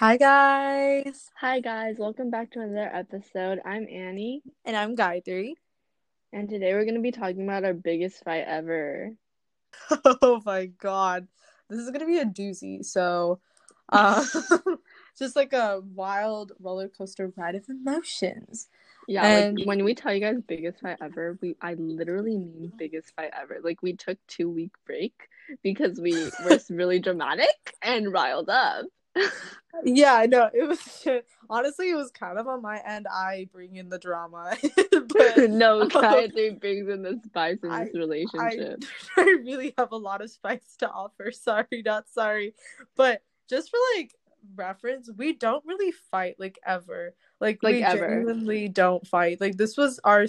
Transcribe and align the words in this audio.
Hi, 0.00 0.16
guys. 0.16 1.30
Hi, 1.36 1.60
guys. 1.60 1.96
Welcome 1.98 2.30
back 2.30 2.52
to 2.52 2.60
another 2.60 2.88
episode. 2.90 3.60
I'm 3.66 3.86
Annie, 3.86 4.42
And 4.64 4.74
I'm 4.74 4.96
Gayatri. 4.96 5.52
and 6.32 6.48
today 6.48 6.72
we're 6.72 6.84
going 6.84 6.94
to 6.94 7.02
be 7.02 7.12
talking 7.12 7.42
about 7.42 7.64
our 7.66 7.74
biggest 7.74 8.24
fight 8.24 8.44
ever. 8.46 9.10
Oh 10.22 10.40
my 10.46 10.66
god. 10.66 11.28
This 11.68 11.80
is 11.80 11.90
going 11.90 12.00
to 12.00 12.06
be 12.06 12.16
a 12.18 12.24
doozy. 12.24 12.82
So, 12.82 13.40
uh, 13.90 14.24
just 15.18 15.36
like 15.36 15.52
a 15.52 15.82
wild 15.94 16.52
roller 16.60 16.88
coaster 16.88 17.30
ride 17.36 17.54
of 17.54 17.68
emotions. 17.68 18.68
Yeah, 19.06 19.26
And- 19.26 19.58
like 19.58 19.66
when 19.68 19.84
we 19.84 19.94
tell 19.94 20.14
you 20.14 20.20
guys 20.20 20.40
biggest 20.48 20.80
fight 20.80 20.96
ever, 21.02 21.36
we 21.42 21.56
I 21.60 21.74
literally 21.74 22.38
mean 22.38 22.72
biggest 22.78 23.14
fight 23.16 23.32
ever. 23.38 23.58
Like 23.62 23.82
we 23.82 23.92
took 23.96 24.16
two 24.28 24.48
week 24.48 24.72
break 24.86 25.28
because 25.62 26.00
we 26.00 26.14
were 26.42 26.58
really 26.70 27.00
dramatic 27.00 27.74
and 27.82 28.10
riled 28.10 28.48
up. 28.48 28.86
Yeah, 29.84 30.14
I 30.14 30.26
know. 30.26 30.50
It 30.52 30.68
was 30.68 31.06
honestly, 31.50 31.90
it 31.90 31.94
was 31.94 32.10
kind 32.10 32.38
of 32.38 32.46
on 32.48 32.60
my 32.60 32.80
end. 32.86 33.06
I 33.10 33.48
bring 33.52 33.76
in 33.76 33.88
the 33.88 33.98
drama. 33.98 34.56
but 34.92 35.36
no, 35.50 35.82
um, 35.82 35.88
Gayatri 35.90 36.60
brings 36.60 36.88
in 36.88 37.02
the 37.02 37.20
spice 37.24 37.58
in 37.62 37.70
I- 37.70 37.84
this 37.84 37.94
relationship. 37.94 38.84
I, 39.16 39.20
I 39.22 39.24
really 39.44 39.74
have 39.78 39.92
a 39.92 39.96
lot 39.96 40.22
of 40.22 40.30
spice 40.30 40.76
to 40.78 40.90
offer. 40.90 41.30
Sorry, 41.32 41.82
not 41.84 42.08
sorry. 42.08 42.54
But 42.96 43.22
just 43.48 43.70
for 43.70 43.78
like 43.96 44.14
reference, 44.54 45.10
we 45.16 45.32
don't 45.32 45.64
really 45.64 45.92
fight 46.10 46.36
like 46.38 46.58
ever. 46.66 47.14
Like, 47.40 47.62
Like, 47.62 47.76
we 47.76 47.82
ever. 47.82 48.08
genuinely 48.08 48.68
don't 48.68 49.06
fight. 49.06 49.40
Like 49.40 49.56
this 49.56 49.76
was 49.76 49.98
our 50.04 50.26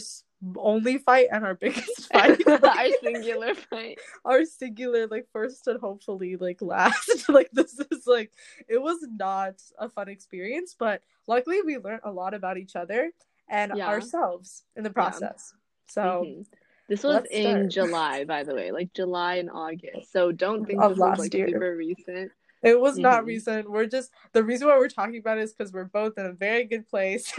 only 0.58 0.98
fight 0.98 1.28
and 1.32 1.46
our 1.46 1.56
biggest 1.56 2.12
fight. 2.14 2.42
our 2.48 2.88
singular 3.04 3.54
fight. 3.56 4.00
our 4.26 4.44
singular 4.46 5.08
like 5.08 5.28
first 5.32 5.68
and 5.68 5.80
hopefully 5.80 6.36
like 6.36 6.62
last. 6.62 7.30
like 7.30 7.50
this 7.54 7.80
is 7.92 8.08
like 8.08 8.32
it 8.68 8.82
was 8.82 8.98
not 9.10 9.56
a 9.78 9.88
fun 9.90 10.10
experience, 10.10 10.76
but 10.78 11.02
luckily 11.28 11.62
we 11.62 11.78
learned 11.78 12.02
a 12.04 12.12
lot 12.12 12.34
about 12.34 12.58
each 12.58 12.76
other 12.76 13.12
and 13.50 13.74
Yeah. 13.76 13.88
ourselves 13.88 14.64
in 14.76 14.84
the 14.84 14.90
process. 14.90 15.54
So 15.88 16.02
Mhm. 16.26 16.46
This 16.90 17.04
was 17.04 17.14
let's 17.14 17.32
in 17.32 17.44
start. 17.44 17.70
July, 17.70 18.24
by 18.26 18.44
the 18.44 18.54
way, 18.54 18.72
like 18.72 18.92
July 18.94 19.36
and 19.36 19.50
August. 19.50 20.12
So 20.12 20.34
don't 20.34 20.66
think 20.66 20.82
Of 20.82 20.92
this 20.92 21.00
last 21.00 21.12
was 21.20 21.26
like 21.28 21.34
year. 21.34 21.48
super 21.48 21.76
recent. 21.78 22.32
It 22.64 22.80
was 22.80 22.98
not 22.98 23.24
Mhm. 23.24 23.28
recent. 23.28 23.72
We're 23.72 23.86
just 23.86 24.12
the 24.34 24.44
reason 24.44 24.68
why 24.68 24.78
we're 24.78 24.90
talking 24.90 25.18
about 25.18 25.38
it 25.38 25.44
is 25.44 25.54
because 25.54 25.72
we're 25.72 25.86
both 25.86 26.18
in 26.18 26.26
a 26.26 26.34
very 26.34 26.66
good 26.66 26.88
place. 26.90 27.32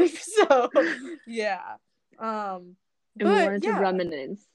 so 0.48 0.70
yeah. 1.26 1.76
Um 2.18 2.76
And 3.18 3.28
we 3.28 3.34
but 3.34 3.44
wanted 3.44 3.64
yeah, 3.64 3.74
to 3.76 3.80
reminisce. 3.80 4.46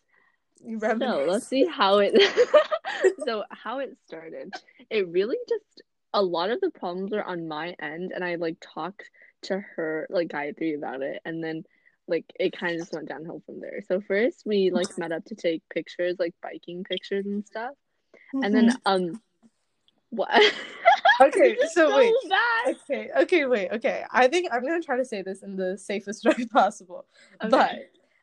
you 0.65 0.79
So 0.79 1.25
let's 1.27 1.47
see 1.47 1.65
how 1.65 1.99
it 1.99 2.13
so 3.25 3.43
how 3.51 3.79
it 3.79 3.97
started. 4.07 4.53
It 4.89 5.07
really 5.09 5.37
just 5.47 5.81
a 6.13 6.21
lot 6.21 6.49
of 6.49 6.61
the 6.61 6.71
problems 6.71 7.13
are 7.13 7.23
on 7.23 7.47
my 7.47 7.75
end 7.79 8.11
and 8.13 8.23
I 8.23 8.35
like 8.35 8.57
talked 8.61 9.09
to 9.43 9.59
her 9.75 10.07
like 10.09 10.29
Gayatri 10.29 10.75
about 10.75 11.01
it 11.01 11.21
and 11.25 11.43
then 11.43 11.63
like 12.07 12.25
it 12.39 12.57
kind 12.57 12.73
of 12.73 12.79
just 12.79 12.93
went 12.93 13.09
downhill 13.09 13.41
from 13.45 13.59
there. 13.59 13.81
So 13.87 14.01
first 14.01 14.43
we 14.45 14.71
like 14.71 14.97
met 14.97 15.11
up 15.11 15.25
to 15.25 15.35
take 15.35 15.61
pictures, 15.69 16.15
like 16.17 16.33
biking 16.41 16.83
pictures 16.83 17.25
and 17.25 17.45
stuff. 17.45 17.73
And 18.33 18.55
then 18.55 18.75
um 18.85 19.21
what 20.09 20.29
Okay, 21.19 21.53
is 21.53 21.73
so 21.73 21.95
wait. 21.97 22.13
bad. 22.29 22.75
okay, 22.89 23.09
okay, 23.21 23.45
wait, 23.45 23.71
okay. 23.71 24.03
I 24.11 24.27
think 24.27 24.49
I'm 24.51 24.63
gonna 24.63 24.81
try 24.81 24.97
to 24.97 25.05
say 25.05 25.21
this 25.23 25.41
in 25.41 25.55
the 25.55 25.77
safest 25.77 26.25
way 26.25 26.45
possible. 26.45 27.05
Okay. 27.41 27.49
But 27.49 27.75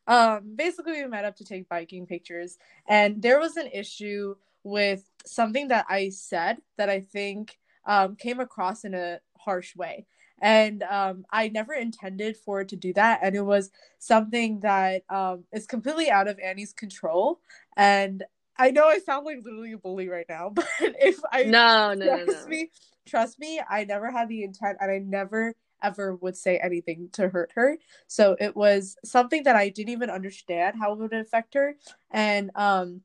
um 0.06 0.54
basically 0.56 0.92
we 1.02 1.06
met 1.06 1.24
up 1.24 1.36
to 1.36 1.44
take 1.44 1.68
biking 1.68 2.06
pictures 2.06 2.58
and 2.88 3.22
there 3.22 3.38
was 3.38 3.56
an 3.56 3.68
issue 3.72 4.34
with 4.62 5.10
something 5.24 5.68
that 5.68 5.86
I 5.88 6.08
said 6.10 6.58
that 6.76 6.88
I 6.88 7.00
think 7.00 7.58
um 7.86 8.16
came 8.16 8.40
across 8.40 8.84
in 8.84 8.94
a 8.94 9.20
harsh 9.38 9.76
way. 9.76 10.06
And 10.40 10.82
um 10.82 11.24
I 11.30 11.48
never 11.48 11.74
intended 11.74 12.36
for 12.36 12.60
it 12.62 12.68
to 12.68 12.76
do 12.76 12.92
that 12.94 13.20
and 13.22 13.34
it 13.34 13.42
was 13.42 13.70
something 13.98 14.60
that 14.60 15.02
um 15.08 15.44
is 15.52 15.66
completely 15.66 16.10
out 16.10 16.28
of 16.28 16.38
Annie's 16.38 16.72
control 16.72 17.40
and 17.76 18.24
I 18.56 18.70
know 18.70 18.86
I 18.86 18.98
sound 18.98 19.26
like 19.26 19.38
literally 19.42 19.72
a 19.72 19.78
bully 19.78 20.08
right 20.08 20.26
now, 20.28 20.50
but 20.54 20.66
if 20.80 21.18
I 21.32 21.44
no, 21.44 21.92
no, 21.94 22.06
no, 22.06 22.24
trust 22.24 22.44
no. 22.44 22.50
me 22.50 22.70
trust 23.06 23.38
me 23.38 23.60
i 23.68 23.84
never 23.84 24.10
had 24.10 24.28
the 24.28 24.42
intent 24.42 24.78
and 24.80 24.90
i 24.90 24.98
never 24.98 25.54
ever 25.84 26.16
would 26.16 26.36
say 26.36 26.58
anything 26.58 27.10
to 27.12 27.28
hurt 27.28 27.52
her. 27.54 27.78
So 28.08 28.36
it 28.40 28.56
was 28.56 28.96
something 29.04 29.44
that 29.44 29.56
i 29.56 29.68
didn't 29.68 29.92
even 29.92 30.10
understand 30.10 30.76
how 30.80 30.92
it 30.94 30.98
would 30.98 31.12
affect 31.12 31.54
her. 31.54 31.76
And 32.10 32.50
um 32.56 33.02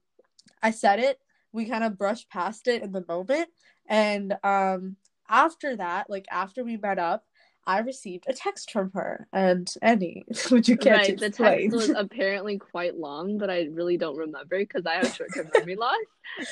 i 0.64 0.72
said 0.72 1.00
it. 1.00 1.20
We 1.52 1.66
kind 1.66 1.84
of 1.84 1.98
brushed 1.98 2.30
past 2.30 2.68
it 2.68 2.82
in 2.84 2.92
the 2.92 3.06
moment. 3.08 3.50
And 3.88 4.38
um 4.44 4.96
after 5.30 5.76
that 5.76 6.10
like 6.10 6.28
after 6.32 6.64
we 6.64 6.78
met 6.78 7.00
up 7.00 7.26
i 7.68 7.80
received 7.80 8.26
a 8.28 8.34
text 8.34 8.72
from 8.72 8.92
her 8.94 9.28
and 9.34 9.74
Annie, 9.82 10.26
would 10.52 10.68
you 10.68 10.78
care 10.78 10.94
to 10.94 11.00
Right, 11.00 11.20
the 11.20 11.30
text 11.30 11.76
was 11.76 11.90
apparently 11.96 12.58
quite 12.58 12.98
long, 12.98 13.38
but 13.38 13.50
I 13.50 13.68
really 13.72 13.98
don't 13.98 14.18
remember 14.18 14.58
because 14.58 14.86
I 14.86 14.96
have 14.96 15.14
short-term 15.14 15.50
memory 15.58 15.76
loss. 15.76 15.96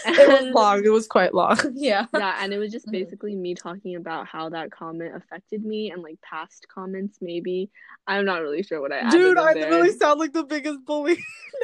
it 0.06 0.28
was 0.28 0.54
long 0.54 0.84
it 0.86 0.90
was 0.90 1.08
quite 1.08 1.34
long 1.34 1.58
yeah 1.76 2.06
Yeah, 2.14 2.38
and 2.42 2.54
it 2.54 2.58
was 2.58 2.72
just 2.72 2.88
Mhm. 2.88 2.92
basically 2.92 3.36
me 3.36 3.56
talking 3.56 3.96
about 3.96 4.28
how 4.28 4.50
that 4.50 4.72
comment 4.72 5.16
affected 5.16 5.64
me 5.66 5.92
and 5.92 6.02
like 6.04 6.20
past 6.22 6.68
comments 6.74 7.18
maybe. 7.22 7.70
I'm 8.08 8.26
not 8.26 8.42
really 8.42 8.64
sure 8.64 8.82
what 8.82 8.92
I 8.94 9.00
added 9.00 9.12
dude 9.20 9.38
i 9.38 9.54
there. 9.54 9.70
literally 9.70 9.92
sound 9.98 10.20
like 10.20 10.34
the 10.34 10.44
biggest 10.44 10.84
bully 10.86 11.18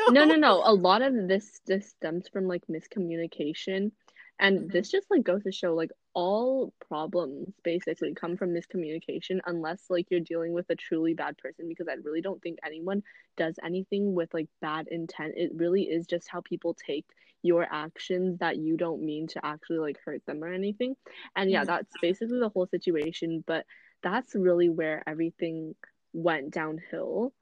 No, 0.09 0.25
no, 0.25 0.35
no. 0.35 0.61
A 0.65 0.73
lot 0.73 1.01
of 1.01 1.13
this 1.27 1.59
this 1.65 1.89
stems 1.89 2.27
from 2.27 2.47
like 2.47 2.63
miscommunication. 2.67 3.91
And 4.39 4.69
Mhm. 4.69 4.71
this 4.71 4.89
just 4.91 5.09
like 5.09 5.23
goes 5.23 5.43
to 5.43 5.51
show 5.51 5.73
like 5.75 5.91
all 6.13 6.73
problems 6.87 7.53
basically 7.63 8.13
come 8.13 8.35
from 8.37 8.53
miscommunication 8.53 9.39
unless 9.45 9.89
like 9.89 10.07
you're 10.09 10.19
dealing 10.19 10.53
with 10.53 10.69
a 10.69 10.75
truly 10.75 11.13
bad 11.13 11.37
person 11.37 11.67
because 11.67 11.87
I 11.87 11.93
really 12.03 12.21
don't 12.21 12.41
think 12.41 12.59
anyone 12.65 13.03
does 13.37 13.55
anything 13.63 14.13
with 14.15 14.33
like 14.33 14.47
bad 14.61 14.87
intent. 14.89 15.33
It 15.37 15.51
really 15.55 15.83
is 15.83 16.05
just 16.07 16.27
how 16.29 16.41
people 16.41 16.73
take 16.75 17.05
your 17.43 17.67
actions 17.71 18.39
that 18.39 18.57
you 18.57 18.77
don't 18.77 19.03
mean 19.03 19.27
to 19.27 19.45
actually 19.45 19.79
like 19.79 19.97
hurt 20.05 20.25
them 20.25 20.43
or 20.43 20.51
anything. 20.53 20.95
And 21.35 21.51
yeah, 21.51 21.63
Mhm. 21.63 21.65
that's 21.65 21.93
basically 22.01 22.39
the 22.39 22.49
whole 22.49 22.67
situation, 22.67 23.43
but 23.45 23.65
that's 24.01 24.35
really 24.35 24.69
where 24.69 25.03
everything 25.07 25.75
went 26.13 26.51
downhill 26.51 27.33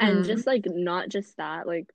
and 0.00 0.24
Mhm. 0.24 0.24
just 0.24 0.46
like 0.46 0.64
not 0.66 1.08
just 1.08 1.36
that 1.38 1.66
like 1.66 1.86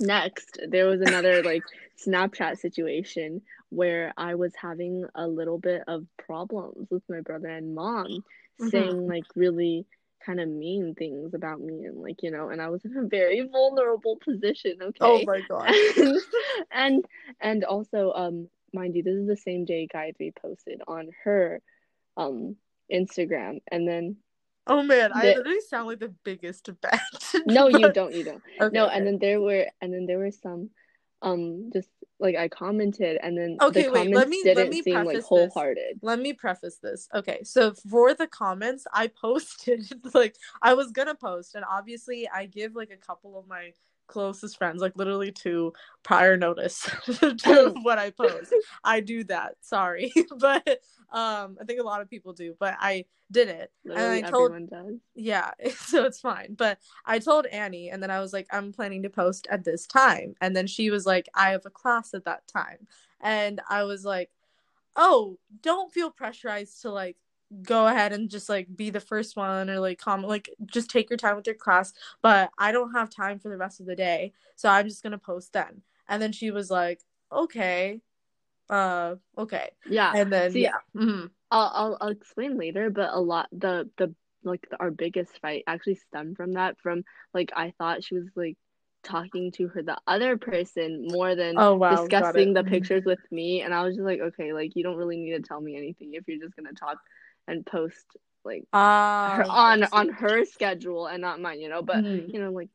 next 0.00 0.58
there 0.68 0.86
was 0.86 1.00
another 1.00 1.42
like 1.42 1.62
snapchat 2.06 2.58
situation 2.58 3.40
where 3.70 4.12
i 4.16 4.34
was 4.34 4.52
having 4.60 5.04
a 5.14 5.26
little 5.26 5.58
bit 5.58 5.82
of 5.88 6.04
problems 6.18 6.88
with 6.90 7.02
my 7.08 7.20
brother 7.20 7.48
and 7.48 7.74
mom 7.74 8.24
Mhm. 8.60 8.70
saying 8.70 9.06
like 9.08 9.24
really 9.34 9.86
kind 10.24 10.40
of 10.40 10.48
mean 10.48 10.94
things 10.94 11.34
about 11.34 11.60
me 11.60 11.84
and 11.84 12.00
like 12.00 12.22
you 12.22 12.30
know 12.30 12.48
and 12.48 12.60
i 12.62 12.68
was 12.68 12.84
in 12.84 12.96
a 12.96 13.06
very 13.06 13.42
vulnerable 13.42 14.16
position 14.24 14.76
okay 14.82 14.96
Oh 15.00 15.22
my 15.24 15.40
god. 15.40 15.68
and, 15.96 16.18
and 16.72 17.04
and 17.40 17.64
also 17.64 18.12
um 18.14 18.48
mind 18.72 18.96
you 18.96 19.02
this 19.02 19.14
is 19.16 19.26
the 19.26 19.36
same 19.36 19.64
day 19.64 19.86
Gayatri 19.92 20.34
posted 20.34 20.80
on 20.88 21.10
her 21.24 21.60
um 22.16 22.56
instagram 22.92 23.60
and 23.70 23.86
then 23.86 24.16
Oh 24.66 24.82
man, 24.82 25.10
I 25.14 25.26
literally 25.34 25.60
sound 25.60 25.88
like 25.88 26.00
the 26.00 26.14
biggest 26.24 26.68
bat. 26.80 27.00
no 27.46 27.68
you 27.68 27.92
don't 27.92 28.14
you 28.14 28.24
don't 28.24 28.42
Okay, 28.60 28.74
no 28.76 28.86
okay. 28.86 28.96
and 28.96 29.06
then 29.06 29.18
there 29.18 29.40
were 29.40 29.66
and 29.80 29.92
then 29.92 30.06
there 30.06 30.18
were 30.18 30.30
some 30.30 30.70
um 31.22 31.70
just 31.72 31.88
like 32.18 32.36
i 32.36 32.48
commented 32.48 33.18
and 33.22 33.36
then 33.36 33.56
Okay, 33.60 33.84
the 33.84 33.90
wait, 33.92 33.98
comments 34.12 34.16
let 34.16 34.28
me- 34.28 34.54
let 34.54 34.68
me 34.70 34.82
seem 34.82 34.94
like 34.94 35.04
preface 35.06 35.16
this. 35.22 35.26
wholehearted 35.26 35.98
let 36.02 36.18
me 36.18 36.32
preface 36.32 36.78
this. 36.82 37.08
Okay, 37.14 37.42
so 37.44 37.72
for 37.90 38.14
the 38.14 38.26
comments, 38.26 38.86
I 38.92 39.06
posted 39.20 39.84
like 40.14 40.36
I 40.62 40.74
was 40.74 40.92
gonna 40.92 41.14
post, 41.14 41.54
and 41.54 41.64
obviously 41.70 42.28
I 42.28 42.46
give 42.46 42.74
like 42.74 42.90
a 42.90 42.96
couple 42.96 43.38
of 43.38 43.46
my 43.46 43.72
closest 44.06 44.58
friends 44.58 44.82
like 44.82 44.92
literally 44.96 45.32
two 45.32 45.72
prior 46.02 46.36
notice 46.36 46.82
to 47.38 47.72
what 47.82 47.98
I 47.98 48.10
post. 48.10 48.52
I 48.84 49.00
do 49.00 49.24
that. 49.24 49.56
Sorry, 49.62 50.12
but 50.38 50.80
um, 51.14 51.56
I 51.60 51.64
think 51.64 51.80
a 51.80 51.84
lot 51.84 52.00
of 52.00 52.10
people 52.10 52.32
do, 52.32 52.56
but 52.58 52.76
I 52.80 53.04
did 53.30 53.48
it, 53.48 53.70
literally 53.84 54.18
and 54.18 54.26
I 54.26 54.30
told 54.30 54.52
everyone 54.52 54.66
does. 54.66 55.00
Yeah 55.14 55.52
so 55.76 56.04
it's 56.04 56.20
fine. 56.20 56.54
But 56.54 56.78
i 57.06 57.18
told 57.18 57.46
annie 57.46 57.90
and 57.90 58.02
then 58.02 58.10
i 58.10 58.20
was 58.20 58.32
like 58.32 58.46
i'm 58.50 58.72
planning 58.72 59.02
to 59.04 59.10
post 59.10 59.46
at 59.50 59.64
this 59.64 59.86
time. 59.86 60.34
And 60.40 60.56
then 60.56 60.66
she 60.66 60.90
was 60.90 61.06
like 61.06 61.28
i 61.34 61.50
have 61.50 61.64
a 61.66 61.70
class 61.70 62.14
at 62.14 62.24
that 62.24 62.46
time. 62.48 62.86
And 63.20 63.60
i 63.70 63.84
was 63.84 64.04
like 64.04 64.30
oh 64.96 65.38
don't 65.62 65.92
feel 65.92 66.10
pressurized 66.10 66.82
to 66.82 66.90
like 66.90 67.16
go 67.62 67.86
ahead 67.86 68.12
and 68.12 68.28
just 68.28 68.48
like 68.48 68.66
be 68.74 68.90
the 68.90 69.00
first 69.00 69.36
one 69.36 69.70
or 69.70 69.78
like 69.78 69.98
comment 69.98 70.28
like 70.28 70.50
just 70.66 70.90
take 70.90 71.08
your 71.08 71.16
time 71.16 71.36
with 71.36 71.46
your 71.46 71.54
class. 71.54 71.92
But 72.22 72.50
i 72.58 72.72
don't 72.72 72.92
have 72.92 73.08
time 73.08 73.38
for 73.38 73.50
the 73.50 73.56
rest 73.56 73.78
of 73.78 73.86
the 73.86 73.96
day 73.96 74.32
so 74.56 74.68
i'm 74.68 74.88
just 74.88 75.04
gonna 75.04 75.18
post 75.18 75.52
then. 75.52 75.82
And 76.08 76.20
then 76.20 76.32
she 76.32 76.50
was 76.50 76.70
like 76.70 77.02
okay 77.32 78.00
uh 78.70 79.14
okay 79.38 79.70
yeah 79.84 80.14
and 80.14 80.32
then 80.32 80.56
See, 80.56 80.60
yeah 80.60 80.78
mhm. 80.96 81.30
I'll, 81.50 81.70
I'll 81.74 81.98
I'll 82.00 82.08
explain 82.08 82.56
later, 82.58 82.90
but 82.90 83.10
a 83.12 83.20
lot 83.20 83.48
the 83.52 83.90
the 83.98 84.14
like 84.44 84.66
the, 84.70 84.78
our 84.80 84.90
biggest 84.90 85.38
fight 85.40 85.64
actually 85.66 85.96
stemmed 85.96 86.36
from 86.36 86.52
that. 86.54 86.78
From 86.82 87.04
like 87.34 87.52
I 87.56 87.72
thought 87.78 88.04
she 88.04 88.14
was 88.14 88.28
like 88.36 88.56
talking 89.02 89.52
to 89.52 89.68
her 89.68 89.82
the 89.82 89.98
other 90.06 90.36
person 90.38 91.06
more 91.08 91.34
than 91.34 91.62
Oh 91.62 91.74
wow, 91.76 92.08
discussing 92.08 92.52
the 92.54 92.62
Mhm. 92.62 92.64
pictures 92.64 93.04
with 93.04 93.20
me, 93.30 93.62
and 93.62 93.74
I 93.74 93.84
was 93.84 93.96
just 93.96 94.04
like, 94.06 94.20
okay, 94.20 94.52
like 94.52 94.74
you 94.76 94.82
don't 94.82 94.96
really 94.96 95.16
need 95.18 95.32
to 95.32 95.42
tell 95.42 95.60
me 95.60 95.76
anything 95.76 96.14
if 96.14 96.24
you're 96.28 96.40
just 96.40 96.56
gonna 96.56 96.72
talk 96.72 96.98
and 97.48 97.64
post 97.66 98.06
like 98.44 98.64
Ah, 98.72 99.36
her, 99.36 99.46
on 99.48 99.84
on 99.92 100.08
her 100.10 100.44
schedule 100.44 101.06
and 101.06 101.20
not 101.22 101.40
mine, 101.40 101.60
you 101.60 101.68
know. 101.68 101.82
But 101.82 102.04
Mhm. 102.04 102.32
you 102.32 102.40
know, 102.40 102.50
like 102.52 102.70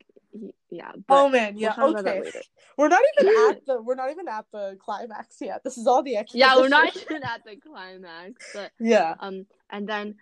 yeah. 0.70 0.92
Oh 1.08 1.28
man, 1.28 1.54
we'll 1.54 1.62
yeah, 1.62 1.74
that 1.76 1.86
okay. 1.96 2.32
We're 2.76 2.88
not 2.88 3.00
even 3.18 3.34
at 3.50 3.66
the 3.66 3.82
we're 3.82 3.94
not 3.94 4.10
even 4.10 4.28
at 4.28 4.46
the 4.52 4.78
climax 4.80 5.36
yet. 5.40 5.62
This 5.64 5.76
is 5.76 5.86
all 5.86 6.02
the 6.02 6.16
extra. 6.16 6.38
yeah, 6.38 6.56
we're 6.56 6.68
not 6.68 6.96
even 6.96 7.22
at 7.22 7.44
the 7.44 7.56
climax, 7.56 8.50
but 8.54 8.70
Yeah. 8.78 9.14
um, 9.20 9.46
and 9.68 9.88
then 9.88 10.14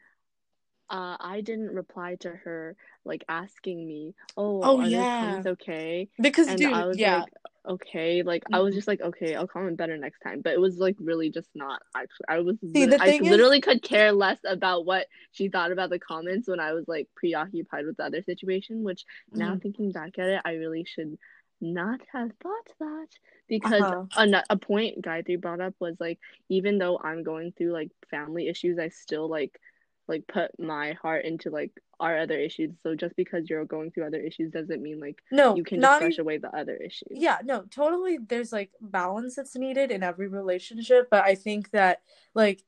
uh, 0.91 1.17
I 1.21 1.43
didn't 1.43 1.75
reply 1.75 2.17
to 2.21 2.31
her 2.31 2.77
like 3.05 3.25
asking 3.29 3.87
me, 3.87 4.15
"Oh, 4.37 4.61
Oh, 4.63 4.81
are 4.81 4.87
yeah. 4.87 5.43
okay?" 5.47 6.09
Because 6.21 6.49
And 6.49 6.59
dude, 6.59 6.73
I 6.73 6.87
was 6.87 6.99
yeah. 6.99 7.21
like, 7.21 7.33
"Okay," 7.69 8.23
like 8.23 8.45
I 8.53 8.61
was 8.61 8.75
Mhm. 8.75 8.77
just 8.77 8.89
like, 8.89 9.01
"Okay, 9.01 9.35
I'll 9.35 9.47
comment 9.47 9.77
better 9.77 9.97
next 9.99 10.21
time." 10.21 10.41
But 10.43 10.55
it 10.55 10.61
was 10.61 10.79
like 10.79 10.97
really 10.99 11.31
just 11.31 11.51
not 11.55 11.83
actually. 11.95 12.27
I 12.29 12.41
was 12.41 12.57
See, 12.75 12.87
the 12.87 13.01
I 13.01 13.09
is- 13.09 13.21
literally 13.21 13.61
could 13.61 13.83
care 13.83 14.13
less 14.13 14.39
about 14.45 14.87
what 14.87 15.07
she 15.33 15.49
thought 15.49 15.73
about 15.73 15.91
the 15.91 15.99
comments 15.99 16.49
when 16.49 16.61
I 16.61 16.73
was 16.73 16.87
like 16.89 17.09
preoccupied 17.15 17.87
with 17.87 17.97
the 17.99 18.05
other 18.05 18.23
situation. 18.23 18.83
Which 18.85 19.05
now 19.35 19.57
Mhm. 19.57 19.63
thinking 19.63 19.93
back 19.93 20.19
at 20.19 20.29
it, 20.29 20.43
I 20.45 20.53
really 20.55 20.85
should 20.85 21.19
not 21.61 22.01
have 22.13 22.31
thought 22.43 22.69
that 22.81 23.09
because 23.49 23.83
Uh-huh. 23.83 24.07
a, 24.17 24.45
a 24.51 24.57
point 24.57 25.03
Gayatri 25.03 25.41
brought 25.41 25.61
up 25.61 25.75
was 25.81 25.97
like 26.01 26.19
even 26.49 26.79
though 26.79 26.99
I'm 27.03 27.23
going 27.23 27.53
through 27.53 27.73
like 27.73 27.91
family 28.11 28.49
issues, 28.49 28.79
I 28.79 28.89
still 28.91 29.29
like 29.29 29.61
like 30.09 30.27
put 30.27 30.59
my 30.59 30.93
heart 30.93 31.25
into 31.25 31.51
like 31.51 31.71
our 32.01 32.19
other 32.19 32.39
issues. 32.39 32.71
So 32.83 32.95
just 32.95 33.15
because 33.17 33.51
you're 33.51 33.65
going 33.65 33.91
through 33.91 34.07
other 34.07 34.21
issues 34.21 34.53
doesn't 34.53 34.83
mean 34.83 35.01
like 35.01 35.21
No, 35.31 35.55
you 35.57 35.65
can 35.65 35.81
not 35.81 36.01
just 36.01 36.17
brush 36.17 36.19
away 36.19 36.39
the 36.39 36.55
other 36.57 36.77
issues. 36.77 37.09
yeah 37.13 37.39
no 37.45 37.63
totally 37.71 38.19
there's 38.19 38.53
like 38.53 38.71
balance 38.81 39.37
that's 39.37 39.57
needed 39.57 39.91
in 39.91 40.03
every 40.03 40.29
relationship 40.29 41.09
but 41.11 41.25
i 41.25 41.35
think 41.35 41.71
that 41.73 42.03
like 42.35 42.63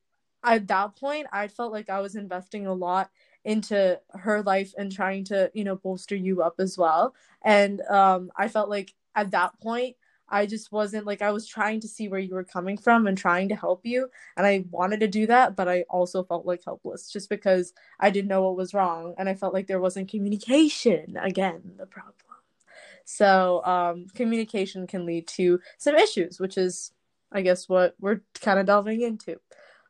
at 0.44 0.66
that 0.69 0.96
point 0.96 1.26
i 1.32 1.46
felt 1.48 1.72
like 1.72 1.88
i 1.90 2.00
was 2.00 2.16
investing 2.16 2.66
a 2.66 2.75
lot 2.75 3.10
into 3.44 3.98
her 4.12 4.43
life 4.43 4.75
and 4.76 4.90
trying 4.93 5.25
to 5.25 5.50
you 5.54 5.64
know 5.64 5.76
bolster 5.76 6.16
you 6.16 6.43
up 6.43 6.56
as 6.58 6.76
well 6.76 7.14
and 7.43 7.81
um 7.82 8.31
i 8.36 8.48
felt 8.48 8.69
like 8.69 8.94
at 9.14 9.31
that 9.31 9.58
point 9.60 9.96
i 10.31 10.47
just 10.47 10.73
wasn't 10.73 11.06
like 11.06 11.23
i 11.23 11.31
was 11.31 11.47
trying 11.47 11.81
to 11.81 11.88
see 11.88 12.09
where 12.09 12.21
you 12.21 12.35
were 12.35 12.44
coming 12.44 12.77
from 12.77 13.06
and 13.06 13.19
trying 13.19 13.49
to 13.49 13.56
help 13.56 13.85
you 13.85 14.09
and 14.37 14.47
i 14.47 14.65
wanted 14.71 15.00
to 15.00 15.09
do 15.09 15.27
that 15.27 15.56
but 15.56 15.69
i 15.69 15.82
also 15.91 16.23
felt 16.25 16.47
like 16.47 16.62
helpless 16.65 17.11
just 17.11 17.29
because 17.29 17.73
i 18.00 18.11
didn't 18.11 18.29
know 18.29 18.43
what 18.43 18.56
was 18.56 18.75
wrong 18.75 19.15
and 19.19 19.29
i 19.29 19.35
felt 19.35 19.55
like 19.55 19.67
there 19.67 19.81
wasn't 19.81 20.09
communication 20.11 21.17
again 21.17 21.61
the 21.79 21.87
problem 21.87 22.15
so 23.05 23.65
um, 23.65 24.06
communication 24.15 24.87
can 24.87 25.06
lead 25.06 25.27
to 25.29 25.61
some 25.79 25.97
issues, 25.97 26.38
which 26.38 26.56
is, 26.56 26.93
I 27.32 27.43
guess, 27.43 27.69
what 27.69 27.94
we're 28.00 28.21
kind 28.41 28.59
of 28.59 28.67
delving 28.67 29.00
into. 29.03 29.41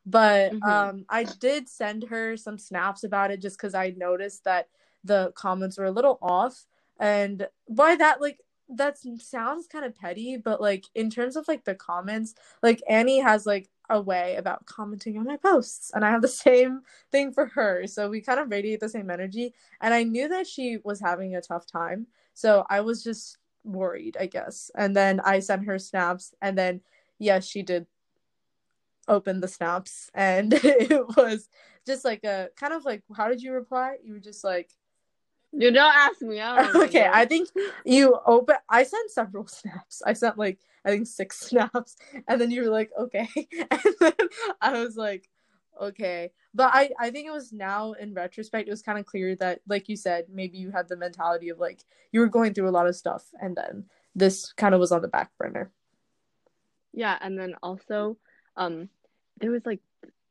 But 0.06 0.52
Mhm. 0.54 0.66
um, 0.68 1.04
I 1.08 1.24
did 1.24 1.68
send 1.68 2.04
her 2.04 2.36
some 2.36 2.58
snaps 2.58 3.04
about 3.04 3.30
it 3.30 3.42
just 3.42 3.58
because 3.58 3.74
I 3.74 3.90
noticed 3.96 4.44
that 4.44 4.68
the 5.04 5.32
comments 5.34 5.78
were 5.78 5.84
a 5.84 5.90
little 5.90 6.18
off. 6.22 6.66
And 6.98 7.46
by 7.68 7.96
that, 7.96 8.20
like, 8.20 8.40
that 8.76 8.98
sounds 9.20 9.66
kind 9.66 9.84
of 9.84 9.96
petty, 9.96 10.36
but 10.36 10.60
like 10.60 10.86
in 10.94 11.10
terms 11.10 11.36
of 11.36 11.48
like 11.48 11.64
the 11.64 11.74
comments, 11.74 12.34
like 12.62 12.82
Annie 12.88 13.20
has 13.20 13.46
like 13.46 13.68
a 13.88 14.00
way 14.00 14.36
about 14.36 14.66
commenting 14.66 15.18
on 15.18 15.24
my 15.24 15.36
posts, 15.36 15.90
and 15.94 16.04
I 16.04 16.10
have 16.10 16.22
the 16.22 16.28
same 16.46 16.82
thing 17.10 17.32
for 17.32 17.46
her. 17.46 17.86
So 17.86 18.08
we 18.08 18.20
kind 18.20 18.40
of 18.40 18.50
radiate 18.50 18.80
the 18.80 18.88
same 18.88 19.10
energy. 19.10 19.54
And 19.80 19.92
I 19.92 20.04
knew 20.04 20.28
that 20.28 20.46
she 20.46 20.78
was 20.84 21.00
having 21.00 21.34
a 21.36 21.40
tough 21.40 21.66
time. 21.66 22.06
So 22.34 22.64
I 22.70 22.80
was 22.80 23.02
just 23.02 23.38
worried, 23.64 24.16
I 24.18 24.26
guess. 24.26 24.70
And 24.74 24.96
then 24.96 25.20
I 25.20 25.40
sent 25.40 25.64
her 25.64 25.78
snaps, 25.78 26.34
and 26.40 26.56
then 26.56 26.80
yes, 27.18 27.46
she 27.46 27.62
did 27.62 27.86
open 29.08 29.40
the 29.40 29.48
snaps, 29.48 30.10
and 30.14 30.52
it 30.62 31.16
was 31.16 31.48
just 31.86 32.04
like 32.04 32.24
a 32.24 32.48
kind 32.56 32.72
of 32.72 32.84
like, 32.84 33.02
how 33.16 33.28
did 33.28 33.42
you 33.42 33.52
reply? 33.52 33.96
You 34.02 34.14
were 34.14 34.20
just 34.20 34.44
like, 34.44 34.70
You 35.52 35.72
don't 35.72 35.94
ask 35.94 36.20
me. 36.22 36.40
I 36.40 36.62
don't 36.62 36.76
okay, 36.84 36.98
remember. 37.00 37.16
I 37.16 37.26
think 37.26 37.48
you 37.84 38.18
open. 38.24 38.56
I 38.68 38.84
sent 38.84 39.10
several 39.10 39.46
snaps. 39.48 40.02
I 40.04 40.12
sent 40.12 40.38
like 40.38 40.58
I 40.84 40.90
think 40.90 41.06
six 41.06 41.40
snaps, 41.48 41.96
and 42.28 42.40
then 42.40 42.50
you 42.50 42.62
were 42.62 42.70
like, 42.70 42.90
okay, 42.98 43.28
and 43.70 43.94
then 44.00 44.12
I 44.60 44.72
was 44.72 44.96
like, 44.96 45.28
okay. 45.80 46.32
But 46.54 46.70
I 46.72 46.90
I 46.98 47.10
think 47.10 47.26
it 47.26 47.32
was 47.32 47.52
now 47.52 47.92
in 47.92 48.14
retrospect, 48.14 48.68
it 48.68 48.70
was 48.70 48.82
kind 48.82 48.98
of 48.98 49.06
clear 49.06 49.34
that, 49.36 49.60
like 49.68 49.88
you 49.88 49.96
said, 49.96 50.26
maybe 50.32 50.58
you 50.58 50.70
had 50.70 50.88
the 50.88 50.96
mentality 50.96 51.48
of 51.48 51.58
like 51.58 51.84
you 52.12 52.20
were 52.20 52.28
going 52.28 52.54
through 52.54 52.68
a 52.68 52.70
lot 52.70 52.86
of 52.86 52.96
stuff, 52.96 53.24
and 53.40 53.56
then 53.56 53.86
this 54.14 54.52
kind 54.52 54.74
of 54.74 54.80
was 54.80 54.92
on 54.92 55.02
the 55.02 55.08
back 55.08 55.30
burner. 55.38 55.70
Yeah, 56.92 57.16
and 57.20 57.38
then 57.38 57.54
also, 57.62 58.16
um, 58.56 58.88
there 59.38 59.50
was 59.50 59.64
like 59.64 59.80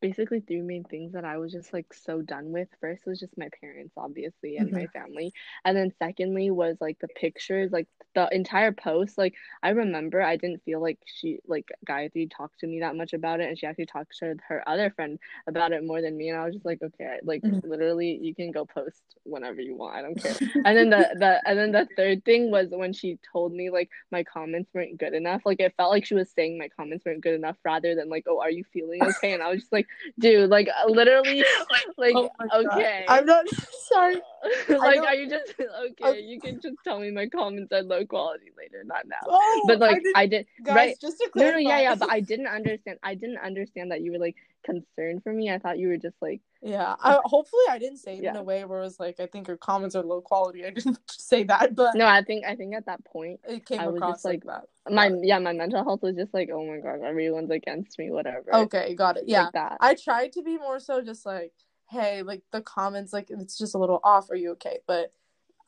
basically 0.01 0.40
three 0.42 0.62
main 0.62 0.84
things 0.86 1.13
that 1.13 1.25
I 1.25 1.38
was 1.38 1.51
just 1.51 1.74
like 1.74 1.94
so 1.94 2.22
done 2.22 2.51
with. 2.51 2.68
First 2.81 3.06
was 3.06 3.19
just 3.19 3.38
my 3.38 3.50
parents, 3.62 3.94
obviously, 3.98 4.57
and 4.57 4.72
my 4.72 4.88
family. 4.88 5.34
And 5.66 5.75
then 5.75 5.92
secondly 6.00 6.51
was 6.51 6.78
like 6.80 6.98
the 7.00 7.07
pictures, 7.10 7.72
like 7.72 7.88
the 8.16 8.28
entire 8.34 8.72
post. 8.72 9.18
Like 9.18 9.36
I 9.63 9.69
remember 9.69 10.22
I 10.22 10.38
didn't 10.38 10.63
feel 10.63 10.81
like 10.81 11.00
she 11.06 11.40
like 11.48 11.69
Gayatri 11.88 12.30
talked 12.36 12.60
to 12.62 12.68
me 12.68 12.80
that 12.81 12.96
much 12.96 13.13
about 13.13 13.40
it, 13.42 13.50
and 13.50 13.57
she 13.57 13.66
actually 13.68 13.88
talked 13.88 14.18
to 14.19 14.36
her 14.48 14.63
other 14.68 14.92
friend 14.92 15.19
about 15.48 15.72
it 15.72 15.86
more 15.86 16.01
than 16.01 16.18
me. 16.18 16.30
And 16.30 16.40
I 16.40 16.46
was 16.46 16.56
just 16.56 16.66
like, 16.66 16.81
okay, 16.81 17.18
like 17.24 17.44
Mhm. 17.44 17.62
literally 17.63 18.19
you 18.22 18.36
can 18.36 18.51
go 18.51 18.66
post 18.66 19.01
whenever 19.24 19.62
you 19.62 19.75
want. 19.75 19.96
I 19.96 20.01
don't 20.01 20.22
care. 20.22 20.36
and 20.66 20.78
then 20.78 20.90
the 20.90 21.10
the 21.18 21.42
and 21.50 21.57
then 21.60 21.72
the 21.72 21.88
third 21.96 22.24
thing 22.25 22.51
was 22.51 22.68
when 22.72 22.94
she 22.94 23.19
told 23.31 23.54
me 23.54 23.69
like 23.69 23.90
my 24.12 24.24
comments 24.24 24.69
weren't 24.74 24.98
good 24.98 25.13
enough. 25.13 25.42
Like 25.46 25.60
it 25.60 25.74
felt 25.78 25.92
like 25.92 26.06
she 26.06 26.16
was 26.16 26.30
saying 26.31 26.57
my 26.57 26.69
comments 26.69 27.06
weren't 27.06 27.22
good 27.22 27.36
enough 27.36 27.57
rather 27.63 27.96
than 27.96 28.10
like, 28.10 28.25
oh, 28.28 28.40
are 28.42 28.51
you 28.51 28.63
feeling 28.74 29.06
okay? 29.06 29.34
And 29.34 29.44
I 29.44 29.50
was 29.50 29.62
just 29.62 29.74
like, 29.74 29.88
dude, 30.18 30.50
like 30.50 30.68
uh, 30.69 30.89
literally, 30.89 31.44
like 31.97 32.13
Oh 32.15 32.30
my 32.39 32.47
God. 32.47 32.65
okay. 32.74 33.06
I'm 33.07 33.25
not 33.25 33.45
sorry. 33.89 34.15
like, 34.69 34.95
don't- 34.95 35.06
are 35.06 35.15
you 35.15 35.30
just 35.30 35.53
okay? 35.59 35.94
Oh. 36.01 36.13
You 36.13 36.39
can 36.39 36.59
just 36.62 36.75
tell 36.83 37.00
me 37.00 37.12
my 37.12 37.27
comments 37.27 37.71
are 37.71 37.81
low 37.83 38.06
quality 38.06 38.51
later, 38.57 38.83
not 38.86 39.07
now. 39.07 39.18
Oh, 39.27 39.63
But 39.68 39.80
like, 39.80 40.03
didn't- 40.03 40.18
I 40.18 40.25
did 40.27 40.45
guys, 40.63 40.75
right. 40.75 41.00
just 41.00 41.18
to 41.18 41.30
No, 41.36 41.51
no, 41.51 41.57
yeah, 41.57 41.80
yeah. 41.81 41.95
But 41.95 42.12
I 42.12 42.19
didn't 42.21 42.47
understand. 42.47 43.00
I 43.03 43.15
didn't 43.15 43.39
understand 43.39 43.91
that 43.91 44.01
you 44.01 44.12
were 44.12 44.19
like 44.19 44.36
concerned 44.63 45.24
for 45.24 45.33
me. 45.33 45.51
I 45.51 45.59
thought 45.59 45.77
you 45.80 45.88
were 45.89 45.97
just 45.97 46.15
like, 46.21 46.41
Yeah, 46.62 46.96
I, 47.02 47.20
hopefully 47.24 47.64
I 47.70 47.80
didn't 47.80 48.00
say 48.00 48.18
it 48.18 48.24
in 48.26 48.36
a 48.36 48.44
way 48.44 48.66
where 48.66 48.80
it 48.80 48.84
was 48.84 49.00
like 49.00 49.22
I 49.22 49.28
think 49.28 49.48
your 49.48 49.56
comments 49.56 49.96
are 49.96 50.04
low 50.04 50.20
quality. 50.20 50.66
I 50.66 50.72
didn't 50.72 51.00
say 51.10 51.44
that, 51.44 51.74
but 51.74 51.96
no. 51.96 52.06
I 52.06 52.22
think 52.22 52.46
I 52.46 52.56
think 52.56 52.76
at 52.76 52.86
that 52.86 53.04
point, 53.06 53.40
it 53.48 53.66
came 53.66 53.80
I 53.80 53.88
was 53.88 53.96
across 53.96 54.16
just 54.16 54.26
like, 54.26 54.44
like, 54.44 54.63
that. 54.86 54.94
my 54.94 55.10
yeah, 55.24 55.39
my 55.39 55.54
mental 55.54 55.84
health 55.84 56.01
was 56.01 56.16
just 56.16 56.34
like, 56.34 56.50
oh 56.51 56.66
my 56.66 56.80
god, 56.80 57.01
everyone's 57.01 57.50
against 57.50 57.98
me, 57.98 58.12
whatever. 58.12 58.54
Okay, 58.54 58.94
got 58.94 59.16
it. 59.16 59.24
Yeah, 59.25 59.44
like 59.44 59.54
that. 59.54 59.78
I 59.80 59.96
tried 59.96 60.34
to 60.34 60.42
be 60.42 60.58
more 60.58 60.82
so 60.82 61.01
just 61.01 61.25
like, 61.25 61.54
hey, 61.89 62.24
like 62.24 62.44
the 62.51 62.62
comments, 62.62 63.13
like 63.13 63.30
it's 63.30 63.58
just 63.58 63.74
a 63.74 63.78
little 63.78 64.01
off. 64.04 64.30
Are 64.30 64.36
you 64.36 64.51
okay? 64.51 64.80
But 64.86 65.13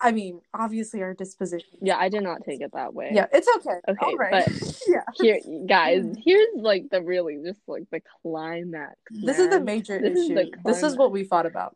I 0.01 0.12
mean, 0.12 0.41
obviously 0.53 1.01
our 1.03 1.13
disposition. 1.13 1.70
Yeah, 1.81 1.98
I 1.98 2.10
did 2.10 2.24
not 2.24 2.43
take 2.43 2.62
it 2.62 2.72
that 2.74 2.93
way. 2.93 3.12
Yeah, 3.13 3.27
it's 3.31 3.48
okay. 3.58 3.77
Okay, 3.88 3.98
All 4.05 4.15
right. 4.17 4.51
yeah, 4.88 5.03
Here, 5.20 5.39
guys, 5.67 6.03
here's 6.25 6.48
like 6.55 6.89
the 6.89 7.01
really 7.01 7.38
just 7.46 7.62
like 7.67 7.84
the 7.91 8.01
climax. 8.22 8.96
this 9.12 9.38
is 9.39 9.50
the 9.50 9.60
major 9.60 10.00
This 10.00 10.17
is 10.17 10.25
issue. 10.25 10.36
the 10.36 10.51
this 10.65 10.84
is 10.84 10.96
what 10.98 11.12
we 11.12 11.24
fought 11.24 11.46
about. 11.46 11.75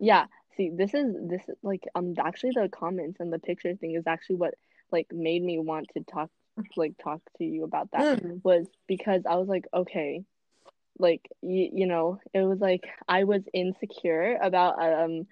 Yeah, 0.00 0.26
see, 0.56 0.70
this 0.74 0.92
is 0.94 1.14
this 1.28 1.42
is 1.48 1.54
like 1.62 1.84
um 1.94 2.14
actually 2.18 2.52
the 2.54 2.68
comments 2.68 3.20
and 3.20 3.32
the 3.32 3.38
picture 3.38 3.74
thing 3.76 3.94
is 3.94 4.06
actually 4.06 4.36
what 4.36 4.54
like 4.90 5.12
made 5.12 5.42
me 5.42 5.58
want 5.58 5.86
to 5.96 6.02
talk 6.04 6.30
like 6.76 6.94
talk 7.02 7.20
to 7.38 7.44
you 7.44 7.64
about 7.64 7.90
that 7.92 8.20
Mm. 8.22 8.40
was 8.44 8.66
because 8.86 9.22
I 9.28 9.36
was 9.36 9.48
like, 9.48 9.66
okay, 9.72 10.24
like 10.98 11.26
you, 11.40 11.70
you 11.72 11.86
know, 11.86 12.18
it 12.34 12.42
was 12.42 12.58
like 12.58 12.84
I 13.08 13.24
was 13.24 13.42
insecure 13.54 14.36
about 14.42 14.82
um 14.82 15.26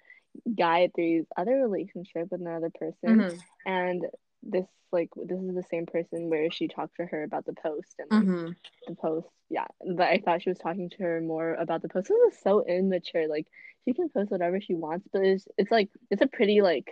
Gayatri's 0.53 1.25
other 1.37 1.55
relationship 1.57 2.29
with 2.31 2.39
another 2.41 2.69
person 2.69 3.21
Mhm. 3.21 3.39
and 3.65 4.05
this 4.43 4.65
like 4.91 5.09
this 5.15 5.39
is 5.39 5.55
the 5.55 5.63
same 5.69 5.85
person 5.85 6.29
where 6.29 6.49
she 6.51 6.67
talked 6.67 6.95
to 6.97 7.05
her 7.05 7.23
about 7.23 7.45
the 7.45 7.53
post 7.53 7.95
and 7.99 8.09
like, 8.11 8.27
Mhm. 8.27 8.55
the 8.87 8.95
post 8.95 9.27
yeah 9.49 9.67
but 9.95 10.07
i 10.07 10.17
thought 10.19 10.41
she 10.41 10.49
was 10.49 10.57
talking 10.57 10.89
to 10.89 10.97
her 11.03 11.21
more 11.21 11.53
about 11.53 11.81
the 11.81 11.89
post 11.89 12.09
it 12.09 12.13
was 12.13 12.33
so 12.43 12.63
immature 12.65 13.27
like 13.27 13.47
she 13.85 13.93
can 13.93 14.09
post 14.09 14.31
whatever 14.31 14.59
she 14.59 14.73
wants 14.73 15.07
but 15.13 15.21
it's 15.23 15.47
it's 15.57 15.71
like 15.71 15.89
it's 16.09 16.21
a 16.21 16.27
pretty 16.27 16.61
like 16.61 16.89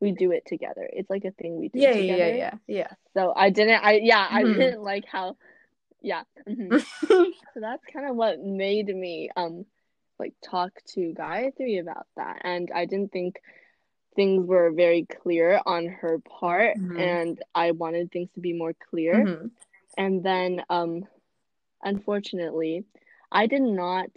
we 0.00 0.12
do 0.12 0.32
it 0.32 0.44
together 0.46 0.88
it's 0.92 1.10
like 1.10 1.24
a 1.24 1.30
thing 1.32 1.58
we 1.58 1.68
do 1.68 1.78
Yeah, 1.78 1.90
yeah, 1.92 2.00
together 2.00 2.28
yeah, 2.28 2.36
yeah, 2.36 2.54
yeah. 2.66 2.88
so 3.14 3.32
i 3.36 3.50
didn't 3.50 3.82
i 3.84 3.92
yeah 4.02 4.26
i 4.30 4.42
Mhm. 4.42 4.54
didn't 4.54 4.82
like 4.82 5.04
how 5.04 5.36
yeah 6.02 6.22
mhm. 6.48 6.82
so 7.08 7.60
that's 7.60 7.84
kind 7.92 8.08
of 8.08 8.16
what 8.16 8.40
made 8.40 8.88
me 8.88 9.30
um 9.36 9.64
like 10.20 10.34
talk 10.44 10.70
to 10.94 11.14
Gayatri 11.18 11.80
about 11.80 12.06
that 12.16 12.42
and 12.44 12.70
I 12.74 12.84
didn't 12.84 13.12
think 13.12 13.40
things 14.16 14.46
were 14.46 14.70
very 14.72 15.06
clear 15.22 15.60
on 15.64 15.86
her 15.86 16.18
part 16.40 16.76
Mhm. 16.76 17.00
and 17.00 17.42
I 17.54 17.72
wanted 17.72 18.10
things 18.10 18.30
to 18.34 18.40
be 18.40 18.52
more 18.52 18.74
clear 18.90 19.24
Mhm. 19.24 19.50
and 19.96 20.22
then 20.22 20.62
um 20.68 21.04
unfortunately 21.82 22.84
I 23.32 23.46
did 23.46 23.62
not 23.62 24.10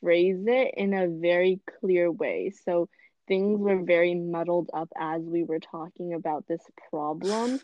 phrase 0.00 0.44
it 0.46 0.74
in 0.76 0.94
a 0.94 1.08
very 1.08 1.60
clear 1.80 2.10
way 2.10 2.50
so 2.64 2.88
things 3.28 3.60
were 3.60 3.82
very 3.82 4.14
muddled 4.14 4.70
up 4.74 4.90
as 4.96 5.22
we 5.22 5.44
were 5.44 5.60
talking 5.60 6.14
about 6.14 6.46
this 6.48 6.62
problem 6.90 7.60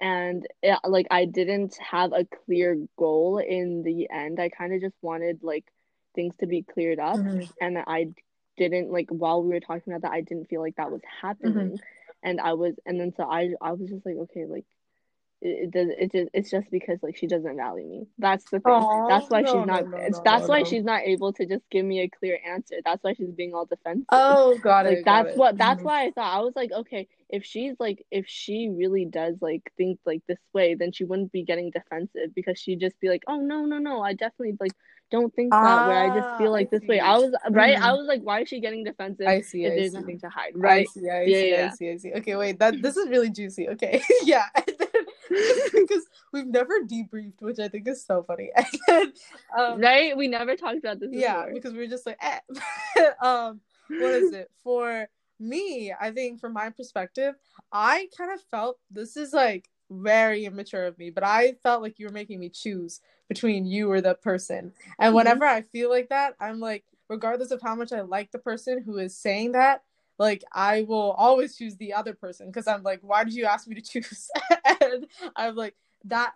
and 0.00 0.46
it, 0.62 0.78
like 0.84 1.06
I 1.10 1.24
didn't 1.24 1.76
have 1.78 2.12
a 2.12 2.24
clear 2.44 2.78
goal 2.96 3.38
in 3.38 3.82
the 3.82 4.08
end. 4.10 4.38
I 4.38 4.48
kind 4.48 4.72
of 4.72 4.80
just 4.80 4.94
wanted 5.02 5.42
like 5.42 5.64
things 6.14 6.34
to 6.40 6.46
be 6.46 6.62
cleared 6.62 6.98
up 6.98 7.16
Mhm. 7.18 7.48
and 7.60 7.76
that 7.76 7.84
I 7.88 8.08
didn't 8.56 8.90
like 8.90 9.08
while 9.10 9.42
we 9.42 9.50
were 9.54 9.60
talking 9.60 9.92
about 9.92 10.02
that 10.02 10.12
I 10.12 10.20
didn't 10.20 10.46
feel 10.46 10.60
like 10.60 10.76
that 10.76 10.90
was 10.90 11.00
happening 11.22 11.78
and 12.22 12.40
I 12.40 12.54
was 12.54 12.74
and 12.86 12.98
then 13.00 13.12
so 13.16 13.24
I 13.24 13.50
I 13.60 13.72
was 13.72 13.88
just 13.88 14.04
like 14.04 14.16
okay 14.16 14.46
like 14.46 14.64
it, 15.40 15.64
it 15.64 15.70
does 15.70 15.88
it 15.96 16.10
just 16.12 16.30
it's 16.34 16.50
just 16.50 16.68
because 16.70 16.98
like 17.02 17.16
she 17.16 17.28
doesn't 17.28 17.56
value 17.56 17.86
me 17.86 18.06
that's 18.18 18.44
the 18.50 18.58
thing 18.58 18.72
Aw, 18.74 19.06
that's 19.08 19.30
why 19.30 19.42
no, 19.42 19.52
she's 19.52 19.66
not 19.66 19.84
no, 19.84 19.90
no, 19.90 19.96
it's 20.06 20.18
that's 20.24 20.48
why 20.48 20.64
she's 20.64 20.84
not 20.84 21.02
able 21.02 21.32
to 21.34 21.46
just 21.46 21.62
give 21.70 21.84
me 21.84 22.00
a 22.00 22.08
clear 22.08 22.38
answer 22.44 22.76
that's 22.84 23.04
why 23.04 23.14
she's 23.14 23.30
being 23.30 23.54
all 23.54 23.64
defensive 23.66 24.06
Oh, 24.10 24.52
it. 24.52 24.64
like 24.64 25.04
that's 25.04 25.28
it. 25.30 25.36
what 25.38 25.56
that's 25.56 25.80
Mhm. 25.80 25.84
why 25.84 26.06
I 26.06 26.10
thought 26.10 26.34
I 26.36 26.40
was 26.40 26.56
like 26.56 26.72
okay 26.72 27.06
if 27.28 27.44
she's 27.44 27.74
like 27.78 28.04
if 28.10 28.26
she 28.26 28.68
really 28.68 29.04
does 29.04 29.36
like 29.40 29.70
think 29.76 30.00
like 30.04 30.22
this 30.26 30.40
way 30.52 30.74
then 30.74 30.90
she 30.90 31.04
wouldn't 31.04 31.30
be 31.30 31.44
getting 31.44 31.70
defensive 31.70 32.34
because 32.34 32.58
she'd 32.58 32.80
just 32.80 32.98
be 32.98 33.08
like 33.08 33.22
oh 33.28 33.36
no 33.40 33.64
no 33.66 33.78
no 33.78 34.02
I 34.02 34.14
definitely 34.14 34.56
like 34.58 34.72
don't 35.10 35.34
think 35.34 35.54
that 35.60 35.84
way 35.84 35.96
I 35.96 36.10
just 36.10 36.28
Ah, 36.30 36.36
feel 36.38 36.50
I 36.50 36.52
like 36.52 36.70
this 36.70 36.80
see. 36.80 36.88
way 36.88 37.00
I 37.00 37.16
was 37.18 37.34
right 37.50 37.76
I 37.80 37.92
Mhm. 37.92 37.98
was 37.98 38.06
like 38.06 38.20
why 38.22 38.40
is 38.40 38.48
she 38.48 38.60
getting 38.60 38.84
defensive 38.84 39.26
I 39.26 39.40
see. 39.40 39.66
I 39.66 39.70
there's 39.70 39.92
see. 39.92 39.98
nothing 39.98 40.18
to 40.20 40.28
hide 40.28 40.52
I 40.54 40.60
right 40.60 40.88
see, 40.88 41.08
I 41.10 41.26
Yeah, 41.26 41.40
see, 41.40 41.50
yeah. 41.50 41.66
I 41.66 41.68
see, 41.70 41.90
I 41.90 41.96
see. 41.96 42.12
Okay, 42.14 42.36
wait, 42.36 42.58
that 42.58 42.82
this 42.82 42.96
is 42.96 43.08
really 43.08 43.30
juicy. 43.30 43.68
Okay, 43.70 44.02
yeah, 44.24 44.46
because 45.74 46.06
we've 46.32 46.46
never 46.46 46.80
debriefed, 46.80 47.40
which 47.40 47.58
I 47.58 47.68
think 47.68 47.88
is 47.88 48.04
so 48.04 48.22
funny. 48.22 48.50
Then, 48.86 49.12
um, 49.58 49.80
right 49.80 50.16
we 50.16 50.28
never 50.28 50.56
talked 50.56 50.78
about 50.78 51.00
this 51.00 51.10
yeah, 51.12 51.36
before. 51.44 51.54
because 51.54 51.72
we 51.72 51.78
were 51.80 51.86
just 51.86 52.06
like, 52.06 52.18
eh. 52.22 52.40
um, 53.22 53.60
what 53.98 54.14
is 54.14 54.32
it 54.32 54.50
for 54.62 55.08
me? 55.40 55.92
I 55.98 56.10
think 56.10 56.40
from 56.40 56.52
my 56.52 56.70
perspective, 56.70 57.34
I 57.72 58.08
kind 58.16 58.32
of 58.32 58.40
felt 58.50 58.78
this 58.90 59.16
is 59.16 59.32
like 59.32 59.68
very 59.90 60.44
immature 60.44 60.86
of 60.86 60.98
me, 60.98 61.10
but 61.10 61.24
I 61.24 61.54
felt 61.62 61.82
like 61.82 61.98
you 61.98 62.06
were 62.06 62.12
making 62.12 62.40
me 62.40 62.48
choose 62.48 63.00
between 63.28 63.66
you 63.66 63.90
or 63.90 64.00
the 64.00 64.14
person. 64.14 64.72
And 64.98 65.12
Mhm. 65.12 65.16
whenever 65.16 65.44
I 65.44 65.62
feel 65.62 65.90
like 65.90 66.08
that, 66.10 66.34
I'm 66.40 66.60
like, 66.60 66.84
regardless 67.08 67.50
of 67.50 67.62
how 67.62 67.74
much 67.74 67.92
I 67.92 68.02
like 68.02 68.30
the 68.30 68.38
person 68.38 68.82
who 68.82 68.98
is 68.98 69.16
saying 69.16 69.52
that, 69.52 69.82
like 70.18 70.44
I 70.52 70.82
will 70.82 71.12
always 71.12 71.56
choose 71.56 71.76
the 71.76 71.94
other 71.94 72.12
person 72.14 72.46
because 72.48 72.66
I'm 72.66 72.82
like, 72.82 73.00
why 73.02 73.24
did 73.24 73.34
you 73.34 73.44
ask 73.44 73.66
me 73.68 73.76
to 73.76 73.82
choose? 74.02 74.30
and 74.80 75.06
I'm 75.36 75.54
like, 75.56 75.74
that 76.04 76.34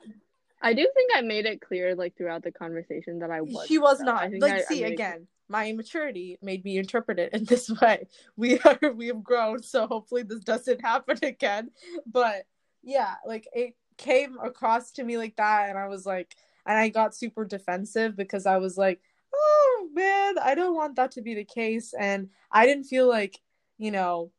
I 0.61 0.73
do 0.75 0.89
think 0.95 1.11
I 1.15 1.21
made 1.23 1.47
it 1.47 1.61
clear 1.61 1.95
like 1.95 2.17
throughout 2.17 2.43
the 2.43 2.53
conversation 2.53 3.19
that 3.21 3.31
I 3.31 3.41
was 3.41 3.67
he 3.69 3.79
was 3.79 4.01
not 4.01 4.23
I 4.23 4.29
like 4.39 4.53
I- 4.53 4.57
I 4.59 4.63
see 4.63 4.85
it 4.85 4.93
again 4.93 5.27
my 5.49 5.69
immaturity 5.69 6.39
made 6.41 6.65
me 6.65 6.79
interpret 6.79 7.19
it 7.19 7.33
in 7.33 7.45
this 7.45 7.69
way 7.83 8.07
we 8.37 8.59
are 8.61 8.79
we 8.95 9.09
have 9.09 9.23
grown 9.23 9.63
so 9.63 9.87
hopefully 9.87 10.23
this 10.23 10.41
doesn't 10.41 10.81
happen 10.81 11.19
again 11.23 11.71
but 12.07 12.47
yeah 12.83 13.15
like 13.27 13.47
it 13.53 13.75
came 13.97 14.39
across 14.43 14.91
to 14.93 15.05
me 15.05 15.19
like 15.19 15.37
that 15.37 15.69
and 15.69 15.79
i 15.79 15.87
was 15.87 16.05
like 16.07 16.37
and 16.67 16.79
i 16.79 16.89
got 16.89 17.15
super 17.15 17.45
defensive 17.45 18.17
because 18.17 18.47
i 18.47 18.57
was 18.57 18.77
like 18.77 19.01
oh 19.35 19.89
man 19.95 20.35
i 20.43 20.55
don't 20.55 20.75
want 20.75 20.97
that 20.97 21.13
to 21.13 21.23
be 21.23 21.35
the 21.35 21.45
case 21.45 21.95
and 21.99 22.29
i 22.51 22.67
didn't 22.67 22.85
feel 22.85 23.09
like 23.09 23.41
you 23.79 23.91
know 23.91 24.31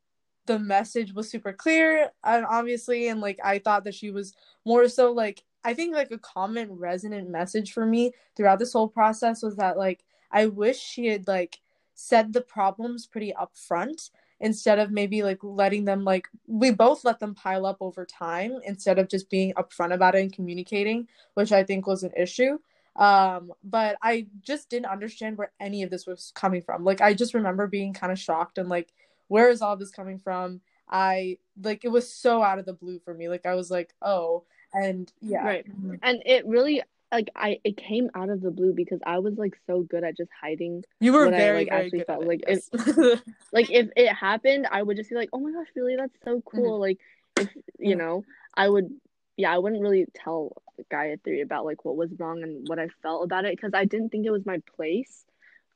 the 0.46 0.60
message 0.60 1.14
was 1.14 1.30
super 1.30 1.54
clear 1.54 2.10
and 2.24 2.46
obviously 2.46 3.08
and 3.08 3.22
like 3.22 3.40
i 3.44 3.60
thought 3.60 3.84
that 3.84 3.96
she 3.96 4.12
was 4.12 4.34
more 4.66 4.88
so 4.88 5.12
like 5.12 5.44
i 5.64 5.74
think 5.74 5.96
like 5.96 6.12
a 6.12 6.18
common 6.18 6.72
resonant 6.74 7.30
message 7.30 7.72
for 7.72 7.86
me 7.86 8.12
throughout 8.36 8.60
this 8.60 8.74
whole 8.74 8.90
process 8.90 9.42
was 9.42 9.56
that 9.56 9.78
like 9.78 10.04
i 10.32 10.46
wish 10.46 10.80
she 10.80 11.08
had 11.08 11.28
like 11.28 11.60
said 11.96 12.34
the 12.34 12.42
problems 12.42 13.06
pretty 13.06 13.34
upfront 13.40 14.10
instead 14.44 14.78
of 14.78 14.92
maybe 14.92 15.24
like 15.24 15.40
letting 15.42 15.86
them 15.86 16.04
like 16.04 16.28
we 16.48 16.70
both 16.70 17.04
let 17.06 17.18
them 17.20 17.34
pile 17.34 17.66
up 17.66 17.78
over 17.80 18.06
time 18.06 18.60
instead 18.66 19.00
of 19.00 19.08
just 19.08 19.30
being 19.30 19.54
upfront 19.54 19.94
about 19.94 20.16
it 20.16 20.22
and 20.22 20.34
communicating 20.34 21.08
which 21.34 21.52
i 21.52 21.64
think 21.64 21.88
was 21.88 22.04
an 22.04 22.12
issue. 22.16 22.60
Um 22.98 23.54
but 23.64 23.96
i 24.04 24.28
just 24.42 24.70
didn't 24.70 24.92
understand 24.98 25.38
where 25.38 25.52
any 25.60 25.82
of 25.82 25.90
this 25.90 26.06
was 26.06 26.32
coming 26.36 26.62
from. 26.62 26.84
Like 26.84 27.02
i 27.02 27.14
just 27.14 27.34
remember 27.34 27.66
being 27.68 27.94
kind 27.94 28.12
of 28.12 28.20
shocked 28.20 28.58
and 28.60 28.70
like 28.70 28.94
where 29.30 29.50
is 29.50 29.62
all 29.62 29.78
this 29.78 29.90
coming 29.90 30.20
from? 30.20 30.62
I 30.90 31.38
like 31.64 31.86
it 31.86 31.92
was 31.98 32.14
so 32.14 32.44
out 32.44 32.60
of 32.60 32.66
the 32.66 32.74
blue 32.74 33.00
for 33.00 33.14
me. 33.14 33.30
Like 33.30 33.46
i 33.46 33.56
was 33.56 33.72
like 33.72 33.96
oh 34.02 34.44
and 34.74 35.12
yeah. 35.22 35.46
Right. 35.46 35.66
Mhm. 35.68 36.00
and 36.04 36.22
it 36.26 36.46
really 36.46 36.84
like 37.14 37.30
I 37.36 37.60
it 37.64 37.78
came 37.78 38.10
out 38.16 38.30
of 38.30 38.42
the 38.42 38.52
blue 38.52 38.74
because 38.74 39.00
I 39.06 39.20
was 39.20 39.36
like 39.38 39.56
so 39.68 39.82
good 39.84 40.04
at 40.04 40.18
just 40.18 40.32
hiding 40.42 40.84
you 41.00 41.14
were 41.14 41.26
what 41.26 41.34
I, 41.34 41.38
very 41.38 41.58
like, 41.60 41.70
very 41.70 41.82
actually 41.86 42.00
good 42.00 42.08
felt, 42.08 42.22
at 42.24 42.28
like, 42.28 42.44
it, 42.48 42.64
yes. 42.74 43.22
like 43.54 43.70
if 43.72 43.90
it 43.96 44.14
happened 44.14 44.68
I 44.72 44.82
would 44.84 44.98
just 44.98 45.10
be 45.10 45.16
like 45.16 45.30
oh 45.34 45.40
my 45.40 45.52
gosh 45.52 45.68
really 45.76 45.96
that's 45.96 46.14
so 46.26 46.42
cool 46.46 46.80
like 46.80 46.98
if 47.36 47.50
you 47.80 47.96
Mhm. 47.96 48.00
know 48.00 48.24
I 48.56 48.68
would 48.68 48.90
yeah 49.38 49.54
I 49.54 49.58
wouldn't 49.60 49.82
really 49.82 50.06
tell 50.14 50.54
Gayatri 50.92 51.42
about 51.44 51.66
like 51.66 51.86
what 51.86 51.96
was 51.96 52.10
wrong 52.20 52.44
and 52.44 52.68
what 52.68 52.80
I 52.80 52.88
felt 53.02 53.24
about 53.24 53.46
it 53.46 53.56
because 53.56 53.74
I 53.74 53.86
didn't 53.86 54.10
think 54.10 54.26
it 54.26 54.32
was 54.32 54.46
my 54.46 54.60
place 54.76 55.24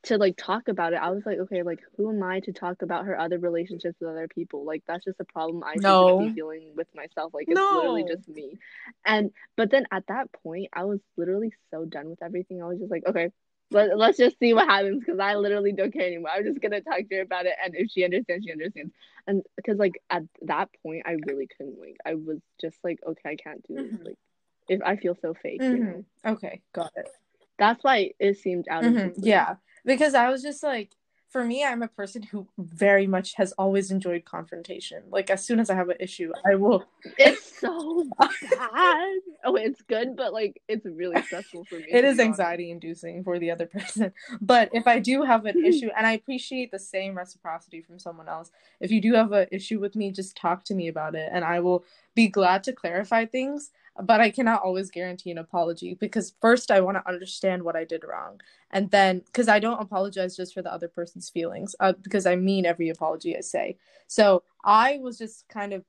to 0.04 0.16
like 0.16 0.36
talk 0.36 0.68
about 0.68 0.92
it 0.92 0.96
I 0.96 1.10
was 1.10 1.24
like 1.26 1.38
okay 1.38 1.62
like 1.62 1.80
who 1.96 2.08
am 2.10 2.22
I 2.22 2.40
to 2.40 2.52
talk 2.52 2.82
about 2.82 3.04
her 3.06 3.18
other 3.18 3.38
relationships 3.38 3.96
with 4.00 4.10
other 4.10 4.28
people 4.28 4.64
like 4.64 4.82
that's 4.86 5.04
just 5.04 5.20
a 5.20 5.24
problem 5.24 5.62
I 5.64 5.74
should 5.74 5.82
No. 5.82 6.18
be 6.18 6.32
dealing 6.34 6.72
with 6.76 6.86
myself 6.94 7.34
like 7.34 7.46
it's 7.48 7.60
literally 7.72 8.04
just 8.08 8.28
me 8.28 8.58
and 9.04 9.32
but 9.56 9.70
then 9.70 9.86
at 9.90 10.06
that 10.06 10.30
point 10.32 10.68
I 10.72 10.84
was 10.84 11.00
literally 11.16 11.52
so 11.70 11.84
done 11.84 12.08
with 12.08 12.22
everything 12.22 12.62
I 12.62 12.66
was 12.66 12.78
just 12.78 12.90
like 12.90 13.04
okay 13.06 13.30
let, 13.70 13.98
let's 13.98 14.16
just 14.16 14.38
see 14.38 14.54
what 14.54 14.66
happens 14.66 15.00
because 15.04 15.18
I 15.20 15.34
literally 15.34 15.72
don't 15.72 15.92
care 15.92 16.06
anymore. 16.06 16.30
I'm 16.32 16.44
just 16.44 16.60
gonna 16.60 16.80
talk 16.80 17.00
to 17.08 17.16
her 17.16 17.20
about 17.20 17.44
it, 17.44 17.52
and 17.62 17.74
if 17.76 17.90
she 17.90 18.02
understands, 18.02 18.46
she 18.46 18.52
understands. 18.52 18.92
And 19.26 19.42
because 19.56 19.76
like 19.78 20.00
at 20.08 20.22
that 20.42 20.70
point, 20.82 21.02
I 21.04 21.16
really 21.26 21.48
couldn't 21.54 21.78
like. 21.78 21.96
I 22.06 22.14
was 22.14 22.38
just 22.60 22.78
like, 22.82 22.98
okay, 23.06 23.28
I 23.30 23.36
can't 23.36 23.62
do 23.68 23.74
this. 23.74 23.92
Mhm. 23.92 24.06
Like, 24.06 24.18
if 24.68 24.80
I 24.82 24.96
feel 24.96 25.16
so 25.20 25.34
fake, 25.34 25.60
you 25.60 25.80
know. 25.80 26.04
Mhm. 26.24 26.32
okay 26.32 26.62
got 26.72 26.92
it 26.96 27.08
That's 27.58 27.84
why 27.84 28.12
it 28.18 28.38
seemed 28.38 28.68
out 28.68 28.84
of 28.86 28.92
Mhm, 28.94 29.14
blue. 29.16 29.28
Yeah, 29.28 29.56
because 29.88 30.14
I 30.14 30.30
was 30.30 30.42
just 30.42 30.62
like, 30.62 30.94
for 31.30 31.44
me, 31.44 31.62
I'm 31.64 31.82
a 31.82 31.88
person 31.88 32.22
who 32.22 32.48
very 32.58 33.06
much 33.06 33.34
has 33.34 33.52
always 33.52 33.90
enjoyed 33.90 34.24
confrontation. 34.24 35.02
Like, 35.10 35.28
as 35.28 35.44
soon 35.44 35.60
as 35.60 35.68
I 35.68 35.74
have 35.74 35.90
an 35.90 35.96
issue, 36.00 36.32
I 36.50 36.54
will. 36.54 36.84
It's 37.18 37.60
so 37.60 38.08
bad. 38.18 39.18
Oh, 39.44 39.56
it's 39.56 39.82
good, 39.82 40.16
but 40.16 40.32
like 40.32 40.60
it's 40.68 40.86
really 40.86 41.20
stressful 41.22 41.64
for 41.64 41.76
me. 41.76 41.86
It 41.90 42.04
is 42.04 42.18
anxiety 42.18 42.70
inducing 42.70 43.24
for 43.24 43.38
the 43.38 43.50
other 43.50 43.66
person. 43.66 44.12
But 44.40 44.70
if 44.72 44.86
I 44.86 44.98
do 44.98 45.22
have 45.22 45.44
an 45.46 45.64
issue, 45.64 45.90
and 45.96 46.06
I 46.06 46.12
appreciate 46.12 46.70
the 46.70 46.78
same 46.78 47.16
reciprocity 47.16 47.82
from 47.82 47.98
someone 47.98 48.28
else, 48.28 48.50
if 48.80 48.90
you 48.90 49.00
do 49.00 49.14
have 49.14 49.32
an 49.32 49.48
issue 49.52 49.80
with 49.80 49.96
me, 49.96 50.10
just 50.12 50.36
talk 50.36 50.64
to 50.64 50.74
me 50.74 50.88
about 50.88 51.14
it, 51.14 51.28
and 51.32 51.44
I 51.44 51.60
will 51.60 51.84
be 52.18 52.26
glad 52.26 52.64
to 52.64 52.72
clarify 52.72 53.24
things. 53.24 53.70
But 54.00 54.20
I 54.20 54.30
cannot 54.30 54.62
always 54.62 54.90
guarantee 54.90 55.30
an 55.30 55.38
apology 55.38 55.94
because 55.94 56.34
first 56.40 56.72
I 56.72 56.80
want 56.80 56.96
to 56.96 57.08
understand 57.08 57.62
what 57.62 57.76
I 57.76 57.84
did 57.84 58.02
wrong. 58.04 58.40
And 58.72 58.90
then, 58.90 59.20
because 59.20 59.48
I 59.48 59.60
don't 59.60 59.80
apologize 59.80 60.36
just 60.36 60.52
for 60.52 60.62
the 60.62 60.72
other 60.72 60.88
person's 60.88 61.30
feelings, 61.30 61.76
uh, 61.78 61.92
because 62.02 62.26
I 62.26 62.34
mean 62.34 62.66
every 62.66 62.88
apology 62.88 63.36
I 63.36 63.40
say. 63.40 63.76
So 64.08 64.42
I 64.64 64.98
was 65.00 65.16
just 65.16 65.48
kind 65.48 65.72
of 65.72 65.84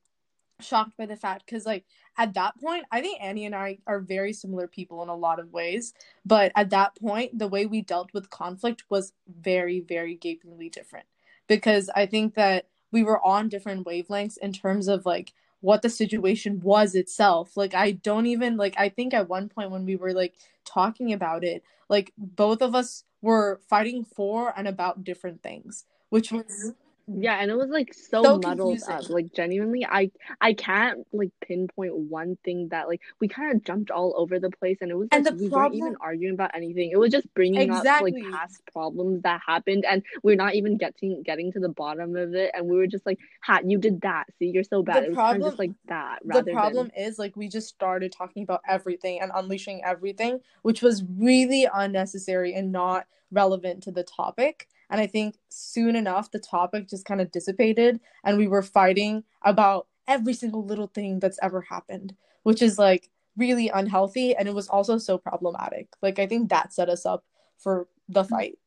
shocked 0.59 0.98
by 0.98 1.07
the 1.07 1.15
fact 1.15 1.45
because, 1.45 1.65
like, 1.65 1.86
at 2.17 2.33
that 2.36 2.59
point, 2.59 2.86
I 2.91 3.01
think 3.01 3.19
Annie 3.21 3.45
and 3.45 3.55
I 3.55 3.79
are 3.88 4.00
very 4.00 4.33
similar 4.33 4.67
people 4.67 5.01
in 5.01 5.09
a 5.09 5.15
lot 5.15 5.39
of 5.39 5.51
ways. 5.51 5.93
But 6.25 6.51
at 6.55 6.69
that 6.69 6.95
point, 6.95 7.39
the 7.39 7.48
way 7.48 7.65
we 7.65 7.81
dealt 7.81 8.13
with 8.13 8.29
conflict 8.29 8.83
was 8.89 9.13
very, 9.27 9.79
very 9.79 10.15
gapingly 10.15 10.69
different 10.69 11.07
because 11.48 11.89
I 11.95 12.05
think 12.05 12.36
that 12.36 12.67
we 12.91 13.03
were 13.03 13.24
on 13.25 13.50
different 13.50 13.86
wavelengths 13.86 14.38
in 14.38 14.53
terms 14.53 14.88
of 14.88 15.05
like 15.05 15.33
what 15.62 15.82
the 15.82 15.89
situation 15.89 16.62
was 16.62 16.96
itself. 16.96 17.58
Like, 17.58 17.74
I 17.74 17.92
don't 17.92 18.28
even 18.28 18.58
like, 18.58 18.75
I 18.78 18.89
think 18.89 19.13
at 19.13 19.30
one 19.30 19.50
point 19.50 19.72
when 19.72 19.86
we 19.86 19.96
were 19.96 20.13
like 20.13 20.34
talking 20.66 21.13
about 21.13 21.44
it, 21.44 21.63
like, 21.89 22.13
both 22.18 22.62
of 22.62 22.75
us 22.75 23.04
were 23.22 23.60
fighting 23.70 24.06
for 24.06 24.54
and 24.58 24.68
about 24.68 25.04
different 25.04 25.42
things, 25.44 25.86
which 26.10 26.32
was 26.32 26.46
mm-hmm. 26.46 26.70
Yeah, 27.12 27.38
and 27.42 27.50
it 27.50 27.58
was 27.58 27.70
like 27.70 27.94
so, 27.94 28.22
So 28.24 28.38
muddled 28.38 28.80
confusing. 28.80 28.94
up. 28.94 29.10
Like 29.10 29.34
genuinely, 29.34 29.86
I 29.86 30.12
I 30.42 30.54
can't 30.54 31.08
like 31.12 31.32
pinpoint 31.42 31.96
one 31.96 32.38
thing 32.44 32.68
that 32.70 32.88
like 32.88 33.01
we 33.20 33.28
kind 33.28 33.56
of 33.56 33.63
jumped 33.63 33.89
all 33.89 34.13
over 34.16 34.39
the 34.39 34.51
place, 34.51 34.78
and 34.82 34.92
it 34.92 34.96
was 34.96 35.08
like 35.12 35.18
And 35.18 35.25
the 35.25 35.32
we 35.44 35.50
problem- 35.50 35.80
weren't 35.80 35.92
even 35.92 35.96
arguing 36.01 36.34
about 36.36 36.51
anything. 36.54 36.92
It 36.92 37.00
was 37.00 37.12
just 37.12 37.34
bringing 37.34 37.60
Exactly. 37.62 38.12
up 38.12 38.25
like 38.25 38.32
past 38.34 38.62
problems 38.72 39.24
that 39.24 39.42
happened, 39.46 39.86
and 39.86 40.04
we're 40.22 40.36
not 40.36 40.54
even 40.56 40.78
getting 40.78 41.24
getting 41.24 41.51
to 41.54 41.60
the 41.60 41.70
bottom 41.70 42.16
of 42.16 42.36
it. 42.36 42.51
And 42.54 42.68
we 42.68 42.78
were 42.78 42.88
just 42.88 43.06
like, 43.06 43.20
"Ha, 43.42 43.62
you 43.66 43.80
did 43.80 44.01
that. 44.01 44.25
See, 44.38 44.48
you're 44.48 44.63
so 44.63 44.84
bad." 44.84 44.98
The 45.04 45.06
it 45.06 45.10
was 45.10 45.16
kind 45.18 45.42
of 45.42 45.48
just 45.50 45.60
like 45.60 45.72
that. 45.88 46.20
the 46.25 46.44
problem 46.51 46.92
is 46.96 47.18
like 47.18 47.36
we 47.36 47.48
just 47.48 47.70
started 47.70 48.12
talking 48.12 48.44
about 48.44 48.62
everything 48.68 49.20
and 49.22 49.32
unleashing 49.34 49.82
everything 49.84 50.39
which 50.62 50.82
was 50.82 51.04
really 51.18 51.68
unnecessary 51.74 52.54
and 52.54 52.72
not 52.72 53.08
relevant 53.32 53.84
to 53.84 53.92
the 53.92 54.04
topic 54.04 54.68
and 54.89 55.00
i 55.01 55.08
think 55.08 55.36
soon 55.50 55.96
enough 55.96 56.31
the 56.31 56.39
topic 56.39 56.88
just 56.89 57.05
kind 57.05 57.22
of 57.22 57.31
dissipated 57.31 58.00
and 58.24 58.38
we 58.38 58.48
were 58.48 58.62
fighting 58.62 59.24
about 59.43 59.88
every 60.08 60.34
single 60.34 60.65
little 60.65 60.88
thing 60.88 61.19
that's 61.19 61.39
ever 61.41 61.62
happened 61.62 62.15
which 62.43 62.62
is 62.62 62.77
like 62.77 63.10
really 63.38 63.69
unhealthy 63.69 64.36
and 64.36 64.48
it 64.48 64.55
was 64.55 64.67
also 64.67 64.98
so 64.98 65.17
problematic 65.17 65.88
like 66.01 66.19
i 66.19 66.25
think 66.25 66.50
that 66.50 66.74
set 66.74 66.89
us 66.89 67.05
up 67.05 67.24
for 67.58 67.88
the 68.08 68.24
fight 68.24 68.58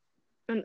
than. 0.48 0.64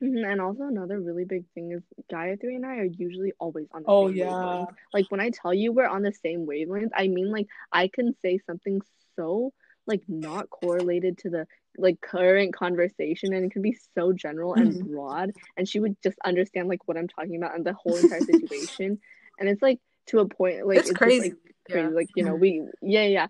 Mhm, 0.00 0.30
And 0.30 0.40
also 0.40 0.62
another 0.64 1.00
really 1.00 1.24
big 1.24 1.44
thing 1.54 1.72
is 1.72 1.82
Gayatri 2.10 2.54
and 2.54 2.64
I 2.64 2.76
are 2.76 2.84
usually 2.84 3.32
always 3.40 3.66
on 3.72 3.82
the 3.82 3.88
Oh, 3.90 4.06
same 4.06 4.16
yeah. 4.16 4.28
wavelength. 4.32 4.78
Like 4.94 5.06
when 5.10 5.20
I 5.20 5.30
tell 5.30 5.52
you 5.52 5.72
we're 5.72 5.88
on 5.88 6.02
the 6.02 6.12
same 6.12 6.46
wavelength, 6.46 6.92
I 6.94 7.08
mean 7.08 7.30
like 7.32 7.48
I 7.72 7.88
can 7.88 8.14
say 8.22 8.38
something 8.46 8.80
so 9.16 9.52
like 9.88 10.02
not 10.08 10.48
correlated 10.50 11.18
to 11.18 11.30
the 11.30 11.46
like 11.76 12.00
current 12.00 12.54
conversation 12.54 13.32
and 13.32 13.44
it 13.44 13.52
could 13.52 13.62
be 13.62 13.76
so 13.94 14.12
general 14.12 14.54
and 14.54 14.74
Mhm. 14.74 14.90
broad 14.90 15.32
and 15.56 15.68
she 15.68 15.80
would 15.80 15.96
just 16.02 16.18
understand 16.24 16.68
like 16.68 16.86
what 16.86 16.96
I'm 16.96 17.08
talking 17.08 17.36
about 17.36 17.54
and 17.54 17.64
the 17.64 17.72
whole 17.72 17.96
entire 17.96 18.22
situation 18.22 19.00
and 19.38 19.48
it's 19.48 19.62
like 19.62 19.80
to 20.06 20.20
a 20.20 20.28
point 20.28 20.66
like 20.66 20.78
It's 20.78 20.86
just, 20.88 20.98
crazy. 20.98 21.20
like, 21.30 21.34
crazy 21.70 21.88
Yeah. 21.88 21.94
like 21.94 22.08
you 22.14 22.24
know 22.24 22.34
we 22.36 22.62
yeah 22.82 23.04
yeah 23.06 23.26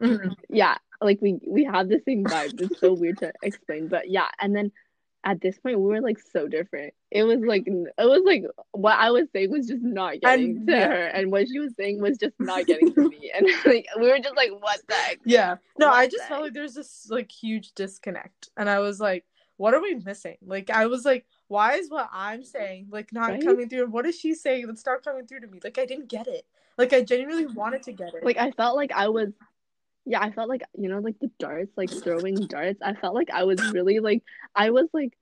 Mhm. 0.00 0.36
yeah 0.48 0.78
like 1.00 1.20
we 1.20 1.38
we 1.46 1.64
have 1.64 1.88
the 1.88 2.00
same 2.06 2.24
vibe 2.24 2.60
it's 2.60 2.78
so 2.80 2.92
weird 2.92 3.18
to 3.18 3.32
explain 3.42 3.88
but 3.88 4.08
yeah 4.10 4.28
and 4.40 4.54
then 4.54 4.70
at 5.24 5.40
this 5.40 5.58
point 5.58 5.78
we 5.78 5.84
were 5.86 6.00
like 6.00 6.18
so 6.18 6.48
different 6.48 6.94
it 7.10 7.24
was 7.24 7.40
like 7.40 7.66
it 7.66 7.72
was 7.98 8.22
like 8.24 8.42
what 8.72 8.98
i 8.98 9.10
was 9.10 9.26
saying 9.32 9.50
was 9.50 9.66
just 9.66 9.82
not 9.82 10.20
getting 10.20 10.56
And- 10.56 10.66
to 10.66 10.72
yeah. 10.72 10.86
her 10.88 11.04
and 11.06 11.30
what 11.30 11.46
she 11.48 11.58
was 11.58 11.72
saying 11.76 12.00
was 12.00 12.16
just 12.18 12.34
not 12.40 12.66
getting 12.66 12.94
to 12.94 13.08
me 13.08 13.30
and 13.34 13.46
like 13.66 13.86
we 13.98 14.08
were 14.10 14.18
just 14.18 14.36
like 14.36 14.50
what 14.58 14.80
the 14.88 14.94
heck 14.94 15.18
Yeah. 15.24 15.56
No, 15.78 15.88
What 15.88 15.94
I 15.96 16.06
just 16.08 16.24
felt 16.26 16.42
like 16.42 16.54
there's 16.54 16.74
this 16.74 17.06
like 17.10 17.30
huge 17.30 17.72
disconnect. 17.72 18.50
And 18.56 18.68
I 18.70 18.78
was 18.80 18.98
like, 19.00 19.24
what 19.56 19.74
are 19.74 19.82
we 19.82 19.94
missing? 19.96 20.36
Like 20.44 20.70
I 20.70 20.86
was 20.86 21.04
like, 21.04 21.26
why 21.48 21.74
is 21.74 21.90
what 21.90 22.08
I'm 22.12 22.42
saying 22.44 22.86
like 22.90 23.12
not 23.12 23.30
Right? 23.30 23.44
coming 23.44 23.68
through? 23.68 23.84
And 23.84 23.92
what 23.92 24.06
is 24.06 24.18
she 24.18 24.34
saying 24.34 24.66
that's 24.66 24.86
not 24.86 25.02
coming 25.04 25.26
through 25.26 25.40
to 25.40 25.46
me? 25.48 25.60
Like 25.62 25.78
I 25.78 25.84
didn't 25.86 26.08
get 26.08 26.26
it. 26.28 26.46
Like 26.78 26.92
I 26.94 27.02
genuinely 27.02 27.46
wanted 27.46 27.82
to 27.84 27.92
get 27.92 28.14
it. 28.14 28.24
like 28.24 28.38
i 28.38 28.50
felt 28.52 28.74
like 28.74 28.90
i 28.92 29.06
was 29.08 29.28
yeah 30.10 30.20
i 30.20 30.30
felt 30.30 30.48
like 30.48 30.62
you 30.76 30.88
know 30.88 30.98
like 30.98 31.18
the 31.20 31.30
darts 31.38 31.70
like 31.76 31.90
throwing 31.90 32.34
darts 32.46 32.80
i 32.82 32.92
felt 32.94 33.14
like 33.14 33.30
i 33.30 33.44
was 33.44 33.60
really 33.72 34.00
like 34.00 34.22
i 34.54 34.70
was 34.70 34.88
like 34.92 35.16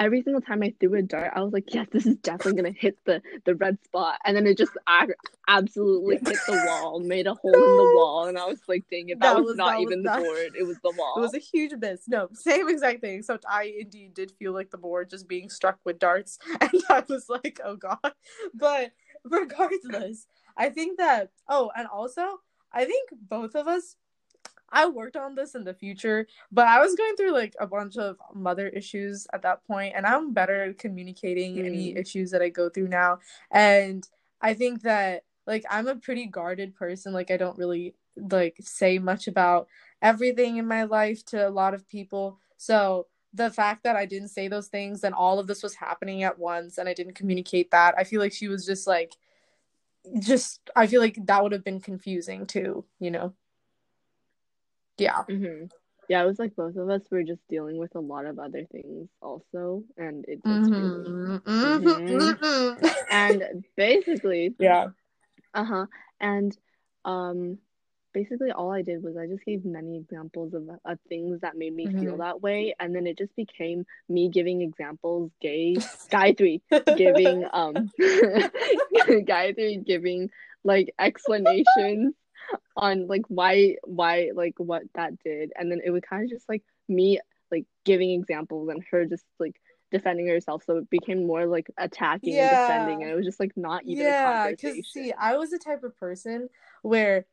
every 0.00 0.20
single 0.22 0.40
time 0.42 0.62
i 0.64 0.74
threw 0.80 0.94
a 0.98 1.02
dart 1.02 1.30
i 1.36 1.40
was 1.40 1.52
like 1.52 1.72
yes 1.72 1.86
this 1.92 2.06
is 2.06 2.16
definitely 2.16 2.60
gonna 2.60 2.74
hit 2.76 2.98
the 3.04 3.22
the 3.44 3.54
red 3.54 3.78
spot 3.84 4.18
and 4.24 4.36
then 4.36 4.46
it 4.48 4.58
just 4.58 4.72
absolutely 5.48 6.16
hit 6.16 6.38
the 6.46 6.64
wall 6.66 6.98
made 6.98 7.26
a 7.26 7.34
hole 7.34 7.54
in 7.54 7.60
the 7.76 7.92
wall 7.96 8.24
and 8.26 8.36
i 8.38 8.44
was 8.44 8.58
like 8.66 8.84
dang 8.90 9.10
it 9.10 9.20
that, 9.20 9.34
That 9.34 9.36
was, 9.36 9.50
was- 9.50 9.56
not 9.56 9.72
that 9.72 9.80
even 9.80 10.02
that- 10.02 10.16
the 10.18 10.24
board 10.24 10.52
it 10.58 10.66
was 10.66 10.76
the 10.82 10.92
wall 10.96 11.14
It 11.18 11.20
was 11.20 11.34
a 11.34 11.38
huge 11.38 11.72
miss. 11.78 12.08
No, 12.08 12.28
same 12.32 12.68
exact 12.68 13.00
thing. 13.00 13.18
Except 13.18 13.44
I 13.48 13.74
indeed 13.78 14.14
did 14.14 14.32
feel 14.32 14.52
like 14.52 14.70
the 14.70 14.78
board 14.78 15.10
just 15.10 15.28
being 15.28 15.50
struck 15.50 15.78
with 15.84 15.98
darts, 15.98 16.38
and 16.60 16.70
I 16.88 17.04
was 17.08 17.28
like, 17.28 17.60
"Oh 17.64 17.76
God!" 17.76 17.98
But 18.54 18.92
regardless, 19.24 20.26
I 20.56 20.70
think 20.70 20.98
that. 20.98 21.30
Oh, 21.48 21.70
and 21.76 21.86
also, 21.86 22.40
I 22.72 22.84
think 22.86 23.10
both 23.12 23.54
of 23.54 23.68
us. 23.68 23.96
I 24.72 24.86
worked 24.88 25.16
on 25.16 25.34
this 25.34 25.54
in 25.54 25.64
the 25.64 25.74
future, 25.74 26.26
but 26.50 26.66
I 26.66 26.80
was 26.80 26.94
going 26.94 27.14
through 27.16 27.32
like 27.32 27.54
a 27.60 27.66
bunch 27.66 27.96
of 27.98 28.16
mother 28.34 28.68
issues 28.68 29.26
at 29.32 29.42
that 29.42 29.64
point, 29.66 29.94
and 29.96 30.06
I'm 30.06 30.32
better 30.32 30.64
at 30.64 30.78
communicating 30.78 31.60
any 31.60 31.92
Mm. 31.94 31.98
issues 32.00 32.30
that 32.32 32.42
I 32.42 32.48
go 32.48 32.68
through 32.70 32.88
now. 32.88 33.18
And 33.50 34.08
I 34.40 34.54
think 34.54 34.82
that 34.82 35.24
like 35.46 35.64
I'm 35.70 35.88
a 35.88 35.96
pretty 35.96 36.26
guarded 36.26 36.74
person. 36.74 37.12
Like 37.12 37.30
I 37.30 37.36
don't 37.36 37.58
really 37.58 37.94
like 38.16 38.56
say 38.60 38.98
much 38.98 39.28
about 39.28 39.68
everything 40.00 40.56
in 40.56 40.66
my 40.66 40.84
life 40.84 41.24
to 41.26 41.48
a 41.48 41.50
lot 41.50 41.74
of 41.74 41.88
people. 41.88 42.38
So 42.56 43.06
the 43.34 43.50
fact 43.50 43.82
that 43.84 43.96
I 43.96 44.06
didn't 44.06 44.28
say 44.28 44.48
those 44.48 44.68
things 44.68 45.04
and 45.04 45.14
all 45.14 45.38
of 45.38 45.46
this 45.46 45.62
was 45.62 45.74
happening 45.74 46.22
at 46.22 46.38
once 46.38 46.78
and 46.78 46.88
I 46.88 46.94
didn't 46.94 47.14
communicate 47.14 47.70
that, 47.70 47.94
I 47.96 48.04
feel 48.04 48.20
like 48.20 48.32
she 48.32 48.48
was 48.48 48.66
just 48.66 48.86
like 48.86 49.14
just 50.18 50.68
I 50.76 50.86
feel 50.86 51.00
like 51.00 51.18
that 51.26 51.42
would 51.42 51.52
have 51.52 51.64
been 51.64 51.80
confusing 51.80 52.46
too, 52.46 52.84
you 52.98 53.10
know. 53.10 53.34
Yeah. 55.02 55.22
hmm 55.24 55.64
yeah 56.08 56.22
it 56.22 56.26
was 56.26 56.38
like 56.38 56.54
both 56.56 56.76
of 56.76 56.88
us 56.90 57.02
were 57.10 57.22
just 57.22 57.40
dealing 57.48 57.76
with 57.78 57.94
a 57.94 58.00
lot 58.00 58.26
of 58.26 58.38
other 58.38 58.64
things 58.72 59.08
also 59.20 59.84
and 59.96 60.24
it 60.28 60.38
just 60.44 60.70
really 60.70 61.08
Mhm. 61.10 61.42
Mhm. 61.42 62.38
Mhm. 62.38 62.94
and 63.10 63.64
basically 63.76 64.54
yeah. 64.58 64.86
Uh-huh. 65.54 65.86
And 66.20 66.56
um 67.04 67.58
basically 68.12 68.50
all 68.52 68.70
I 68.70 68.82
did 68.82 69.02
was 69.02 69.16
I 69.16 69.26
just 69.26 69.44
gave 69.44 69.64
many 69.64 69.96
examples 69.96 70.52
of, 70.54 70.68
of 70.84 70.98
things 71.08 71.40
that 71.40 71.56
made 71.56 71.74
me 71.74 71.86
feel 71.86 72.16
Mhm. 72.16 72.18
that 72.24 72.42
way 72.42 72.74
and 72.80 72.94
then 72.94 73.06
it 73.06 73.16
just 73.18 73.34
became 73.36 73.86
me 74.08 74.28
giving 74.28 74.60
examples, 74.60 75.30
gay 75.40 75.76
guy 76.10 76.34
3 76.34 76.60
giving 76.96 77.38
um 77.52 77.74
Gayatri 79.30 79.84
giving 79.84 80.30
like 80.64 80.94
explanations 80.98 82.14
on 82.76 83.06
like 83.06 83.22
why 83.28 83.76
why 83.84 84.30
like 84.34 84.54
what 84.58 84.82
that 84.94 85.18
did. 85.22 85.52
And 85.56 85.70
then 85.70 85.80
it 85.84 85.90
was 85.90 86.02
kind 86.08 86.24
of 86.24 86.30
just 86.30 86.48
like 86.48 86.62
me 86.88 87.20
like 87.50 87.66
giving 87.84 88.10
examples 88.10 88.68
and 88.68 88.82
her 88.90 89.04
just 89.04 89.24
like 89.38 89.60
defending 89.90 90.26
herself. 90.26 90.64
So 90.66 90.78
it 90.78 90.90
became 90.90 91.26
more 91.26 91.46
like 91.46 91.66
attacking 91.76 92.34
and 92.38 92.50
defending. 92.50 93.02
And 93.02 93.10
it 93.10 93.14
was 93.14 93.26
just 93.26 93.40
like 93.40 93.52
not 93.56 93.84
even 93.84 94.06
yeah 94.06 94.50
because 94.50 94.88
see 94.90 95.12
i 95.12 95.36
was 95.36 95.50
the 95.50 95.58
type 95.58 95.84
of 95.84 95.96
person 95.96 96.48
where 96.82 97.26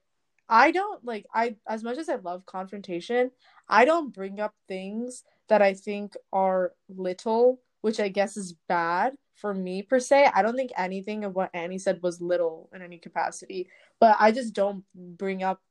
i 0.47 0.71
don't 0.71 1.03
like 1.05 1.25
i 1.34 1.55
as 1.67 1.84
much 1.84 1.97
as 1.97 2.10
i 2.10 2.15
love 2.15 2.45
confrontation 2.45 3.32
i 3.67 3.86
don't 3.86 4.13
bring 4.13 4.39
up 4.39 4.53
things 4.67 5.23
that 5.47 5.62
i 5.62 5.73
think 5.73 6.13
are 6.34 6.73
little 6.89 7.60
which 7.82 7.99
i 7.99 8.08
guess 8.10 8.38
is 8.38 8.55
bad 8.67 9.13
for 9.39 9.54
me 9.54 9.82
per 9.82 9.99
se 9.99 10.30
i 10.34 10.41
don't 10.41 10.56
think 10.56 10.71
anything 10.78 11.23
of 11.23 11.36
what 11.36 11.49
annie 11.54 11.78
said 11.78 12.02
was 12.02 12.21
little 12.21 12.69
in 12.73 12.82
any 12.82 12.97
capacity 12.97 13.67
but 13.99 14.15
i 14.19 14.32
just 14.32 14.54
don't 14.54 14.84
bring 14.95 15.43
up 15.43 15.62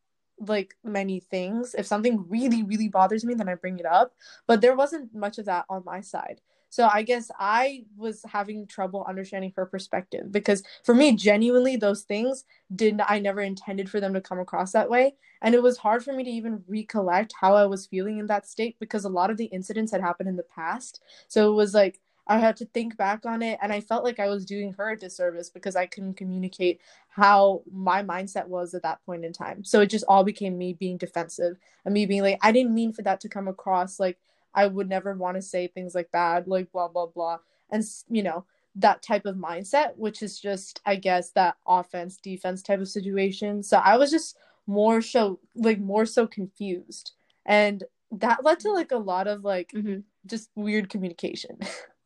like 0.41 0.77
many 0.85 1.19
things 1.21 1.75
if 1.77 1.87
something 1.87 2.25
really 2.29 2.63
really 2.63 2.89
bothers 2.89 3.25
me 3.25 3.35
then 3.35 3.49
i 3.49 3.55
bring 3.55 3.79
it 3.79 3.87
up 3.87 4.15
but 4.47 4.61
there 4.61 4.77
wasn't 4.77 5.13
much 5.15 5.39
of 5.39 5.47
that 5.47 5.65
on 5.69 5.83
my 5.85 6.01
side 6.01 6.41
so 6.71 6.89
I 6.93 7.03
guess 7.03 7.31
I 7.39 7.85
was 7.97 8.23
having 8.29 8.67
trouble 8.67 9.05
understanding 9.09 9.53
her 9.57 9.65
perspective 9.65 10.31
because 10.31 10.63
for 10.85 10.95
me, 10.95 11.17
genuinely, 11.17 11.77
those 11.77 12.03
things 12.03 12.45
didn't, 12.75 13.03
I 13.09 13.19
never 13.19 13.41
intended 13.41 13.89
for 13.89 14.01
them 14.01 14.13
to 14.15 14.21
come 14.21 14.39
across 14.39 14.73
that 14.73 14.91
way. 14.91 15.15
And 15.41 15.55
it 15.55 15.63
was 15.63 15.79
hard 15.79 16.05
for 16.05 16.13
me 16.13 16.25
to 16.25 16.31
even 16.31 16.63
recollect 16.67 17.33
how 17.41 17.55
I 17.55 17.67
was 17.67 17.87
feeling 17.87 18.19
in 18.19 18.27
that 18.27 18.47
state 18.47 18.77
because 18.81 19.05
a 19.05 19.09
lot 19.09 19.31
of 19.31 19.37
the 19.37 19.47
incidents 19.47 19.93
had 19.93 20.01
happened 20.01 20.29
in 20.29 20.37
the 20.37 20.43
past. 20.43 21.01
So 21.29 21.51
it 21.51 21.55
was 21.55 21.75
like 21.75 22.01
I 22.29 22.39
had 22.39 22.57
to 22.59 22.67
think 22.67 22.97
back 22.97 23.25
on 23.25 23.43
it 23.43 23.59
and 23.63 23.73
I 23.73 23.81
felt 23.81 24.05
like 24.05 24.21
I 24.21 24.29
was 24.29 24.45
doing 24.45 24.75
her 24.75 24.91
a 24.91 24.99
disservice 24.99 25.49
because 25.49 25.77
I 25.77 25.87
couldn't 25.87 26.15
communicate 26.15 26.81
how 27.09 27.63
my 27.73 28.03
mindset 28.03 28.47
was 28.49 28.75
at 28.75 28.83
that 28.83 29.05
point 29.07 29.25
in 29.25 29.33
time. 29.33 29.65
So 29.65 29.81
it 29.81 29.87
just 29.89 30.05
all 30.09 30.25
became 30.25 30.59
me 30.59 30.75
being 30.75 30.99
defensive 30.99 31.57
and 31.85 31.95
me 31.95 32.07
being 32.07 32.23
like, 32.23 32.39
I 32.43 32.53
didn't 32.53 32.75
mean 32.75 32.93
for 32.93 33.03
that 33.03 33.21
to 33.21 33.29
come 33.29 33.49
across 33.49 33.99
like 33.99 34.19
I 34.55 34.67
would 34.67 34.89
never 34.89 35.15
want 35.15 35.37
to 35.37 35.43
say 35.43 35.69
things 35.69 35.95
like 35.95 36.11
that, 36.13 36.49
like 36.49 36.73
blah 36.73 36.89
blah 36.89 37.07
blah, 37.07 37.39
and 37.71 37.85
you 38.09 38.23
know 38.23 38.45
that 38.77 39.03
type 39.03 39.27
of 39.27 39.37
mindset, 39.37 39.97
which 39.97 40.23
is 40.23 40.39
just 40.41 40.81
I 40.87 40.97
guess 40.97 41.31
that 41.33 41.57
offense 41.67 42.17
defense 42.17 42.63
type 42.63 42.81
of 42.81 42.89
situation. 42.89 43.63
So 43.63 43.79
I 43.79 43.97
was 43.97 44.11
just 44.11 44.37
more 44.67 45.01
so 45.03 45.39
like 45.55 45.79
more 45.81 46.07
so 46.07 46.27
confused, 46.27 47.13
and 47.47 47.85
that 48.11 48.43
led 48.45 48.61
to 48.61 48.73
like 48.73 48.91
a 48.91 48.97
lot 48.97 49.27
of 49.27 49.45
like 49.45 49.71
Mhm. 49.73 50.05
just 50.27 50.51
weird 50.57 50.89
communication. 50.89 51.59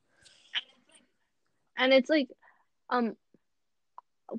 And 1.83 1.92
it's 1.92 2.09
like, 2.09 2.29
um, 2.90 3.16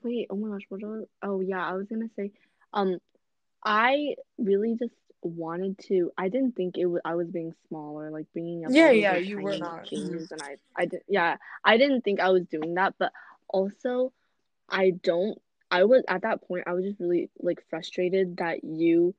wait, 0.01 0.27
oh 0.29 0.38
my 0.38 0.47
gosh, 0.47 0.62
what 0.69 0.82
was, 0.82 1.06
oh 1.21 1.41
yeah, 1.41 1.65
I 1.67 1.73
was 1.73 1.88
gonna 1.89 2.08
say, 2.15 2.32
um, 2.71 2.99
I 3.65 4.15
really 4.38 4.77
just 4.79 4.93
wanted 5.21 5.77
to, 5.89 6.10
I 6.17 6.29
didn't 6.29 6.53
think 6.56 6.77
it 6.77 6.86
was, 6.86 7.01
I 7.03 7.15
was 7.15 7.27
being 7.27 7.53
small 7.67 7.99
or 7.99 8.12
like 8.12 8.27
bringing 8.32 8.63
up 8.63 8.71
Yeah, 8.73 8.91
yeah, 8.91 9.17
you 9.17 9.41
were 9.41 9.58
not. 9.58 9.91
and 9.91 10.41
I, 10.41 10.56
I 10.73 10.86
did, 10.86 11.01
yeah, 11.10 11.36
I 11.65 11.75
didn't 11.75 12.01
think 12.06 12.21
I 12.21 12.29
was 12.29 12.43
doing 12.45 12.75
that, 12.75 12.95
but 12.97 13.12
also, 13.49 14.13
I 14.69 14.91
don't, 14.91 15.38
I 15.69 15.84
was, 15.84 16.03
at 16.08 16.21
that 16.21 16.47
point, 16.47 16.63
I 16.65 16.71
was 16.71 16.86
just 16.86 16.99
really 17.01 17.29
like 17.41 17.62
frustrated 17.69 18.38
that 18.38 18.63
you 18.63 19.15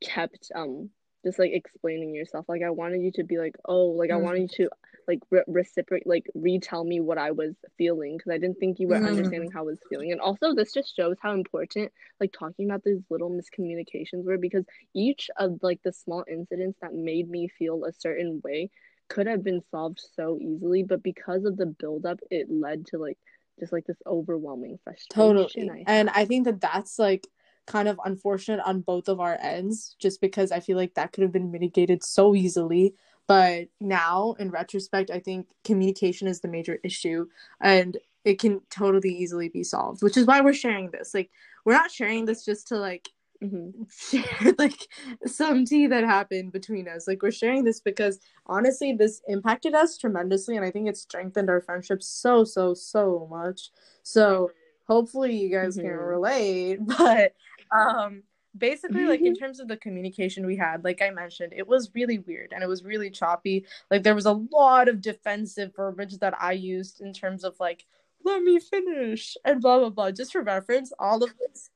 kept, 0.00 0.52
um, 0.54 0.90
just 1.24 1.40
like 1.40 1.50
explaining 1.52 2.14
yourself. 2.14 2.44
Like 2.48 2.62
I 2.62 2.70
wanted 2.70 3.00
you 3.02 3.10
to 3.12 3.24
be 3.24 3.38
like, 3.38 3.56
oh, 3.64 3.86
like 3.86 4.10
I 4.10 4.14
Mhm. 4.14 4.22
wanted 4.22 4.42
you 4.42 4.68
to 4.68 4.70
like 5.08 5.20
re- 5.30 5.42
reciprocate, 5.46 6.06
like 6.06 6.26
retell 6.34 6.84
me 6.84 7.00
what 7.00 7.18
I 7.18 7.30
was 7.32 7.54
feeling 7.78 8.16
because 8.16 8.32
I 8.32 8.38
didn't 8.38 8.58
think 8.58 8.78
you 8.80 8.88
were 8.88 9.04
Mhm. 9.04 9.04
understanding 9.04 9.50
how 9.52 9.60
I 9.60 9.64
was 9.64 9.78
feeling. 9.88 10.12
And 10.12 10.20
also, 10.20 10.54
this 10.54 10.72
just 10.72 10.94
shows 10.96 11.16
how 11.20 11.32
important 11.34 11.92
like 12.20 12.32
talking 12.32 12.66
about 12.70 12.82
these 12.84 13.00
little 13.10 13.30
miscommunications 13.30 14.24
were 14.24 14.38
because 14.38 14.64
each 14.94 15.30
of 15.38 15.58
like 15.62 15.80
the 15.82 15.92
small 15.92 16.24
incidents 16.30 16.78
that 16.82 16.94
made 16.94 17.28
me 17.28 17.48
feel 17.48 17.84
a 17.84 17.92
certain 17.92 18.40
way 18.44 18.70
could 19.08 19.26
have 19.26 19.44
been 19.44 19.62
solved 19.70 20.00
so 20.16 20.38
easily, 20.40 20.82
but 20.82 21.02
because 21.02 21.44
of 21.44 21.56
the 21.56 21.66
buildup, 21.66 22.18
it 22.30 22.48
led 22.50 22.86
to 22.86 22.98
like 22.98 23.18
just 23.60 23.72
like 23.72 23.86
this 23.86 24.00
overwhelming 24.06 24.78
frustration. 24.84 25.68
totally 25.68 25.70
I 25.70 25.86
and 25.86 26.08
i 26.10 26.24
think 26.24 26.44
that 26.44 26.60
that's 26.60 26.98
like 26.98 27.26
kind 27.66 27.88
of 27.88 28.00
unfortunate 28.04 28.60
on 28.64 28.80
both 28.80 29.08
of 29.08 29.20
our 29.20 29.38
ends 29.40 29.96
just 29.98 30.20
because 30.20 30.50
i 30.52 30.60
feel 30.60 30.76
like 30.76 30.94
that 30.94 31.12
could 31.12 31.22
have 31.22 31.32
been 31.32 31.50
mitigated 31.50 32.02
so 32.02 32.34
easily 32.34 32.94
but 33.26 33.68
now 33.80 34.34
in 34.38 34.50
retrospect 34.50 35.10
i 35.10 35.18
think 35.18 35.46
communication 35.64 36.28
is 36.28 36.40
the 36.40 36.48
major 36.48 36.78
issue 36.84 37.26
and 37.60 37.98
it 38.24 38.38
can 38.38 38.60
totally 38.70 39.10
easily 39.10 39.48
be 39.48 39.62
solved 39.62 40.02
which 40.02 40.16
is 40.16 40.26
why 40.26 40.40
we're 40.40 40.52
sharing 40.54 40.90
this 40.90 41.14
like 41.14 41.30
we're 41.64 41.72
not 41.74 41.90
sharing 41.90 42.24
this 42.24 42.44
just 42.44 42.68
to 42.68 42.76
like 42.76 43.08
hmm 43.42 43.70
share 43.90 44.54
like 44.58 44.86
some 45.26 45.64
tea 45.64 45.86
that 45.88 46.04
happened 46.04 46.52
between 46.52 46.88
us. 46.88 47.06
Like 47.08 47.22
we're 47.22 47.30
sharing 47.30 47.64
this 47.64 47.80
because 47.80 48.20
honestly, 48.46 48.92
this 48.92 49.20
impacted 49.28 49.74
us 49.74 49.98
tremendously, 49.98 50.56
and 50.56 50.64
I 50.64 50.70
think 50.70 50.88
it 50.88 50.96
strengthened 50.96 51.50
our 51.50 51.60
friendship 51.60 52.02
so 52.02 52.44
so 52.44 52.74
so 52.74 53.26
much. 53.30 53.70
So 54.02 54.50
hopefully 54.86 55.36
you 55.36 55.50
guys 55.50 55.76
can 55.76 55.90
Mhm. 55.90 56.08
relate. 56.08 56.78
But 56.98 57.34
um, 57.76 58.22
basically 58.56 59.04
like 59.04 59.20
in 59.20 59.34
terms 59.34 59.58
of 59.58 59.68
the 59.68 59.76
communication 59.76 60.46
we 60.46 60.56
had 60.56 60.84
like 60.84 61.02
i 61.02 61.10
mentioned 61.10 61.52
it 61.56 61.66
was 61.66 61.90
really 61.94 62.18
weird 62.18 62.52
and 62.52 62.62
it 62.62 62.68
was 62.68 62.84
really 62.84 63.10
choppy. 63.10 63.66
Like 63.90 64.02
there 64.02 64.14
was 64.14 64.26
a 64.26 64.32
lot 64.52 64.88
of 64.88 65.00
defensive 65.00 65.74
verbiage 65.74 66.18
that 66.18 66.34
i 66.40 66.52
used 66.52 67.00
in 67.00 67.12
terms 67.12 67.44
of 67.44 67.58
like 67.58 67.84
let 68.24 68.42
me 68.42 68.58
finish 68.60 69.36
and 69.44 69.60
blah 69.60 69.78
blah 69.78 69.90
blah 69.90 70.10
just 70.10 70.32
for 70.32 70.42
reference 70.42 70.92
all 70.98 71.22
of 71.22 71.30
this. 71.38 71.70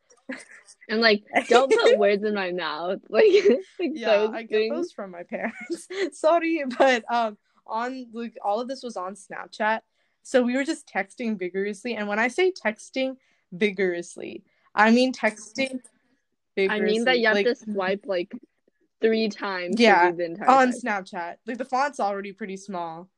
And 0.88 1.00
like 1.00 1.24
don't 1.48 1.72
put 1.72 1.98
words 2.04 2.24
in 2.24 2.34
my 2.34 2.52
mouth. 2.52 3.00
Like, 3.10 3.26
like 3.80 3.92
yeah 3.94 4.28
i 4.32 4.46
things. 4.46 4.50
get 4.50 4.70
those 4.70 4.92
from 4.92 5.10
my 5.10 5.24
parents. 5.24 5.88
Sorry 6.12 6.64
but 6.78 7.04
um 7.12 7.36
on 7.66 8.06
like 8.12 8.36
all 8.44 8.60
of 8.60 8.68
this 8.68 8.82
was 8.82 8.96
on 8.96 9.14
snapchat. 9.14 9.80
So 10.22 10.42
we 10.42 10.54
were 10.54 10.64
just 10.64 10.88
texting 10.88 11.38
vigorously. 11.38 11.96
And 11.96 12.06
when 12.06 12.18
i 12.20 12.28
say 12.28 12.52
texting 12.52 13.16
vigorously 13.52 14.44
i 14.74 14.90
mean 14.90 15.12
texting. 15.12 15.80
I 16.66 16.80
mean 16.80 17.04
that 17.04 17.18
you 17.18 17.26
have 17.26 17.36
like, 17.36 17.46
to 17.46 17.54
swipe 17.54 18.04
like 18.06 18.32
three 19.00 19.28
times. 19.28 19.78
Yeah, 19.78 20.12
on. 20.46 20.72
Snapchat. 20.72 21.36
Like 21.46 21.58
the 21.58 21.64
font's 21.64 22.00
already 22.00 22.32
pretty 22.32 22.56
small. 22.56 23.08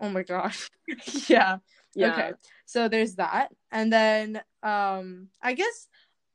Oh 0.00 0.08
my 0.08 0.22
gosh. 0.22 0.70
yeah. 1.28 1.58
Yeah. 1.94 2.12
Okay. 2.12 2.32
So 2.66 2.88
there's 2.88 3.16
that, 3.16 3.52
and 3.70 3.92
then 3.92 4.42
um, 4.62 5.28
I 5.42 5.52
guess 5.52 5.88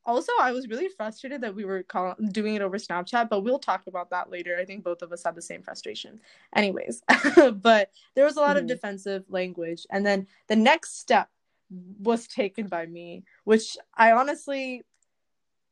also 0.06 0.32
I 0.40 0.54
was 0.54 0.68
really 0.68 0.88
frustrated 0.88 1.42
that 1.42 1.54
we 1.54 1.66
were 1.66 1.84
call- 1.84 2.16
doing 2.32 2.56
it 2.56 2.62
over 2.62 2.78
Snapchat, 2.78 3.28
but 3.30 3.42
we'll 3.42 3.60
talk 3.60 3.84
about 3.88 4.12
that 4.12 4.32
later. 4.32 4.58
I 4.58 4.66
think 4.66 4.84
both 4.84 5.02
of 5.02 5.12
us 5.12 5.24
had 5.24 5.36
the 5.36 5.42
same 5.42 5.62
frustration. 5.62 6.20
Anyways, 6.56 7.02
but 7.54 7.92
there 8.16 8.24
was 8.24 8.38
a 8.38 8.40
lot 8.40 8.56
mm-hmm. 8.56 8.60
of 8.60 8.68
defensive 8.68 9.24
language, 9.30 9.86
and 9.92 10.06
then 10.06 10.28
the 10.48 10.56
next 10.56 11.00
step 11.00 11.30
was 12.00 12.28
taken 12.28 12.68
by 12.68 12.86
me, 12.86 13.24
which 13.44 13.78
I 13.96 14.14
honestly 14.14 14.86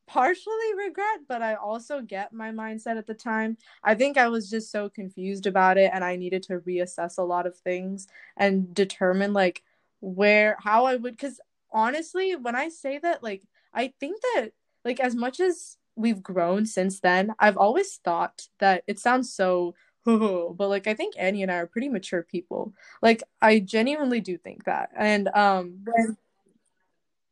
partially 0.08 0.74
regret, 0.78 1.22
but 1.28 1.42
I 1.42 1.56
also 1.56 2.02
get 2.02 2.34
my 2.34 2.52
mindset 2.52 2.98
at 2.98 3.08
the 3.08 3.14
time. 3.14 3.58
I 3.84 3.96
think 3.96 4.18
I 4.18 4.28
was 4.28 4.50
just 4.50 4.72
so 4.72 4.90
confused 4.90 5.46
about 5.48 5.78
it 5.78 5.92
and 5.94 6.04
I 6.04 6.16
needed 6.16 6.44
to 6.44 6.60
reassess 6.60 7.18
a 7.18 7.24
lot 7.24 7.48
of 7.48 7.58
things 7.58 8.08
and 8.38 8.74
determine 8.74 9.34
like 9.34 9.64
where 10.02 10.58
how 10.60 10.86
I 10.86 10.96
would 10.96 11.18
cuz 11.18 11.40
honestly, 11.72 12.36
when 12.36 12.56
I 12.56 12.70
say 12.70 13.00
that 13.00 13.24
like 13.24 13.44
I 13.74 13.94
think 14.00 14.22
that 14.22 14.52
like 14.84 15.00
as 15.00 15.16
much 15.16 15.40
as 15.40 15.78
we've 15.96 16.22
grown 16.22 16.66
since 16.66 17.00
then, 17.00 17.34
I've 17.40 17.58
always 17.58 17.98
thought 17.98 18.48
that 18.60 18.84
it 18.88 19.00
sounds 19.00 19.34
so 19.34 19.76
but 20.06 20.70
like 20.70 20.86
I 20.86 20.94
think 20.94 21.16
Annie 21.18 21.42
and 21.42 21.52
I 21.52 21.56
are 21.56 21.68
pretty 21.68 21.90
mature 21.90 22.22
people. 22.22 22.74
Like 23.02 23.24
I 23.42 23.60
genuinely 23.60 24.22
do 24.22 24.38
think 24.38 24.66
that. 24.66 24.92
And 24.96 25.30
um 25.30 25.84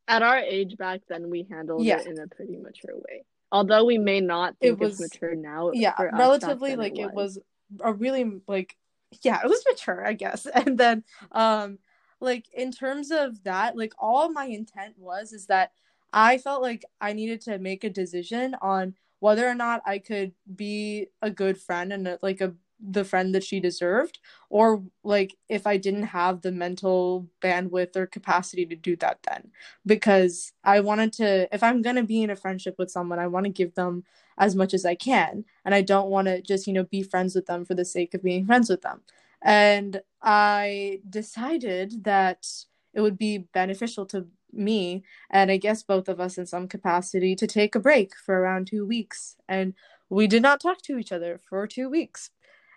at 0.08 0.22
our 0.22 0.38
age 0.38 0.76
back 0.76 1.00
then 1.08 1.30
we 1.30 1.46
handled 1.50 1.84
yeah. 1.84 1.98
it 1.98 2.06
in 2.06 2.18
a 2.18 2.26
pretty 2.28 2.56
mature 2.56 2.94
way 2.94 3.24
although 3.52 3.84
we 3.84 3.98
may 3.98 4.20
not 4.20 4.56
think 4.58 4.80
it 4.80 4.84
was 4.84 5.00
mature 5.00 5.34
now 5.34 5.70
yeah 5.72 5.94
relatively 6.12 6.76
like 6.76 6.98
it 6.98 7.12
was. 7.12 7.36
it 7.36 7.44
was 7.80 7.88
a 7.88 7.92
really 7.92 8.40
like 8.46 8.76
yeah 9.22 9.40
it 9.42 9.48
was 9.48 9.64
mature 9.68 10.04
i 10.04 10.12
guess 10.12 10.46
and 10.54 10.78
then 10.78 11.04
um 11.32 11.78
like 12.20 12.46
in 12.52 12.70
terms 12.70 13.10
of 13.10 13.42
that 13.44 13.76
like 13.76 13.92
all 13.98 14.30
my 14.30 14.46
intent 14.46 14.94
was 14.98 15.32
is 15.32 15.46
that 15.46 15.72
i 16.12 16.38
felt 16.38 16.62
like 16.62 16.84
i 17.00 17.12
needed 17.12 17.40
to 17.40 17.58
make 17.58 17.84
a 17.84 17.90
decision 17.90 18.54
on 18.60 18.94
whether 19.20 19.48
or 19.48 19.54
not 19.54 19.82
i 19.86 19.98
could 19.98 20.32
be 20.54 21.06
a 21.22 21.30
good 21.30 21.58
friend 21.58 21.92
and 21.92 22.18
like 22.22 22.40
a 22.40 22.54
the 22.80 23.04
friend 23.04 23.34
that 23.34 23.44
she 23.44 23.60
deserved 23.60 24.18
or 24.50 24.82
like 25.02 25.36
if 25.48 25.66
i 25.66 25.76
didn't 25.76 26.04
have 26.04 26.42
the 26.42 26.52
mental 26.52 27.28
bandwidth 27.42 27.96
or 27.96 28.06
capacity 28.06 28.66
to 28.66 28.76
do 28.76 28.96
that 28.96 29.18
then. 29.28 29.50
Because 29.86 30.52
i 30.64 30.80
wanted 30.80 31.12
to 31.14 31.54
if 31.54 31.62
i'm 31.62 31.82
going 31.82 31.96
to 31.96 32.02
be 32.02 32.22
in 32.22 32.30
a 32.30 32.36
friendship 32.36 32.74
with 32.78 32.90
someone 32.90 33.18
i 33.18 33.26
want 33.26 33.44
to 33.46 33.50
give 33.52 33.74
them 33.74 34.04
as 34.38 34.54
much 34.56 34.74
as 34.74 34.84
i 34.84 34.94
can. 34.94 35.44
And 35.64 35.74
i 35.74 35.82
don't 35.82 36.10
want 36.10 36.28
to 36.28 36.42
just 36.42 36.66
you 36.66 36.72
know 36.72 36.84
be 36.84 37.02
friends 37.02 37.34
with 37.34 37.46
them 37.46 37.64
for 37.64 37.74
the 37.74 37.84
sake 37.84 38.14
of 38.14 38.22
being 38.22 38.46
friends 38.46 38.68
with 38.68 38.82
them. 38.82 39.02
And 39.42 40.02
i 40.22 41.00
decided 41.08 42.04
that 42.04 42.46
it 42.92 43.00
would 43.00 43.18
be 43.18 43.38
beneficial 43.38 44.06
to 44.06 44.26
me 44.52 45.02
and 45.30 45.50
i 45.50 45.56
guess 45.56 45.82
both 45.82 46.08
of 46.08 46.20
us 46.20 46.38
in 46.38 46.46
some 46.46 46.68
capacity 46.68 47.34
to 47.34 47.46
take 47.46 47.74
a 47.74 47.80
break 47.80 48.14
for 48.16 48.38
around 48.40 48.66
2 48.66 48.84
weeks. 48.86 49.36
And 49.48 49.74
we 50.10 50.26
did 50.26 50.42
not 50.42 50.60
talk 50.60 50.80
to 50.82 50.98
each 50.98 51.12
other 51.12 51.38
for 51.38 51.66
2 51.66 51.88
weeks 51.88 52.30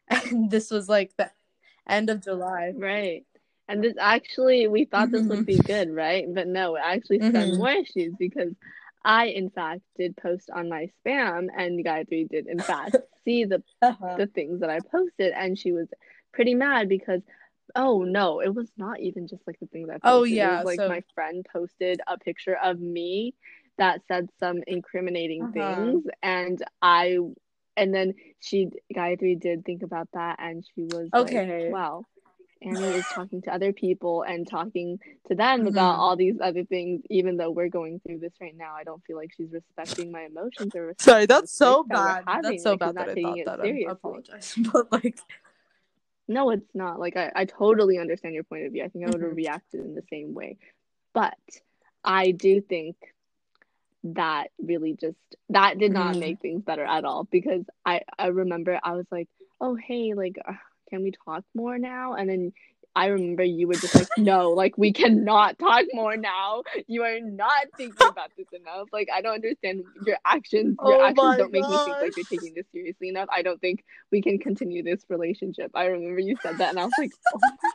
and 0.09 0.49
this 0.49 0.71
was 0.71 0.87
like 0.89 1.11
the 1.17 1.31
end 1.87 2.09
of 2.09 2.23
July. 2.23 2.73
Right. 2.75 3.25
And 3.69 3.83
this 3.83 3.95
actually, 3.99 4.67
we 4.67 4.85
thought 4.85 5.11
this 5.11 5.27
would 5.27 5.45
be 5.45 5.57
good, 5.57 5.93
right? 5.93 6.25
But 6.33 6.47
no, 6.47 6.75
it 6.75 6.81
actually 6.85 7.19
started 7.19 7.51
mm-hmm. 7.51 7.57
more 7.57 7.71
issues 7.71 8.13
because 8.17 8.53
I, 9.03 9.27
in 9.27 9.49
fact, 9.49 9.81
did 9.97 10.17
post 10.17 10.49
on 10.53 10.69
my 10.69 10.89
spam, 10.99 11.47
and 11.55 11.83
Gayatri 11.83 12.29
did, 12.29 12.47
in 12.47 12.59
fact, 12.59 12.95
see 13.25 13.45
the 13.45 13.63
uh-huh. 13.81 14.15
the 14.17 14.27
things 14.27 14.59
that 14.61 14.69
I 14.69 14.79
posted, 14.79 15.33
and 15.33 15.57
she 15.57 15.71
was 15.71 15.87
pretty 16.33 16.55
mad 16.55 16.89
because, 16.89 17.21
oh 17.75 18.03
no, 18.03 18.41
it 18.41 18.53
was 18.53 18.69
not 18.77 18.99
even 18.99 19.27
just 19.27 19.45
like 19.47 19.59
the 19.59 19.67
things 19.67 19.89
I 19.89 19.93
posted. 19.93 20.01
Oh 20.03 20.23
yeah, 20.23 20.61
like 20.61 20.79
so... 20.79 20.89
my 20.89 21.03
friend 21.15 21.45
posted 21.51 22.01
a 22.05 22.17
picture 22.17 22.57
of 22.61 22.79
me 22.79 23.33
that 23.77 24.01
said 24.07 24.29
some 24.39 24.61
incriminating 24.67 25.43
uh-huh. 25.43 25.75
things, 25.75 26.05
and 26.21 26.61
I 26.81 27.17
and 27.77 27.93
then 27.93 28.15
she 28.39 28.69
Gayatri 28.93 29.39
did 29.39 29.63
think 29.63 29.83
about 29.83 30.09
that 30.13 30.37
and 30.39 30.65
she 30.75 30.83
was 30.83 31.09
okay. 31.13 31.65
Like, 31.65 31.73
wow 31.73 32.05
Annie 32.61 32.81
is 32.81 33.05
talking 33.13 33.41
to 33.43 33.53
other 33.53 33.73
people 33.73 34.23
and 34.23 34.47
talking 34.47 34.99
to 35.27 35.35
them 35.35 35.59
mm-hmm. 35.59 35.67
about 35.67 35.97
all 35.99 36.15
these 36.15 36.35
other 36.41 36.63
things 36.63 37.01
even 37.09 37.37
though 37.37 37.51
we're 37.51 37.69
going 37.69 37.99
through 37.99 38.19
this 38.19 38.33
right 38.41 38.55
now. 38.55 38.73
I 38.75 38.83
don't 38.83 39.03
feel 39.05 39.17
like 39.17 39.31
she's 39.35 39.51
respecting 39.51 40.11
my 40.11 40.23
emotions 40.23 40.75
or 40.75 40.93
sorry 40.99 41.25
that's 41.25 41.51
so 41.51 41.83
bad. 41.83 42.23
that 42.25 42.43
that's 42.43 42.63
so 42.63 42.71
like, 42.71 42.79
bad 42.79 42.95
that 42.95 43.09
I 43.09 43.21
thought 43.21 43.45
that. 43.45 43.65
I 43.65 43.91
apologize 43.91 44.55
but 44.73 44.91
like 44.91 45.19
no 46.27 46.49
it's 46.51 46.73
not. 46.73 46.99
Like 46.99 47.15
I, 47.15 47.31
I 47.35 47.45
totally 47.45 47.97
understand 47.97 48.35
your 48.35 48.43
point 48.43 48.65
of 48.65 48.73
view. 48.73 48.83
I 48.83 48.89
think 48.89 49.05
I 49.05 49.09
would 49.09 49.21
have 49.21 49.29
mm-hmm. 49.29 49.37
reacted 49.37 49.81
in 49.81 49.95
the 49.95 50.03
same 50.09 50.33
way. 50.33 50.57
But 51.13 51.37
I 52.03 52.31
do 52.31 52.61
think 52.61 52.97
that 54.03 54.47
really 54.59 54.95
just 54.99 55.17
that 55.49 55.77
did 55.77 55.91
not 55.91 56.15
mm. 56.15 56.19
make 56.19 56.39
things 56.39 56.63
better 56.63 56.85
at 56.85 57.03
all 57.05 57.25
because 57.29 57.65
I 57.85 58.01
I 58.17 58.27
remember 58.27 58.79
I 58.81 58.93
was 58.93 59.05
like, 59.11 59.27
"Oh, 59.59 59.75
hey, 59.75 60.13
like 60.13 60.37
uh, 60.47 60.53
can 60.89 61.03
we 61.03 61.11
talk 61.25 61.43
more 61.55 61.77
now?" 61.77 62.13
And 62.13 62.29
then 62.29 62.53
I 62.95 63.07
remember 63.07 63.43
you 63.43 63.67
were 63.67 63.75
just 63.75 63.95
like, 63.95 64.07
"No, 64.17 64.51
like 64.51 64.77
we 64.77 64.93
cannot 64.93 65.59
talk 65.59 65.85
more 65.93 66.17
now. 66.17 66.63
You 66.87 67.03
are 67.03 67.19
not 67.19 67.67
thinking 67.75 68.07
about 68.07 68.31
this 68.37 68.47
enough. 68.53 68.87
Like 68.91 69.09
I 69.13 69.21
don't 69.21 69.35
understand 69.35 69.83
your 70.05 70.17
actions. 70.25 70.77
Your 70.83 71.01
oh 71.01 71.05
actions 71.05 71.37
don't 71.37 71.51
gosh. 71.51 71.61
make 71.61 71.69
me 71.69 71.77
think 71.77 71.97
like 72.01 72.17
you're 72.17 72.25
taking 72.25 72.53
this 72.55 72.65
seriously 72.71 73.09
enough. 73.09 73.29
I 73.31 73.41
don't 73.41 73.61
think 73.61 73.83
we 74.11 74.21
can 74.21 74.39
continue 74.39 74.83
this 74.83 75.03
relationship." 75.09 75.71
I 75.75 75.85
remember 75.85 76.19
you 76.19 76.37
said 76.41 76.57
that 76.59 76.69
and 76.69 76.79
I 76.79 76.85
was 76.85 76.93
like, 76.97 77.11
"Oh 77.33 77.39
my 77.41 77.49
gosh. 77.61 77.73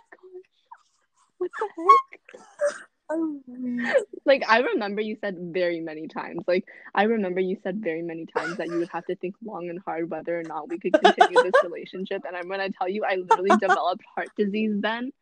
What 1.38 1.50
the 1.58 1.68
heck?" 1.76 2.88
like 4.24 4.42
I 4.48 4.58
remember 4.60 5.00
you 5.00 5.16
said 5.20 5.36
very 5.38 5.80
many 5.80 6.08
times. 6.08 6.42
Like 6.46 6.64
I 6.94 7.04
remember 7.04 7.40
you 7.40 7.56
said 7.62 7.78
very 7.82 8.02
many 8.02 8.26
times 8.26 8.56
that 8.58 8.68
you 8.68 8.78
would 8.78 8.90
have 8.92 9.04
to 9.06 9.16
think 9.16 9.34
long 9.44 9.68
and 9.68 9.80
hard 9.84 10.10
whether 10.10 10.38
or 10.38 10.42
not 10.42 10.68
we 10.68 10.78
could 10.78 10.92
continue 10.92 11.42
this 11.42 11.62
relationship. 11.64 12.22
And 12.26 12.36
I'm 12.36 12.48
gonna 12.48 12.70
tell 12.70 12.88
you, 12.88 13.04
I 13.04 13.16
literally 13.16 13.56
developed 13.58 14.02
heart 14.14 14.28
disease 14.36 14.80
then. 14.80 15.12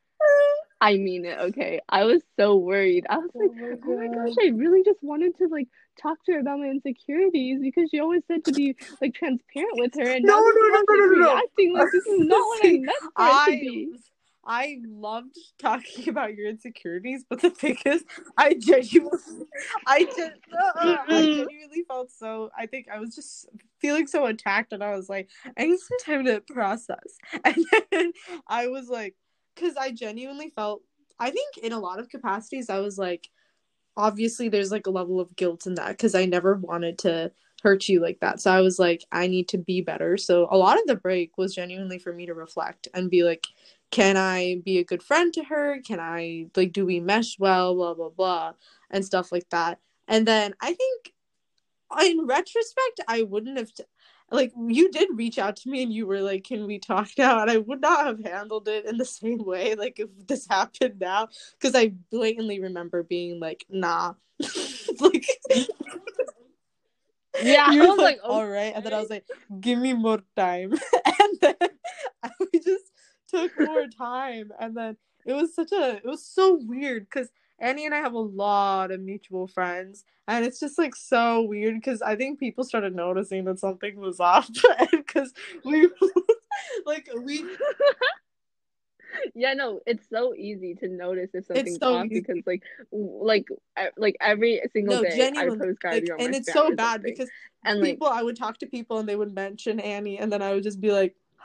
I 0.83 0.97
mean 0.97 1.27
it, 1.27 1.39
okay. 1.39 1.81
I 1.89 2.05
was 2.05 2.23
so 2.39 2.57
worried. 2.57 3.07
I 3.11 3.19
was 3.19 3.31
oh 3.35 3.39
like, 3.39 3.51
my 3.55 3.77
oh 3.87 3.97
my 3.99 4.27
gosh, 4.27 4.35
I 4.43 4.49
really 4.49 4.83
just 4.83 5.03
wanted 5.03 5.37
to 5.39 5.49
like 5.49 5.69
talk 6.01 6.25
to 6.25 6.33
her 6.33 6.41
about 6.41 6.59
my 6.59 6.67
insecurities 6.67 7.61
because 7.61 7.91
she 7.91 8.01
always 8.01 8.23
said 8.27 8.45
to 8.47 8.53
be 8.53 8.77
like 9.01 9.15
transparent 9.15 9.75
with 9.75 9.95
her 9.97 10.11
and 10.11 10.25
no, 10.25 10.37
now 10.37 10.41
no, 10.41 10.51
no, 10.51 10.69
no, 10.69 10.83
no, 10.89 10.95
no, 10.95 11.07
no. 11.07 11.35
reacting 11.35 11.75
like 11.75 11.93
this 11.93 12.07
is 12.07 12.21
not 12.21 12.39
what 12.39 12.65
I 12.65 12.71
meant 12.79 12.89
for 13.01 13.09
it 13.19 13.45
to 13.47 13.61
be. 13.61 13.93
I 14.51 14.81
loved 14.85 15.39
talking 15.61 16.09
about 16.09 16.35
your 16.35 16.49
insecurities, 16.49 17.25
but 17.31 17.41
the 17.41 17.51
thing 17.51 17.79
is, 17.87 18.03
I 18.37 18.55
genuinely, 18.55 19.47
I 19.87 20.05
just, 20.05 20.19
uh, 20.19 20.97
I 21.09 21.23
genuinely 21.23 21.85
felt 21.87 22.11
so. 22.11 22.51
I 22.59 22.67
think 22.67 22.89
I 22.93 22.99
was 22.99 23.15
just 23.15 23.49
feeling 23.81 24.09
so 24.09 24.27
attacked, 24.27 24.73
and 24.73 24.83
I 24.83 24.97
was 24.97 25.09
like, 25.09 25.31
I 25.57 25.67
need 25.67 25.79
some 25.79 25.99
time 26.05 26.25
to 26.25 26.41
process. 26.41 26.99
And 27.45 27.65
then 27.93 28.13
I 28.49 28.67
was 28.67 28.89
like, 28.89 29.15
because 29.55 29.77
I 29.77 29.93
genuinely 29.93 30.51
felt, 30.57 30.83
I 31.21 31.31
think 31.31 31.59
in 31.63 31.73
a 31.73 31.79
lot 31.79 32.01
of 32.01 32.09
capacities, 32.09 32.69
I 32.69 32.81
was 32.81 32.99
like, 32.99 33.29
obviously, 33.97 34.49
there's 34.49 34.73
like 34.73 34.89
a 34.89 34.91
level 34.91 35.21
of 35.21 35.37
guilt 35.37 35.67
in 35.67 35.75
that 35.75 35.91
because 35.91 36.17
I 36.17 36.25
never 36.25 36.57
wanted 36.57 36.99
to 37.01 37.31
hurt 37.63 37.89
you 37.89 38.01
like 38.01 38.19
that. 38.21 38.41
So 38.41 38.51
I 38.51 38.63
was 38.63 38.81
like, 38.81 39.05
I 39.13 39.29
need 39.29 39.49
to 39.51 39.59
be 39.59 39.81
better. 39.81 40.17
So 40.17 40.49
a 40.51 40.57
lot 40.57 40.79
of 40.79 40.87
the 40.87 40.97
break 40.97 41.39
was 41.39 41.55
genuinely 41.55 41.99
for 41.99 42.13
me 42.13 42.27
to 42.27 42.35
reflect 42.35 42.89
and 42.95 43.11
be 43.11 43.23
like, 43.23 43.47
can 43.91 44.17
I 44.17 44.63
be 44.65 44.79
a 44.79 44.85
good 44.85 45.03
friend 45.03 45.33
to 45.35 45.45
her? 45.45 45.81
Can 45.85 46.01
I 46.01 46.47
like 46.57 46.73
do 46.73 46.87
we 46.87 47.01
mesh 47.01 47.39
well? 47.39 47.75
Blah 47.75 47.95
blah 47.95 48.11
blah 48.11 48.53
and 48.91 49.05
stuff 49.05 49.33
like 49.33 49.49
that. 49.51 49.79
And 50.09 50.27
then 50.27 50.55
I 50.61 50.75
think 50.75 51.13
in 52.03 52.27
retrospect, 52.27 53.01
I 53.09 53.23
wouldn't 53.23 53.59
have 53.59 53.73
t- 53.75 53.85
like 54.31 54.53
you 54.69 54.91
did 54.91 55.09
reach 55.15 55.39
out 55.39 55.57
to 55.57 55.69
me 55.71 55.83
and 55.83 55.93
you 55.93 56.07
were 56.07 56.21
like, 56.21 56.45
"Can 56.45 56.67
we 56.67 56.79
talk 56.79 57.09
now?" 57.19 57.41
And 57.41 57.51
I 57.51 57.57
would 57.59 57.81
not 57.81 58.07
have 58.07 58.25
handled 58.25 58.69
it 58.69 58.87
in 58.87 58.97
the 58.97 59.05
same 59.05 59.39
way 59.45 59.75
like 59.75 59.99
if 59.99 60.09
this 60.27 60.47
happened 60.51 61.01
now 61.01 61.29
because 61.59 61.75
I 61.75 61.95
blatantly 62.11 62.61
remember 62.61 63.03
being 63.03 63.41
like, 63.41 63.65
"Nah." 63.69 64.15
like 65.01 65.27
Yeah, 67.43 67.71
you 67.73 67.83
I 67.83 67.87
were 67.87 67.89
was 67.89 67.99
like, 67.99 68.19
like, 68.19 68.21
all 68.25 68.47
right, 68.47 68.73
and 68.75 68.85
then 68.85 68.93
I 68.93 69.01
was 69.01 69.11
like, 69.11 69.25
give 69.61 69.79
me 69.79 69.95
more 69.95 70.21
time, 70.37 70.73
and 71.05 71.39
then 71.41 71.55
I 72.23 72.31
we 72.53 72.61
just 72.61 72.90
took 73.31 73.59
more 73.59 73.87
time, 73.87 74.53
and 74.61 74.77
then 74.77 74.97
it 75.27 75.33
was 75.33 75.55
such 75.55 75.73
a 75.73 75.97
it 75.97 76.05
was 76.05 76.25
so 76.25 76.55
weird 76.55 77.05
because 77.05 77.29
Annie 77.59 77.85
and 77.87 77.95
I 77.95 77.99
have 77.99 78.15
a 78.15 78.19
lot 78.19 78.91
of 78.91 79.01
mutual 79.01 79.47
friends, 79.47 80.05
and 80.27 80.45
it's 80.45 80.61
just 80.61 80.79
like 80.79 80.97
so 80.97 81.43
weird 81.43 81.75
because 81.75 82.03
I 82.03 82.17
think 82.17 82.39
people 82.39 82.65
started 82.65 82.95
noticing 82.95 83.45
that 83.45 83.59
something 83.59 83.99
was 83.99 84.21
off, 84.21 84.49
because 84.91 85.33
we 85.65 85.89
like 86.87 87.09
we 87.23 87.45
yeah, 89.35 89.55
no, 89.55 89.81
it's 89.87 90.09
so 90.09 90.35
easy 90.35 90.75
to 90.77 90.89
notice 90.89 91.31
if 91.35 91.47
something's 91.47 91.79
so 91.79 91.95
off 91.95 92.07
easy. 92.07 92.21
because 92.21 92.43
like 92.47 92.63
like 92.93 93.47
like 93.97 94.17
every 94.21 94.61
single 94.73 94.97
no 94.97 95.03
day 95.03 95.31
I 95.37 95.47
post 95.47 95.85
like, 95.85 96.11
on 96.11 96.21
and 96.21 96.35
it's 96.35 96.53
so 96.53 96.75
bad 96.75 97.03
because 97.03 97.29
and 97.65 97.81
like 97.81 97.93
people 97.93 98.09
I 98.09 98.23
would 98.23 98.37
talk 98.37 98.59
to 98.59 98.67
people 98.67 98.99
and 98.99 99.09
they 99.09 99.17
would 99.17 99.35
mention 99.35 99.81
Annie 99.81 100.19
and 100.19 100.33
then 100.33 100.43
I 100.43 100.55
would 100.55 100.63
just 100.63 100.81
be 100.81 100.93
like 100.93 101.15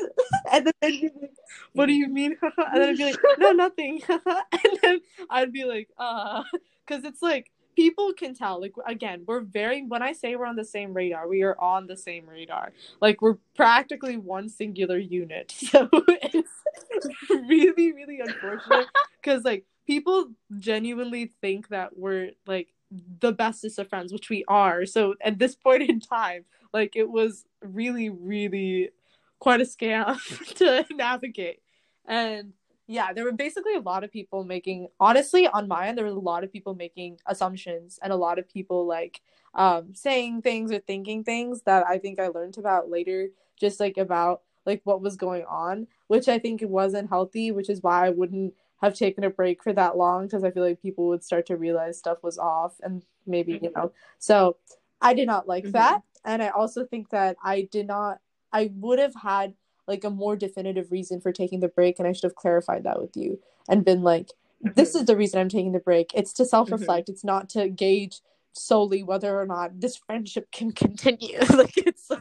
and 0.52 0.66
then 0.66 0.72
they'd 0.80 1.00
be 1.00 1.10
like, 1.20 1.30
what 1.72 1.86
do 1.86 1.92
you 1.92 2.08
mean 2.08 2.36
and 2.42 2.82
then 2.82 2.88
I'd 2.90 2.96
be 2.96 3.04
like 3.04 3.16
no 3.38 3.52
nothing 3.52 4.02
and 4.08 4.78
then 4.82 5.00
I'd 5.30 5.52
be 5.52 5.64
like 5.64 5.88
uh 5.98 6.42
because 6.86 7.04
it's 7.04 7.22
like 7.22 7.50
people 7.76 8.12
can 8.12 8.34
tell 8.34 8.60
like 8.60 8.74
again 8.86 9.24
we're 9.26 9.40
very 9.40 9.84
when 9.86 10.02
I 10.02 10.12
say 10.12 10.36
we're 10.36 10.46
on 10.46 10.56
the 10.56 10.64
same 10.64 10.92
radar 10.92 11.28
we 11.28 11.42
are 11.42 11.58
on 11.58 11.86
the 11.86 11.96
same 11.96 12.28
radar. 12.28 12.72
Like 13.00 13.22
we're 13.22 13.38
practically 13.56 14.16
one 14.16 14.48
singular 14.48 14.98
unit. 14.98 15.52
So 15.72 15.88
it's 16.08 16.52
really 17.30 17.92
really 17.92 18.20
unfortunate 18.20 18.88
because 19.20 19.44
like 19.44 19.64
people 19.86 20.30
genuinely 20.58 21.32
think 21.40 21.68
that 21.68 21.96
we're 21.96 22.32
like 22.46 22.68
the 23.20 23.32
bestest 23.32 23.78
of 23.78 23.88
friends 23.88 24.12
which 24.12 24.28
we 24.28 24.44
are. 24.48 24.84
So 24.84 25.14
at 25.22 25.38
this 25.38 25.54
point 25.54 25.82
in 25.88 26.00
time 26.00 26.44
like 26.72 26.96
it 26.96 27.08
was 27.08 27.44
really 27.62 28.10
really 28.10 28.90
quite 29.44 29.60
a 29.60 29.64
scam 29.64 30.06
to 30.54 30.84
navigate. 30.94 31.60
And 32.06 32.52
yeah 32.88 33.12
there 33.12 33.24
were 33.24 33.32
basically 33.32 33.74
a 33.76 33.80
lot 33.80 34.02
of 34.02 34.10
people 34.10 34.44
making 34.44 34.88
honestly 34.98 35.46
on 35.46 35.68
my 35.68 35.86
end 35.86 35.96
there 35.96 36.04
was 36.04 36.14
a 36.14 36.28
lot 36.32 36.42
of 36.42 36.52
people 36.52 36.74
making 36.74 37.16
assumptions 37.26 37.98
and 38.02 38.12
a 38.12 38.16
lot 38.16 38.40
of 38.40 38.48
people 38.48 38.86
like 38.86 39.20
um 39.54 39.94
saying 39.94 40.42
things 40.42 40.72
or 40.72 40.80
thinking 40.80 41.22
things 41.22 41.62
that 41.62 41.86
i 41.86 41.96
think 41.96 42.18
i 42.18 42.26
learned 42.26 42.58
about 42.58 42.90
later 42.90 43.28
just 43.56 43.78
like 43.78 43.96
about 43.98 44.42
like 44.66 44.80
what 44.82 45.00
was 45.00 45.16
going 45.16 45.44
on 45.44 45.86
which 46.08 46.26
i 46.28 46.38
think 46.40 46.60
it 46.60 46.68
wasn't 46.68 47.08
healthy 47.08 47.52
which 47.52 47.70
is 47.70 47.82
why 47.82 48.06
i 48.06 48.10
wouldn't 48.10 48.52
have 48.80 48.94
taken 48.94 49.22
a 49.22 49.30
break 49.30 49.62
for 49.62 49.72
that 49.72 49.96
long 49.96 50.26
because 50.26 50.42
i 50.42 50.50
feel 50.50 50.64
like 50.64 50.82
people 50.82 51.06
would 51.06 51.22
start 51.22 51.46
to 51.46 51.56
realize 51.56 51.96
stuff 51.96 52.18
was 52.22 52.36
off 52.36 52.74
and 52.82 53.04
maybe 53.26 53.60
you 53.62 53.70
know. 53.76 53.92
So 54.18 54.56
i 55.00 55.14
did 55.14 55.28
not 55.28 55.46
like 55.46 55.64
Mhm. 55.66 55.72
that. 55.72 56.02
And 56.24 56.42
i 56.42 56.48
also 56.48 56.84
think 56.84 57.10
that 57.10 57.36
i 57.44 57.62
did 57.70 57.86
not 57.86 58.18
i 58.52 58.70
would 58.74 58.98
have 58.98 59.14
had 59.22 59.54
like 59.88 60.04
a 60.04 60.10
more 60.10 60.36
definitive 60.36 60.92
reason 60.92 61.20
for 61.20 61.32
taking 61.32 61.60
the 61.60 61.68
break 61.68 61.98
and 61.98 62.06
i 62.06 62.12
should 62.12 62.24
have 62.24 62.34
clarified 62.34 62.84
that 62.84 63.00
with 63.00 63.16
you 63.16 63.38
and 63.68 63.84
been 63.84 64.02
like 64.02 64.28
this 64.62 64.94
is 64.94 65.06
the 65.06 65.16
reason 65.16 65.40
i'm 65.40 65.48
taking 65.48 65.72
the 65.72 65.80
break. 65.80 66.12
It's 66.14 66.32
to 66.34 66.44
self-reflect. 66.44 67.08
It's 67.08 67.24
not 67.24 67.48
to 67.50 67.68
gauge 67.68 68.20
solely 68.52 69.02
whether 69.02 69.38
or 69.40 69.46
not 69.46 69.80
this 69.80 69.96
friendship 69.96 70.50
can 70.52 70.72
continue. 70.72 71.38
Like 71.50 71.76
it's 71.78 72.08
like... 72.10 72.20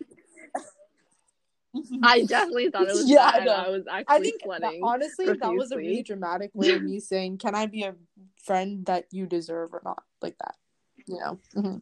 I 2.03 2.23
definitely 2.23 2.69
thought 2.69 2.89
it 2.89 2.95
was 2.95 3.09
Yeah, 3.09 3.31
know. 3.45 3.53
I 3.53 3.69
was 3.69 3.83
actually 3.89 4.15
I 4.15 4.19
think 4.19 4.41
that, 4.43 4.73
honestly 4.83 5.25
that 5.27 5.53
was 5.53 5.71
a 5.71 5.77
really 5.77 6.03
dramatic 6.03 6.51
way 6.53 6.71
of 6.71 6.83
me 6.91 6.99
saying 6.99 7.37
can 7.37 7.55
i 7.55 7.65
be 7.65 7.83
a 7.83 7.95
friend 8.43 8.85
that 8.87 9.05
you 9.11 9.25
deserve 9.25 9.73
or 9.73 9.81
not? 9.85 10.03
Like 10.21 10.37
that 10.39 10.55
you 11.05 11.19
know? 11.19 11.39
Mhm. 11.55 11.81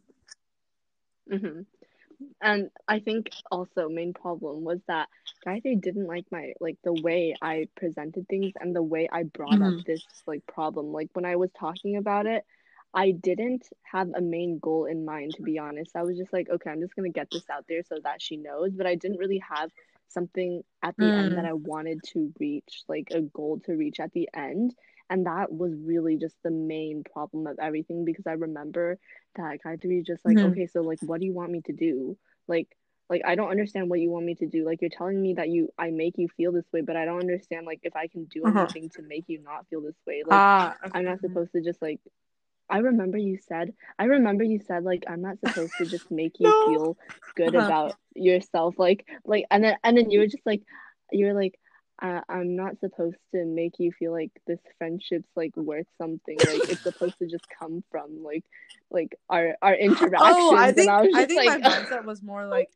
hmm 1.28 1.60
And 2.40 2.70
I 2.88 3.00
think 3.00 3.30
also 3.50 3.88
main 3.88 4.12
problem 4.12 4.64
was 4.64 4.80
that 4.88 5.08
Gayatri 5.46 5.80
didn't 5.80 6.06
like 6.06 6.26
my 6.30 6.52
like 6.60 6.76
the 6.84 6.92
way 6.92 7.34
I 7.40 7.68
presented 7.76 8.28
things 8.28 8.52
and 8.60 8.74
the 8.74 8.82
way 8.82 9.08
I 9.12 9.24
brought 9.24 9.60
Mhm. 9.60 9.62
up 9.62 9.74
this 9.86 10.02
like 10.26 10.46
problem. 10.46 10.92
Like 10.92 11.10
when 11.14 11.24
I 11.24 11.36
was 11.36 11.50
talking 11.58 11.96
about 11.96 12.26
it, 12.26 12.44
I 12.94 13.12
didn't 13.12 13.68
have 13.82 14.10
a 14.14 14.20
main 14.20 14.58
goal 14.58 14.86
in 14.86 15.04
mind 15.04 15.34
to 15.36 15.42
be 15.42 15.58
honest. 15.58 15.96
I 15.96 16.02
was 16.02 16.16
just 16.18 16.32
like, 16.32 16.48
okay, 16.50 16.70
I'm 16.70 16.80
just 16.80 16.94
gonna 16.96 17.10
get 17.10 17.30
this 17.30 17.48
out 17.50 17.64
there 17.68 17.82
so 17.84 17.96
that 18.04 18.20
she 18.22 18.36
knows, 18.36 18.72
but 18.74 18.86
I 18.86 18.94
didn't 18.96 19.18
really 19.18 19.42
have 19.48 19.70
something 20.08 20.62
at 20.82 20.96
the 20.98 21.14
end 21.14 21.36
that 21.36 21.44
I 21.44 21.52
wanted 21.54 22.02
to 22.12 22.32
reach, 22.40 22.84
like 22.88 23.08
a 23.12 23.20
goal 23.22 23.60
to 23.66 23.72
reach 23.76 24.00
at 24.00 24.12
the 24.12 24.28
end. 24.34 24.74
And 25.10 25.26
that 25.26 25.52
was 25.52 25.72
really 25.84 26.16
just 26.18 26.36
the 26.44 26.50
main 26.50 27.04
problem 27.04 27.46
of 27.48 27.58
everything 27.60 28.04
because 28.04 28.26
I 28.26 28.32
remember 28.32 28.98
that 29.36 29.58
Gayatri 29.64 29.88
be 29.90 30.02
just 30.02 30.24
like, 30.24 30.38
Mhm. 30.38 30.44
okay, 30.44 30.66
so 30.66 30.82
like 30.82 31.00
what 31.02 31.20
do 31.20 31.26
you 31.26 31.34
want 31.34 31.52
me 31.52 31.62
to 31.66 31.72
do? 31.72 32.16
Like 32.48 32.68
like 33.10 33.22
I 33.26 33.36
don't 33.36 33.50
understand 33.50 33.90
what 33.90 34.00
you 34.00 34.10
want 34.10 34.26
me 34.26 34.36
to 34.36 34.46
do. 34.46 34.64
Like 34.66 34.80
you're 34.82 34.90
telling 34.90 35.20
me 35.22 35.34
that 35.34 35.50
you 35.50 35.70
I 35.78 35.90
make 35.90 36.16
you 36.18 36.28
feel 36.36 36.52
this 36.52 36.66
way, 36.72 36.82
but 36.82 36.96
I 36.96 37.06
don't 37.06 37.20
understand 37.20 37.66
like 37.66 37.80
if 37.84 37.96
I 37.96 38.08
can 38.08 38.24
do 38.26 38.46
Uh-huh. 38.46 38.48
anything 38.48 38.90
to 38.96 39.02
make 39.02 39.24
you 39.28 39.42
not 39.42 39.68
feel 39.68 39.82
this 39.82 39.98
way. 40.06 40.22
Like 40.26 40.44
ah 40.44 40.76
I'm 40.94 41.04
not 41.04 41.20
supposed 41.20 41.52
to 41.52 41.62
just 41.62 41.82
like 41.82 42.00
I 42.70 42.78
remember 42.78 43.18
you 43.18 43.38
said 43.38 43.74
I 43.98 44.04
remember 44.04 44.44
you 44.44 44.60
said 44.60 44.84
like 44.84 45.04
I'm 45.08 45.22
not 45.22 45.40
supposed 45.40 45.76
to 45.78 45.86
just 45.86 46.10
make 46.10 46.40
you 46.40 46.52
No. 46.64 46.64
feel 46.64 46.96
good 47.36 47.54
Uh-huh. 47.54 47.64
about 47.64 47.96
yourself 48.14 48.74
like 48.78 49.06
like 49.24 49.44
and 49.50 49.64
then 49.64 49.76
and 49.84 49.96
then 49.98 50.10
you 50.10 50.20
were 50.20 50.26
just 50.26 50.46
like 50.46 50.62
you 51.12 51.26
were 51.26 51.34
like 51.34 51.59
uh, 52.02 52.20
I'm 52.28 52.56
not 52.56 52.80
supposed 52.80 53.18
to 53.32 53.44
make 53.44 53.78
you 53.78 53.92
feel 53.92 54.12
like 54.12 54.30
this 54.46 54.58
friendship's 54.78 55.28
like 55.36 55.56
worth 55.56 55.86
something. 55.98 56.36
Like 56.50 56.70
it's 56.70 56.82
supposed 56.82 57.18
to 57.18 57.26
just 57.26 57.46
come 57.58 57.84
from 57.90 58.24
like 58.24 58.44
like 58.90 59.16
our 59.28 59.56
our 59.62 59.74
interactions 59.74 60.20
oh 60.22 60.56
i 60.56 60.72
think 60.72 60.90
I 60.90 61.08
i 61.14 61.24
think 61.24 61.46
like 61.46 61.60
my 61.60 61.70
mindset 61.70 62.04
was 62.04 62.22
more 62.22 62.46
like 62.46 62.68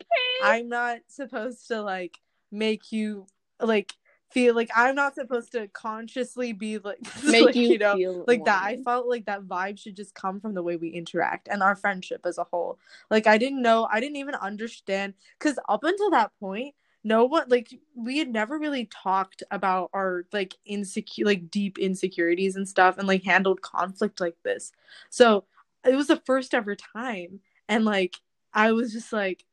i'm 0.43 0.69
not 0.69 0.99
supposed 1.09 1.67
to 1.69 1.83
like 1.83 2.19
make 2.53 2.93
you 2.93 3.27
like 3.61 3.93
feel 4.31 4.55
like 4.55 4.71
i'm 4.77 4.95
not 4.95 5.15
supposed 5.15 5.53
to 5.53 5.69
consciously 5.69 6.53
be 6.53 6.79
like, 6.85 6.99
make 7.25 7.47
like, 7.47 7.55
you, 7.57 7.79
know 7.79 7.97
feel 7.97 8.25
like 8.27 8.45
that. 8.45 8.63
I 8.63 8.77
felt 8.83 9.09
like 9.09 9.27
that 9.27 9.43
vibe 9.43 9.79
should 9.79 9.97
just 9.97 10.15
come 10.15 10.41
from 10.41 10.55
the 10.55 10.63
way 10.63 10.77
we 10.77 10.89
interact 10.89 11.49
and 11.49 11.63
our 11.63 11.77
friendship 11.77 12.23
as 12.25 12.39
a 12.39 12.45
whole. 12.45 12.79
Like 13.11 13.27
i 13.27 13.39
didn't 13.39 13.63
know 13.63 13.89
i 13.91 14.01
didn't 14.01 14.17
even 14.17 14.35
understand 14.37 15.15
because 15.39 15.59
up 15.69 15.85
until 15.85 16.11
that 16.11 16.33
point 16.39 16.75
no 17.05 17.25
one 17.27 17.49
like 17.49 17.79
we 17.95 18.19
had 18.19 18.29
never 18.31 18.59
really 18.59 18.87
talked 18.87 19.43
about 19.51 19.91
our 19.93 20.25
like 20.33 20.57
insecure 20.65 21.27
like 21.27 21.51
deep 21.51 21.79
insecurities 21.79 22.57
and 22.57 22.69
stuff 22.69 22.99
and 22.99 23.07
like 23.07 23.23
handled 23.25 23.63
conflict 23.63 24.21
like 24.21 24.37
this. 24.43 24.73
So 25.11 25.45
it 25.87 25.95
was 25.97 26.07
the 26.09 26.23
first 26.25 26.55
ever 26.55 26.75
time 26.75 27.41
and 27.69 27.85
like 27.85 28.17
i 28.55 28.73
was 28.73 28.93
just 28.93 29.13
like 29.13 29.45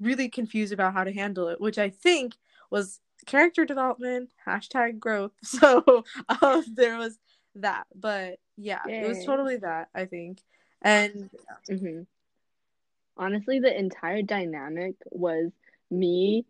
really 0.00 0.28
confused 0.28 0.72
about 0.72 0.92
how 0.92 1.04
to 1.04 1.12
handle 1.12 1.48
it 1.48 1.60
which 1.60 1.78
i 1.78 1.88
think 1.88 2.34
was 2.70 3.00
character 3.26 3.64
development 3.64 4.30
hashtag 4.46 4.98
growth. 4.98 5.32
So 5.44 6.04
um, 6.42 6.64
there 6.74 6.98
was 6.98 7.18
that 7.54 7.86
but 7.94 8.38
yeah 8.56 8.86
it 8.86 9.06
was 9.06 9.24
totally 9.24 9.56
that 9.58 9.88
i 9.94 10.04
think. 10.04 10.40
And 10.82 11.30
hmm 11.68 12.02
Honestly, 13.16 13.60
the 13.60 13.76
entire 13.76 14.22
dynamic 14.22 14.94
was 15.10 15.50
me 15.90 16.44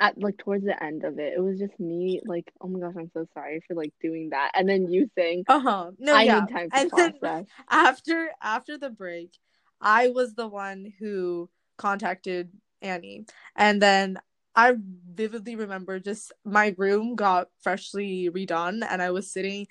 at 0.00 0.18
like 0.20 0.36
towards 0.38 0.64
the 0.64 0.82
end 0.82 1.04
of 1.04 1.18
it. 1.18 1.34
It 1.36 1.40
was 1.40 1.58
just 1.58 1.78
me 1.80 2.20
like, 2.26 2.52
oh 2.60 2.68
my 2.68 2.80
gosh, 2.80 2.94
I'm 2.98 3.10
so 3.14 3.26
sorry 3.34 3.62
for 3.66 3.74
like 3.74 3.92
doing 4.00 4.30
that, 4.30 4.52
and 4.54 4.68
then 4.68 4.88
you 4.90 5.08
saying, 5.16 5.44
uh-huh 5.48 5.90
no 5.98 6.14
I 6.14 6.24
yeah 6.24 6.40
need 6.40 6.48
time 6.48 6.70
to 6.72 6.80
and 6.80 6.90
then 6.96 7.14
after 7.70 8.30
after 8.42 8.78
the 8.78 8.90
break 8.90 9.30
i 9.80 10.08
was 10.08 10.34
the 10.34 10.46
one 10.48 10.92
who 10.98 11.48
contacted 11.78 12.50
annie 12.82 13.26
and 13.56 13.80
then 13.80 14.18
i 14.56 14.74
vividly 15.14 15.56
remember 15.56 15.98
just 16.00 16.32
my 16.44 16.74
room 16.78 17.14
got 17.14 17.48
freshly 17.62 18.30
redone 18.30 18.86
and 18.90 19.02
i 19.02 19.10
was 19.10 19.30
sitting 19.30 19.66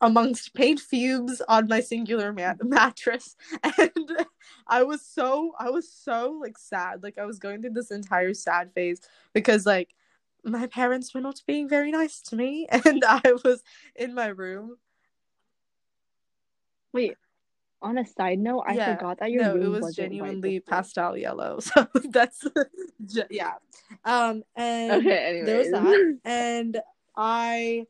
amongst 0.00 0.54
paint 0.54 0.80
fumes 0.80 1.40
on 1.48 1.68
my 1.68 1.80
singular 1.80 2.32
mat- 2.32 2.58
mattress 2.64 3.36
and 3.78 4.26
i 4.68 4.82
was 4.82 5.02
so 5.02 5.52
i 5.58 5.70
was 5.70 5.90
so 5.92 6.38
like 6.42 6.58
sad 6.58 7.02
like 7.02 7.18
i 7.18 7.24
was 7.24 7.38
going 7.38 7.60
through 7.62 7.70
this 7.72 7.90
entire 7.90 8.34
sad 8.34 8.72
phase 8.74 9.00
because 9.32 9.66
like 9.66 9.94
my 10.44 10.66
parents 10.66 11.14
were 11.14 11.20
not 11.20 11.42
being 11.46 11.68
very 11.68 11.90
nice 11.90 12.20
to 12.20 12.36
me 12.36 12.66
and 12.86 13.04
i 13.06 13.22
was 13.44 13.62
in 13.96 14.14
my 14.14 14.26
room 14.28 14.76
Wait, 16.92 17.16
on 17.82 17.98
a 17.98 18.06
side 18.06 18.38
note, 18.38 18.64
I 18.66 18.76
Yeah, 18.76 18.94
forgot 18.94 19.18
that 19.20 19.30
your 19.30 19.44
no, 19.44 19.54
room 19.54 19.74
it 19.74 19.80
was 19.80 19.94
genuinely 19.96 20.60
pastel 20.60 21.16
yellow. 21.16 21.60
So 21.60 21.86
that's 22.10 22.44
yeah. 23.30 23.54
Um 24.04 24.42
and 24.56 24.92
Okay, 24.92 25.42
there 25.44 25.58
was 25.58 25.70
that 25.70 26.18
and 26.24 26.80
I 27.16 27.86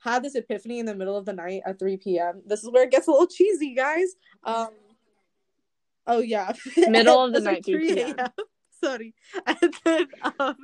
had 0.00 0.22
this 0.22 0.34
epiphany 0.34 0.80
in 0.80 0.86
the 0.86 0.94
middle 0.94 1.16
of 1.16 1.24
the 1.24 1.32
night 1.32 1.62
at 1.64 1.78
3 1.78 1.96
p.m. 1.98 2.42
This 2.44 2.64
is 2.64 2.70
where 2.70 2.82
it 2.84 2.90
gets 2.90 3.06
a 3.06 3.10
little 3.10 3.26
cheesy, 3.26 3.74
guys. 3.74 4.14
Um 4.44 4.70
oh 6.06 6.20
yeah. 6.20 6.52
Middle 6.76 7.24
of 7.24 7.32
the 7.32 7.38
It 7.38 7.40
was 7.40 7.44
like 7.44 7.54
night, 7.54 7.64
3 7.64 7.94
p.m. 7.94 8.28
Sorry. 8.82 9.14
And 9.46 9.74
then 9.84 10.06
um 10.38 10.56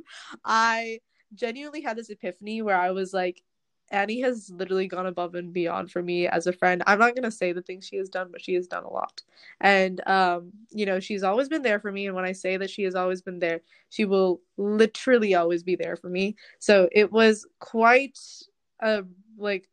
I 0.44 1.00
genuinely 1.34 1.82
had 1.82 1.96
this 1.96 2.11
epiphany 2.11 2.62
where 2.62 2.78
I 2.78 2.90
was 2.90 3.12
like 3.12 3.42
Annie 3.90 4.20
has 4.20 4.51
literally 4.51 4.87
gone 4.87 5.07
above 5.07 5.35
and 5.35 5.53
beyond 5.53 5.90
for 5.90 6.03
me 6.03 6.27
as 6.27 6.46
a 6.46 6.53
friend. 6.53 6.83
I'm 6.87 6.98
not 6.98 7.14
gonna 7.14 7.31
say 7.31 7.53
the 7.53 7.62
things 7.62 7.87
she 7.87 7.96
has 7.96 8.09
done, 8.09 8.29
but 8.31 8.42
she 8.42 8.55
has 8.55 8.66
done 8.66 8.85
a 8.85 8.92
lot. 8.92 9.22
And 9.61 10.07
um, 10.07 10.53
you 10.70 10.87
know, 10.87 11.01
she's 11.01 11.22
always 11.22 11.48
been 11.48 11.62
there 11.62 11.81
for 11.81 11.90
me. 11.92 12.07
And 12.07 12.14
when 12.14 12.24
I 12.24 12.33
say 12.33 12.57
that 12.57 12.70
she 12.70 12.83
has 12.83 12.94
always 12.94 13.22
been 13.22 13.38
there, 13.38 13.61
she 13.88 14.05
will 14.05 14.40
literally 14.57 15.35
always 15.35 15.62
be 15.62 15.77
there 15.77 15.96
for 15.96 16.09
me. 16.09 16.37
So 16.59 16.88
it 16.92 17.11
was 17.12 17.46
quite 17.61 18.18
a 18.81 19.05
like 19.37 19.68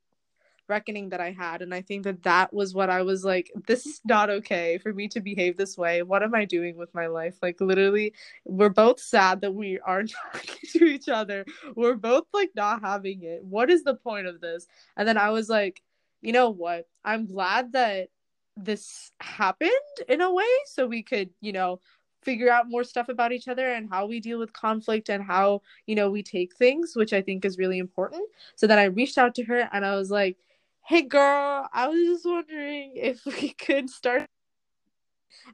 reckoning 0.67 1.10
that 1.10 1.21
I 1.21 1.32
had. 1.32 1.62
And 1.62 1.73
I 1.73 1.82
think 1.82 2.04
that 2.04 2.23
that 2.23 2.54
was 2.54 2.73
what 2.73 2.89
I 2.89 3.01
was 3.01 3.23
like, 3.23 3.51
this 3.67 3.86
is 3.86 4.01
not 4.06 4.30
okay 4.30 4.78
for 4.78 4.93
me 4.93 5.08
to 5.10 5.21
behave 5.21 5.58
this 5.58 5.78
way. 5.78 6.04
What 6.04 6.23
am 6.23 6.36
I 6.36 6.45
doing 6.45 6.78
with 6.78 6.93
my 6.93 7.08
life? 7.08 7.38
Like, 7.41 7.62
literally, 7.62 8.13
we're 8.45 8.69
both 8.69 8.99
sad 8.99 9.41
that 9.41 9.54
we 9.54 9.80
aren't 9.80 10.12
talking 10.34 10.69
to 10.73 10.86
each 10.86 11.10
other. 11.10 11.45
We're 11.75 11.95
both 11.95 12.25
like 12.34 12.51
not 12.56 12.82
having 12.82 13.23
it. 13.23 13.43
What 13.43 13.69
is 13.69 13.84
the 13.84 13.95
point 13.95 14.28
of 14.28 14.41
this? 14.41 14.67
And 14.97 15.08
then 15.08 15.17
I 15.17 15.30
was 15.30 15.49
like, 15.49 15.82
you 16.21 16.32
know 16.32 16.49
what? 16.49 16.88
I'm 17.04 17.25
glad 17.28 17.73
that 17.73 18.10
this 18.58 19.12
happened 19.19 19.71
in 20.08 20.21
a 20.21 20.34
way 20.34 20.45
so 20.65 20.88
we 20.88 21.04
could, 21.04 21.30
you 21.41 21.51
know, 21.51 21.82
figure 22.25 22.49
out 22.49 22.67
more 22.67 22.84
stuff 22.84 23.08
about 23.08 23.32
each 23.32 23.47
other 23.47 23.71
and 23.73 23.88
how 23.89 24.08
we 24.08 24.19
deal 24.19 24.39
with 24.39 24.51
conflict 24.51 25.10
and 25.10 25.23
how 25.23 25.62
you 25.86 25.93
know 25.93 26.10
we 26.10 26.23
take 26.23 26.56
things 26.56 26.95
which 26.95 27.13
i 27.13 27.21
think 27.21 27.45
is 27.45 27.60
really 27.60 27.78
important 27.78 28.23
so 28.56 28.65
then 28.65 28.80
i 28.80 28.86
reached 28.86 29.19
out 29.19 29.36
to 29.36 29.43
her 29.43 29.69
and 29.71 29.86
i 29.86 29.95
was 29.95 30.10
like 30.10 30.36
hey 30.85 31.01
girl, 31.01 31.67
I 31.73 31.87
was 31.87 31.99
just 32.05 32.25
wondering 32.25 32.93
if 32.95 33.25
we 33.41 33.49
could 33.53 33.89
start. 33.89 34.27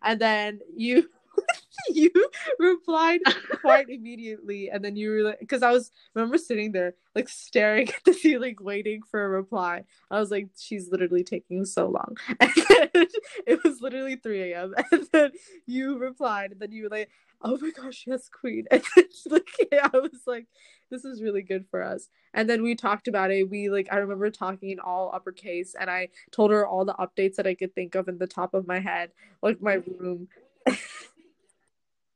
And 0.04 0.20
then 0.20 0.60
you 0.76 1.10
you 1.90 2.12
replied 2.60 3.22
quite 3.62 3.90
immediately. 3.90 4.70
And 4.70 4.84
then 4.84 4.96
you 4.96 5.10
were 5.10 5.24
like 5.24 5.40
because 5.40 5.64
i 5.64 5.72
was 5.72 5.92
remember 6.14 6.38
sitting 6.38 6.72
there 6.74 6.94
like 7.16 7.30
staring 7.30 7.88
at 7.96 8.04
the 8.06 8.14
ceiling 8.14 8.56
waiting 8.60 9.02
for 9.10 9.24
a 9.24 9.30
reply. 9.30 9.84
I 10.10 10.20
was 10.20 10.32
like 10.32 10.50
she's 10.58 10.90
literally 10.92 11.24
taking 11.24 11.66
so 11.66 11.88
long. 11.88 12.18
And 12.40 13.08
it 13.48 13.64
was 13.64 13.82
literally 13.82 14.18
3 14.18 14.52
a.m 14.52 14.74
and 14.92 15.08
then 15.12 15.32
you 15.66 15.98
replied. 15.98 16.52
And 16.52 16.60
then 16.60 16.72
you 16.72 16.84
were 16.84 16.90
like 16.90 17.10
oh 17.44 17.58
my 17.62 17.72
gosh 17.72 18.04
yes 18.08 18.30
queen. 18.30 18.66
And 18.72 18.84
then 18.96 19.06
like 19.30 19.50
i 19.94 19.98
was 19.98 20.22
like 20.28 20.48
this 20.90 21.06
is 21.06 21.22
really 21.22 21.42
good 21.42 21.66
for 21.72 21.82
us. 21.82 22.10
And 22.34 22.50
then 22.50 22.64
we 22.64 22.76
talked 22.76 23.08
about 23.08 23.32
it. 23.32 23.50
We 23.50 23.70
like 23.70 23.88
i 23.92 23.98
remember 23.98 24.30
talking 24.30 24.72
in 24.72 24.80
all 24.80 25.12
uppercase 25.14 25.76
and 25.80 25.90
i 25.90 26.10
told 26.32 26.52
her 26.52 26.68
all 26.68 26.86
the 26.86 26.94
updates 26.94 27.36
that 27.36 27.48
i 27.48 27.56
could 27.56 27.74
think 27.74 27.96
of 27.96 28.08
in 28.08 28.18
the 28.18 28.28
top 28.28 28.54
of 28.54 28.68
my 28.68 28.80
head 28.80 29.12
like 29.42 29.62
my 29.62 29.82
room. 30.00 30.28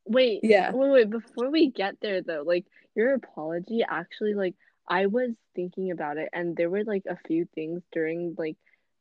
Wait 0.07 0.41
yeah. 0.43 0.71
wait 0.71 0.91
wait 0.91 1.09
before 1.09 1.49
we 1.49 1.71
get 1.71 1.95
there 1.99 2.21
though 2.21 2.43
like 2.45 2.65
your 2.93 3.15
apology 3.15 3.83
actually 3.87 4.35
like 4.35 4.53
i 4.87 5.07
was 5.07 5.31
thinking 5.55 5.89
about 5.89 6.17
it 6.17 6.29
and 6.31 6.55
there 6.55 6.69
were 6.69 6.83
like 6.83 7.05
a 7.09 7.17
few 7.25 7.47
things 7.55 7.81
during 7.91 8.35
like 8.37 8.55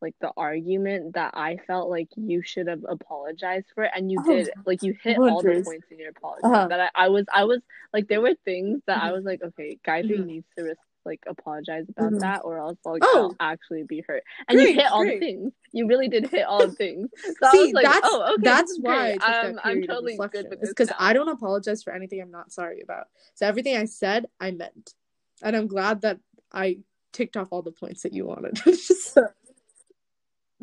like 0.05 0.15
the 0.21 0.31
argument 0.37 1.15
that 1.15 1.33
I 1.35 1.57
felt 1.67 1.89
like 1.89 2.09
you 2.15 2.43
should 2.43 2.69
have 2.69 2.85
apologized 2.87 3.67
for, 3.75 3.85
it, 3.85 3.91
and 3.97 4.13
you 4.13 4.19
oh, 4.27 4.29
did. 4.29 4.51
Like 4.67 4.83
you 4.83 4.95
hit 5.03 5.19
all 5.19 5.43
the 5.43 5.63
points 5.65 5.87
in 5.91 5.99
your 5.99 6.11
apology. 6.11 6.43
Uh-huh. 6.45 6.69
That 6.69 6.93
I, 6.95 7.07
I, 7.07 7.09
was, 7.09 7.25
I 7.33 7.45
was 7.45 7.61
like, 7.93 8.07
there 8.09 8.21
were 8.21 8.35
things 8.45 8.83
that 8.87 8.99
mm-hmm. 8.99 9.07
I 9.07 9.13
was 9.13 9.25
like, 9.25 9.43
okay, 9.43 9.79
Gayatri 9.87 10.19
mm-hmm. 10.19 10.27
needs 10.27 10.47
to 10.59 10.75
like 11.07 11.23
apologize 11.27 11.87
about 11.89 12.11
mm-hmm. 12.11 12.19
that, 12.19 12.43
or 12.45 12.59
else 12.59 12.79
like 12.85 13.03
oh. 13.05 13.35
I'll 13.41 13.53
actually 13.53 13.85
be 13.85 14.05
hurt. 14.07 14.23
And 14.47 14.59
great, 14.59 14.69
you 14.69 14.75
hit 14.75 14.93
all 14.93 15.03
great. 15.03 15.21
the 15.21 15.27
things. 15.27 15.53
You 15.73 15.87
really 15.87 16.09
did 16.09 16.29
hit 16.29 16.45
all 16.45 16.67
the 16.67 16.73
things. 16.73 17.09
So 17.43 17.51
See, 17.51 17.73
like, 17.73 17.85
that's, 17.85 18.01
oh, 18.05 18.35
okay, 18.35 18.43
that's 18.43 18.79
why 18.81 19.13
um, 19.15 19.59
I'm 19.65 19.83
totally 19.87 20.17
good 20.17 20.47
with 20.51 20.61
this. 20.61 20.69
Because 20.69 20.93
I 20.99 21.15
don't 21.15 21.29
apologize 21.29 21.83
for 21.83 21.93
anything 21.93 22.21
I'm 22.21 22.31
not 22.31 22.53
sorry 22.53 22.81
about. 22.83 23.07
So 23.35 23.47
everything 23.47 23.77
I 23.77 23.87
said, 23.87 24.27
I 24.39 24.51
meant, 24.51 24.95
and 25.43 25.57
I'm 25.57 25.67
glad 25.67 26.03
that 26.03 26.19
I 26.53 26.79
ticked 27.15 27.37
off 27.37 27.49
all 27.51 27.63
the 27.63 27.73
points 27.73 28.03
that 28.03 28.13
you 28.13 28.27
wanted. 28.27 28.59
so, 28.79 29.29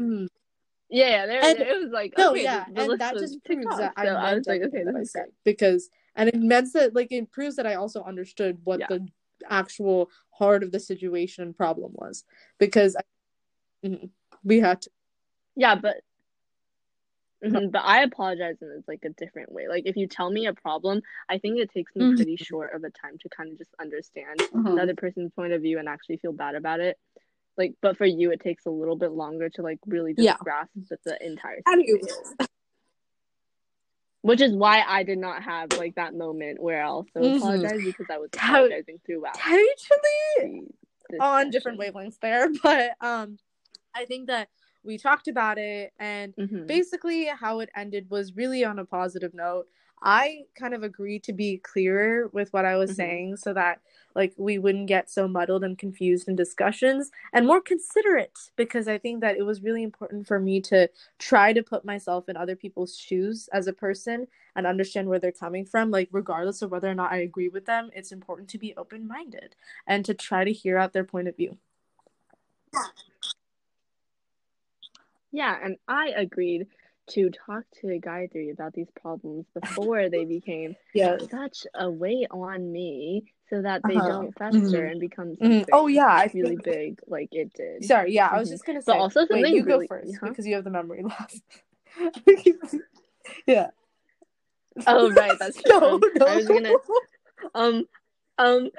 Mm. 0.02 0.28
Yeah, 0.90 1.26
there, 1.26 1.42
and, 1.42 1.60
it 1.60 1.82
was 1.82 1.92
like 1.92 2.14
no, 2.18 2.32
okay, 2.32 2.44
yeah, 2.44 2.66
and 2.76 3.00
that 3.00 3.18
just 3.18 3.44
proves 3.46 3.78
that 3.78 3.94
so 3.98 4.04
I, 4.04 4.32
I 4.32 4.36
was 4.36 4.46
like, 4.46 4.62
okay, 4.62 4.84
that 4.84 4.96
I 4.96 5.04
said 5.04 5.28
because, 5.46 5.90
and 6.18 6.28
it 6.28 6.36
meant 6.36 6.74
that 6.74 6.94
like 6.94 7.14
it 7.14 7.32
proves 7.32 7.56
that 7.56 7.66
I 7.66 7.76
also 7.76 8.04
understood 8.04 8.58
what 8.66 8.82
yeah. 8.82 8.88
the 8.90 9.08
actual 9.50 10.10
heart 10.32 10.64
of 10.64 10.72
the 10.74 10.82
situation 10.82 11.46
and 11.46 11.56
problem 11.56 11.92
was 11.94 12.26
because 12.58 12.98
I, 12.98 13.88
mm-hmm, 13.88 14.08
we 14.44 14.60
had 14.60 14.82
to. 14.82 14.90
Yeah, 15.56 15.76
but 15.76 16.02
Mm-hmm, 17.44 17.70
but 17.70 17.82
I 17.84 18.04
apologize 18.04 18.58
in 18.62 18.72
it's 18.78 18.88
like 18.88 19.04
a 19.04 19.10
different 19.10 19.52
way. 19.52 19.68
Like 19.68 19.88
if 19.88 19.96
you 19.96 20.08
tell 20.08 20.30
me 20.30 20.46
a 20.46 20.54
problem, 20.54 21.02
I 21.28 21.40
think 21.40 21.58
it 21.58 21.72
takes 21.72 21.96
me 21.96 22.06
mm-hmm. 22.06 22.16
pretty 22.16 22.36
short 22.36 22.76
of 22.76 22.84
a 22.84 22.92
time 22.92 23.18
to 23.20 23.30
kind 23.30 23.52
of 23.52 23.58
just 23.58 23.72
understand 23.80 24.40
mm-hmm. 24.40 24.76
the 24.76 24.82
other 24.82 24.94
person's 24.94 25.32
point 25.32 25.52
of 25.52 25.62
view 25.62 25.80
and 25.80 25.90
actually 25.90 26.18
feel 26.18 26.34
bad 26.34 26.54
about 26.54 26.82
it 26.82 27.00
like 27.62 27.74
but 27.82 27.98
for 27.98 28.06
you 28.06 28.32
it 28.32 28.40
takes 28.40 28.66
a 28.66 28.70
little 28.70 28.96
bit 28.96 29.12
longer 29.12 29.50
to 29.50 29.62
like 29.62 29.80
really 29.86 30.14
just 30.14 30.26
yeah. 30.26 30.36
grasp 30.40 30.72
the 31.06 31.18
entire 31.26 31.62
which 34.22 34.42
is 34.42 34.54
why 34.54 34.84
I 34.88 35.04
did 35.04 35.18
not 35.18 35.44
have 35.44 35.74
like 35.74 35.96
that 35.96 36.14
moment 36.14 36.62
where 36.62 36.84
I 36.84 36.88
also 36.88 37.10
mm-hmm. 37.18 37.38
apologize 37.38 37.84
because 37.84 38.06
I 38.10 38.18
was 38.18 38.30
apologizing 38.34 39.00
throughout. 39.06 39.34
Totally 39.36 40.68
on 41.20 41.50
different 41.50 41.80
wavelengths 41.80 42.20
there, 42.22 42.50
but 42.64 42.92
um, 43.02 43.38
I 43.94 44.06
think 44.06 44.28
that 44.28 44.50
we 44.84 44.98
talked 44.98 45.28
about 45.28 45.58
it, 45.58 45.92
and 46.00 46.36
mm-hmm. 46.36 46.66
basically 46.66 47.26
how 47.26 47.60
it 47.60 47.70
ended 47.76 48.08
was 48.10 48.36
really 48.36 48.64
on 48.64 48.80
a 48.80 48.86
positive 48.86 49.34
note. 49.34 49.66
I 50.02 50.44
kind 50.56 50.74
of 50.74 50.84
agreed 50.84 51.24
to 51.24 51.34
be 51.34 51.58
clearer 51.58 52.28
with 52.30 52.52
what 52.54 52.66
I 52.66 52.76
was 52.76 52.92
mm-hmm. 52.92 52.96
saying 52.96 53.38
so 53.38 53.54
that 53.54 53.82
like 54.16 54.34
we 54.36 54.58
wouldn't 54.58 54.88
get 54.88 55.10
so 55.10 55.28
muddled 55.28 55.64
and 55.64 55.78
confused 55.78 56.28
in 56.28 56.36
discussions 56.36 57.12
and 57.34 57.46
more 57.46 57.62
considerate 57.62 58.38
because 58.56 58.88
I 58.88 58.98
think 58.98 59.22
that 59.22 59.38
it 59.38 59.44
was 59.44 59.62
really 59.62 59.84
important 59.84 60.28
for 60.28 60.40
me 60.40 60.60
to 60.62 60.90
try 61.20 61.54
to 61.54 61.64
put 61.64 61.86
myself 61.86 62.28
in 62.28 62.36
other 62.36 62.56
people's 62.56 62.98
shoes 62.98 63.48
as 63.54 63.68
a 63.68 63.74
person 63.74 64.28
and 64.56 64.68
understand 64.68 65.08
where 65.08 65.20
they're 65.20 65.32
coming 65.32 65.66
from 65.66 65.92
like 65.92 66.10
regardless 66.12 66.62
of 66.62 66.72
whether 66.72 66.90
or 66.90 66.96
not 66.96 67.12
I 67.12 67.18
agree 67.18 67.50
with 67.50 67.66
them 67.66 67.90
it's 67.94 68.12
important 68.12 68.50
to 68.50 68.58
be 68.58 68.76
open-minded 68.76 69.56
and 69.88 70.04
to 70.06 70.14
try 70.14 70.44
to 70.44 70.52
hear 70.52 70.78
out 70.78 70.94
their 70.94 71.06
point 71.06 71.28
of 71.28 71.38
view. 71.38 71.58
Yeah, 75.32 75.58
and 75.64 75.78
I 75.88 76.10
agreed 76.10 76.68
to 77.12 77.30
talk 77.46 77.64
to 77.82 77.88
Gayatri 77.88 78.52
about 78.52 78.74
these 78.74 78.90
problems 79.02 79.46
before 79.60 80.10
they 80.10 80.26
became 80.26 80.76
yes. 80.94 81.22
such 81.30 81.66
a 81.76 81.90
weight 81.90 82.28
on 82.32 82.72
me 82.72 83.24
so 83.50 83.62
that 83.62 83.82
they 83.88 83.96
uh-huh. 83.96 84.08
don't 84.08 84.38
fester 84.38 84.60
mm-hmm. 84.60 84.92
and 84.92 85.00
become 85.00 85.26
mm-hmm. 85.28 85.44
something 85.44 85.62
mm-hmm. 85.62 85.70
oh 85.74 85.88
yeah 85.88 86.26
really 86.34 86.56
think... 86.56 86.64
big 86.64 87.00
like 87.08 87.30
it 87.32 87.54
did 87.54 87.84
sorry 87.84 88.14
yeah 88.14 88.28
mm-hmm. 88.28 88.36
i 88.36 88.40
was 88.40 88.48
mm-hmm. 88.48 88.54
just 88.54 88.66
gonna 88.66 88.82
say 88.82 88.94
but 88.94 88.98
also 88.98 89.28
wait, 89.30 89.50
you 89.50 89.64
really... 89.66 89.88
go 89.88 89.96
first 89.96 90.18
huh? 90.22 90.30
because 90.30 90.48
you 90.48 90.56
have 90.56 90.64
the 90.64 90.70
memory 90.70 91.04
loss 91.04 91.42
yeah 93.46 93.68
oh 94.88 95.12
right 95.12 95.38
that's 95.38 95.62
true 95.64 95.80
no, 95.80 96.00
no. 96.16 96.26
i 96.26 96.36
was 96.38 96.48
gonna 96.48 96.74
um 97.56 97.86
um 98.38 98.70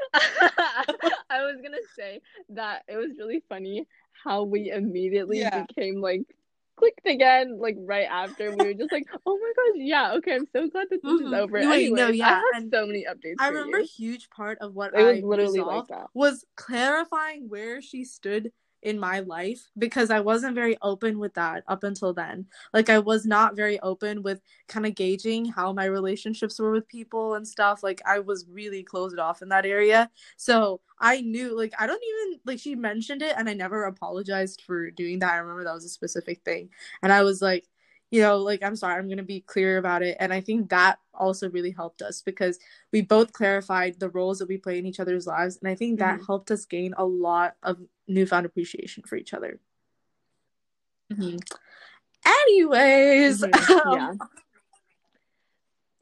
i 1.30 1.42
was 1.42 1.60
gonna 1.62 1.76
say 1.94 2.20
that 2.48 2.82
it 2.88 2.96
was 2.96 3.10
really 3.18 3.42
funny 3.48 3.86
how 4.24 4.42
we 4.42 4.70
immediately 4.70 5.40
yeah. 5.40 5.64
became 5.64 6.00
like 6.00 6.22
clicked 6.82 7.06
again, 7.06 7.58
like 7.60 7.76
right 7.78 8.08
after. 8.10 8.50
We 8.50 8.64
were 8.66 8.74
just 8.74 8.90
like, 8.90 9.06
oh 9.26 9.38
my 9.38 9.52
gosh, 9.56 9.82
yeah, 9.84 10.12
okay, 10.14 10.34
I'm 10.34 10.46
so 10.52 10.68
glad 10.68 10.88
that 10.90 11.00
this 11.02 11.12
mm-hmm. 11.12 11.26
is 11.26 11.32
over. 11.32 11.58
Wait, 11.58 11.64
Anyways, 11.64 11.92
no, 11.92 12.08
yeah, 12.08 12.40
I 12.40 12.50
have 12.54 12.64
so 12.72 12.86
many 12.86 13.06
updates. 13.08 13.36
I 13.38 13.48
remember 13.48 13.78
a 13.78 13.84
huge 13.84 14.28
part 14.30 14.58
of 14.60 14.74
what 14.74 14.92
it 14.94 15.02
was 15.02 15.18
I 15.18 15.20
literally 15.20 15.60
like 15.60 15.86
that. 15.88 16.08
was 16.14 16.44
clarifying 16.56 17.48
where 17.48 17.80
she 17.80 18.04
stood 18.04 18.50
in 18.82 18.98
my 18.98 19.20
life 19.20 19.70
because 19.78 20.10
I 20.10 20.20
wasn't 20.20 20.54
very 20.54 20.76
open 20.82 21.18
with 21.18 21.34
that 21.34 21.64
up 21.68 21.84
until 21.84 22.12
then. 22.12 22.46
Like 22.72 22.90
I 22.90 22.98
was 22.98 23.24
not 23.24 23.56
very 23.56 23.78
open 23.80 24.22
with 24.22 24.40
kind 24.68 24.86
of 24.86 24.94
gauging 24.94 25.44
how 25.44 25.72
my 25.72 25.84
relationships 25.84 26.58
were 26.58 26.72
with 26.72 26.88
people 26.88 27.34
and 27.34 27.46
stuff. 27.46 27.82
Like 27.82 28.02
I 28.06 28.18
was 28.18 28.46
really 28.48 28.82
closed 28.82 29.18
off 29.18 29.42
in 29.42 29.48
that 29.50 29.66
area. 29.66 30.10
So 30.36 30.80
I 30.98 31.20
knew 31.20 31.56
like 31.56 31.72
I 31.78 31.86
don't 31.86 32.02
even 32.02 32.40
like 32.44 32.58
she 32.58 32.74
mentioned 32.74 33.22
it 33.22 33.34
and 33.36 33.48
I 33.48 33.54
never 33.54 33.84
apologized 33.84 34.62
for 34.66 34.90
doing 34.90 35.18
that. 35.20 35.32
I 35.32 35.38
remember 35.38 35.64
that 35.64 35.74
was 35.74 35.84
a 35.84 35.88
specific 35.88 36.42
thing. 36.44 36.70
And 37.02 37.12
I 37.12 37.22
was 37.22 37.40
like, 37.42 37.66
you 38.12 38.20
know, 38.20 38.36
like, 38.36 38.62
I'm 38.62 38.76
sorry, 38.76 38.96
I'm 38.96 39.08
going 39.08 39.16
to 39.16 39.24
be 39.24 39.40
clear 39.40 39.78
about 39.78 40.02
it. 40.02 40.18
And 40.20 40.34
I 40.34 40.42
think 40.42 40.68
that 40.68 40.98
also 41.14 41.48
really 41.48 41.70
helped 41.70 42.02
us 42.02 42.20
because 42.20 42.58
we 42.92 43.00
both 43.00 43.32
clarified 43.32 43.98
the 43.98 44.10
roles 44.10 44.38
that 44.38 44.48
we 44.48 44.58
play 44.58 44.78
in 44.78 44.84
each 44.84 45.00
other's 45.00 45.26
lives. 45.26 45.56
And 45.56 45.66
I 45.66 45.74
think 45.74 45.98
that 45.98 46.16
mm-hmm. 46.16 46.26
helped 46.26 46.50
us 46.50 46.66
gain 46.66 46.92
a 46.98 47.06
lot 47.06 47.56
of 47.62 47.78
newfound 48.06 48.44
appreciation 48.44 49.02
for 49.06 49.16
each 49.16 49.32
other. 49.32 49.58
Mm-hmm. 51.10 51.38
Anyways, 52.26 53.40
mm-hmm. 53.40 53.88
Um, 53.88 54.18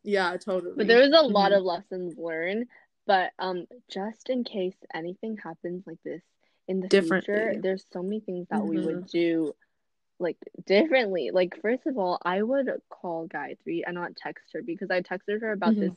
yeah. 0.02 0.32
yeah, 0.32 0.36
totally. 0.36 0.74
But 0.76 0.88
there 0.88 0.98
was 0.98 1.12
a 1.16 1.22
lot 1.22 1.52
mm-hmm. 1.52 1.61
of 1.61 1.64
lessons 1.64 2.14
learned. 2.18 2.66
But 3.06 3.30
um, 3.38 3.66
just 3.88 4.30
in 4.30 4.42
case 4.42 4.74
anything 4.92 5.36
happens 5.36 5.84
like 5.86 6.02
this 6.04 6.22
in 6.66 6.80
the 6.80 6.88
future, 6.88 7.54
there's 7.62 7.84
so 7.92 8.02
many 8.02 8.18
things 8.18 8.48
that 8.50 8.64
we 8.64 8.80
would 8.80 8.96
mm-hmm. 8.96 9.06
do 9.12 9.54
like 10.20 10.36
differently. 10.66 11.30
Like 11.32 11.54
first 11.60 11.86
of 11.86 11.98
all, 11.98 12.20
I 12.24 12.42
would 12.42 12.70
call 12.90 13.26
Gayatri 13.26 13.82
and 13.86 13.94
not 13.94 14.16
text 14.16 14.44
her 14.52 14.62
because 14.62 14.90
I 14.90 15.00
texted 15.00 15.40
her 15.40 15.52
about 15.52 15.72
mm-hmm. 15.72 15.80
this 15.80 15.92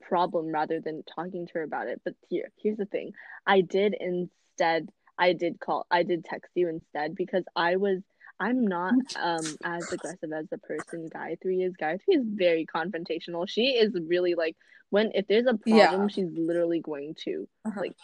problem 0.00 0.46
rather 0.46 0.80
than 0.80 1.02
talking 1.02 1.46
to 1.46 1.52
her 1.54 1.62
about 1.62 1.88
it. 1.88 2.00
But 2.04 2.14
here, 2.28 2.50
here's 2.62 2.78
the 2.78 2.86
thing. 2.86 3.12
I 3.46 3.60
did 3.60 3.94
instead 3.98 4.88
I 5.18 5.32
did 5.32 5.60
call 5.60 5.86
I 5.90 6.02
did 6.02 6.24
text 6.24 6.50
you 6.54 6.68
instead 6.68 7.14
because 7.14 7.44
I 7.54 7.76
was 7.76 8.00
I'm 8.38 8.66
not 8.66 8.94
um 9.20 9.44
as 9.64 9.90
aggressive 9.92 10.32
as 10.32 10.46
the 10.50 10.58
person 10.58 11.08
Gayatri 11.08 11.66
is. 11.66 11.74
Gayatri 11.80 12.00
is 12.08 12.24
very 12.26 12.66
confrontational. 12.66 13.48
She 13.48 13.76
is 13.76 13.92
really 14.08 14.34
like 14.34 14.56
when 14.90 15.12
if 15.14 15.26
there's 15.26 15.46
a 15.46 15.54
problem, 15.54 16.02
Yeah. 16.02 16.08
she's 16.08 16.30
literally 16.32 16.80
going 16.80 17.14
to 17.24 17.48
Uh-huh. 17.64 17.80
like 17.80 17.96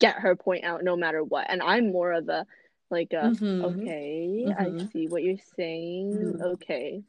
get 0.00 0.16
her 0.16 0.36
point 0.36 0.64
out 0.64 0.84
no 0.84 0.96
matter 0.96 1.22
what. 1.22 1.46
And 1.48 1.62
I'm 1.62 1.92
more 1.92 2.12
of 2.12 2.28
a 2.28 2.46
like 2.90 3.12
a 3.12 3.32
Mhm. 3.34 3.64
okay, 3.64 4.52
I 4.56 4.64
Mhm. 4.70 4.92
see 4.92 5.08
what 5.08 5.22
you're 5.22 5.36
saying. 5.56 6.14
Mhm. 6.14 6.40
Okay. 6.54 7.02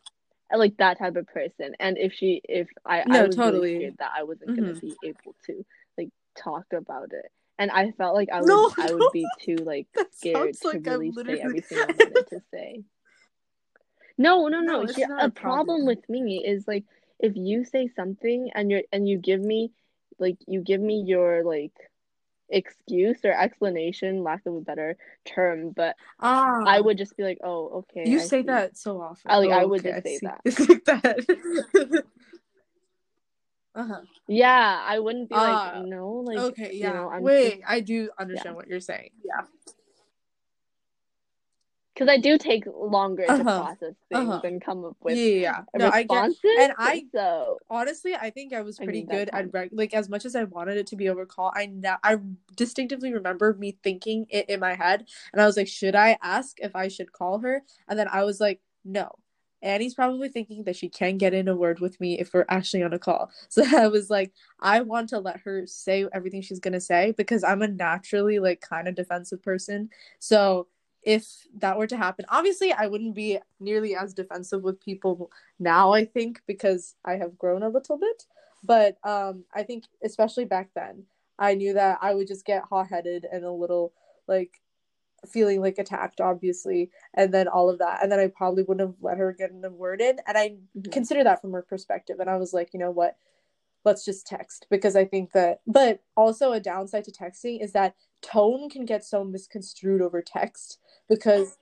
I 0.52 0.56
like 0.58 0.78
that 0.78 0.98
type 0.98 1.16
of 1.16 1.28
person. 1.28 1.76
And 1.80 1.98
if 1.98 2.14
she 2.14 2.42
if 2.44 2.68
I 2.86 3.02
I 3.02 3.06
No, 3.08 3.28
was 3.28 3.38
totally. 3.38 3.60
really 3.60 3.76
scared 3.78 3.98
that 4.00 4.12
I 4.18 4.24
wasn't 4.24 4.56
gonna 4.56 4.74
Mhm. 4.74 4.82
be 4.82 4.98
able 5.04 5.36
to 5.46 5.66
like 5.98 6.10
talk 6.36 6.66
about 6.74 7.14
it. 7.14 7.32
And 7.60 7.70
I 7.72 7.92
felt 7.92 8.16
like 8.16 8.30
I 8.30 8.42
would 8.42 8.48
No, 8.48 8.74
I 8.80 8.88
no. 8.90 8.96
would 8.96 9.12
be 9.12 9.30
too 9.40 9.58
like 9.58 9.88
That 9.94 10.12
scared 10.14 10.56
to 10.62 10.68
like 10.70 10.86
really 10.86 11.12
say 11.12 11.40
everything 11.42 11.78
I 11.82 11.88
wanted 11.92 12.28
to 12.30 12.42
say. 12.52 12.84
No, 14.18 14.48
no, 14.48 14.60
No, 14.62 14.82
no. 14.82 14.82
it's 14.82 14.98
Here, 14.98 15.08
not 15.08 15.24
a 15.24 15.28
a 15.28 15.30
problem 15.30 15.86
problem. 15.86 15.86
with 15.86 16.10
me 16.10 16.44
is 16.46 16.68
like 16.68 16.86
if 17.20 17.36
you 17.36 17.64
say 17.66 17.88
something 17.96 18.50
and 18.56 18.70
you're 18.72 18.84
and 18.92 19.08
you 19.08 19.18
give 19.18 19.42
me 19.42 19.72
like 20.20 20.38
you 20.48 20.62
give 20.62 20.82
me 20.82 21.04
your 21.06 21.44
like 21.44 21.74
excuse 22.50 23.20
or 23.24 23.32
explanation, 23.32 24.24
lack 24.24 24.45
of 24.45 24.56
a 24.56 24.62
better 24.62 24.97
term, 25.26 25.72
but 25.72 25.95
Ah, 26.20 26.64
I 26.66 26.80
would 26.82 26.97
just 26.97 27.16
be 27.18 27.24
like, 27.24 27.39
oh, 27.43 27.86
okay, 27.89 28.10
you 28.10 28.18
I 28.20 28.24
say 28.24 28.41
see. 28.41 28.47
that 28.47 28.78
so 28.78 29.02
often. 29.02 29.32
I 29.32 29.38
like 29.38 29.52
I 29.52 29.64
Oh, 29.64 29.70
would 29.70 29.80
okay, 29.80 29.91
I 29.91 30.02
just 30.02 30.06
say 30.06 30.20
that. 30.28 30.41
It's 30.45 30.60
like 30.70 30.86
that. 30.86 32.04
uh-huh. 33.76 34.02
Yeah, 34.28 34.84
I 34.86 35.00
wouldn't 35.00 35.30
be 35.30 35.36
like, 35.36 35.45
Ah, 35.45 35.82
no, 35.86 36.10
like 36.26 36.38
okay, 36.38 36.74
you 36.74 36.82
yeah. 36.82 36.93
know, 36.93 37.10
I'm 37.10 37.22
just 37.22 37.26
Wait, 37.26 37.62
I 37.68 37.80
do 37.80 37.93
yeah. 37.95 38.10
understand 38.20 38.56
what 38.56 38.68
you're 38.68 38.80
saying. 38.80 39.10
Yeah. 39.24 39.41
Because 42.00 42.10
I 42.14 42.18
do 42.18 42.38
take 42.38 42.64
longer 42.66 43.26
to 43.26 43.34
Uh-huh. 43.34 43.43
process 43.64 43.93
things 44.08 44.30
Uh-huh. 44.30 44.39
and 44.45 44.64
come 44.64 44.86
up 44.86 44.95
with 45.02 45.18
yeah, 45.18 45.41
yeah. 45.41 45.62
No, 45.78 45.89
I 45.89 46.04
get 46.04 46.16
responses. 46.28 46.58
and 46.60 46.74
I 46.78 47.04
So 47.14 47.58
honestly 47.70 48.16
i 48.16 48.30
think 48.30 48.54
i 48.54 48.62
was 48.62 48.78
pretty 48.80 49.02
that 49.04 49.10
good 49.16 49.30
at 49.34 49.52
reg- 49.54 49.70
like 49.74 49.93
as 49.93 50.08
much 50.10 50.26
as 50.26 50.34
i 50.36 50.43
wanted 50.45 50.78
it 50.78 50.88
to 50.88 50.95
be 50.95 51.10
over 51.10 51.26
call 51.26 51.52
i 51.56 51.66
now 51.66 51.97
i 52.04 52.18
distinctively 52.56 53.14
remember 53.14 53.54
me 53.54 53.78
thinking 53.84 54.26
it 54.30 54.50
in 54.50 54.60
my 54.60 54.74
head 54.76 55.06
and 55.34 55.41
i 55.41 55.45
was 55.45 55.56
like 55.58 55.68
should 55.68 55.93
i 55.95 56.18
ask 56.24 56.58
if 56.62 56.76
i 56.76 56.88
should 56.88 57.12
call 57.12 57.39
her 57.39 57.62
and 57.88 58.00
then 58.00 58.08
i 58.08 58.24
was 58.24 58.39
like 58.39 58.60
no 58.84 59.12
annie's 59.62 59.93
probably 59.93 60.30
thinking 60.30 60.64
that 60.64 60.76
she 60.76 60.89
can 60.89 61.18
get 61.18 61.34
in 61.34 61.47
a 61.47 61.56
word 61.56 61.80
with 61.80 62.00
me 62.00 62.18
if 62.20 62.34
we're 62.34 62.45
actually 62.50 62.82
on 62.82 62.93
a 62.93 63.00
call 63.00 63.30
so 63.50 63.64
i 63.78 63.88
was 63.88 64.10
like 64.10 64.32
i 64.62 64.82
want 64.82 65.10
to 65.10 65.20
let 65.20 65.39
her 65.41 65.68
say 65.68 66.06
everything 66.14 66.41
she's 66.41 66.60
going 66.60 66.74
to 66.74 66.82
say 66.82 67.14
because 67.18 67.43
i'm 67.43 67.62
a 67.62 67.68
naturally 67.68 68.39
like 68.39 68.62
kind 68.62 68.88
of 68.88 68.95
defensive 68.95 69.41
person 69.43 69.89
so 70.20 70.68
if 71.04 71.47
that 71.58 71.78
were 71.78 71.88
to 71.88 71.97
happen. 71.97 72.26
Obviously 72.30 72.74
i 72.74 72.88
wouldn't 72.88 73.16
be 73.16 73.39
nearly 73.60 73.95
as 73.95 74.14
defensive 74.14 74.62
with 74.64 74.80
people 74.82 75.32
now 75.60 75.93
i 75.93 76.04
think 76.06 76.41
because 76.47 76.95
i 77.06 77.14
have 77.16 77.38
grown 77.38 77.64
a 77.64 77.70
little 77.70 77.97
bit. 77.97 78.26
But 78.64 78.97
um 79.04 79.43
i 79.54 79.64
think 79.64 79.86
especially 80.04 80.45
back 80.45 80.70
then 80.76 81.04
i 81.38 81.54
knew 81.54 81.74
that 81.74 82.00
i 82.02 82.14
would 82.14 82.28
just 82.28 82.45
get 82.45 82.64
hot-headed 82.64 83.26
and 83.32 83.45
a 83.45 83.52
little 83.52 83.93
like 84.28 84.62
feeling 85.28 85.60
like 85.62 85.78
attacked 85.80 86.22
obviously 86.22 86.91
and 87.14 87.34
then 87.34 87.47
all 87.47 87.70
of 87.70 87.80
that. 87.80 88.02
And 88.04 88.12
then 88.12 88.20
i 88.20 88.28
probably 88.28 88.64
wouldn't 88.64 88.88
have 88.88 88.95
let 89.02 89.18
her 89.18 89.34
get 89.34 89.52
a 89.64 89.70
word 89.70 90.02
in. 90.02 90.20
And 90.28 90.38
i 90.38 90.58
Mhm. 90.78 90.91
consider 90.91 91.24
that 91.24 91.41
from 91.41 91.54
her 91.54 91.62
perspective. 91.62 92.20
And 92.20 92.30
i 92.30 92.38
was 92.38 92.54
like 92.54 92.74
you 92.74 92.80
know 92.80 92.91
what 92.91 93.18
let's 93.86 94.06
just 94.06 94.28
text 94.28 94.68
because 94.70 94.96
i 94.96 95.06
think 95.06 95.32
that 95.32 95.62
but 95.68 96.02
also 96.18 96.52
a 96.52 96.60
downside 96.60 97.04
to 97.04 97.12
texting 97.12 97.62
is 97.64 97.72
that 97.72 97.96
tone 98.22 98.70
can 98.70 98.86
get 98.86 99.04
so 99.04 99.24
misconstrued 99.24 100.02
over 100.02 100.22
text 100.22 100.80
because 101.08 101.58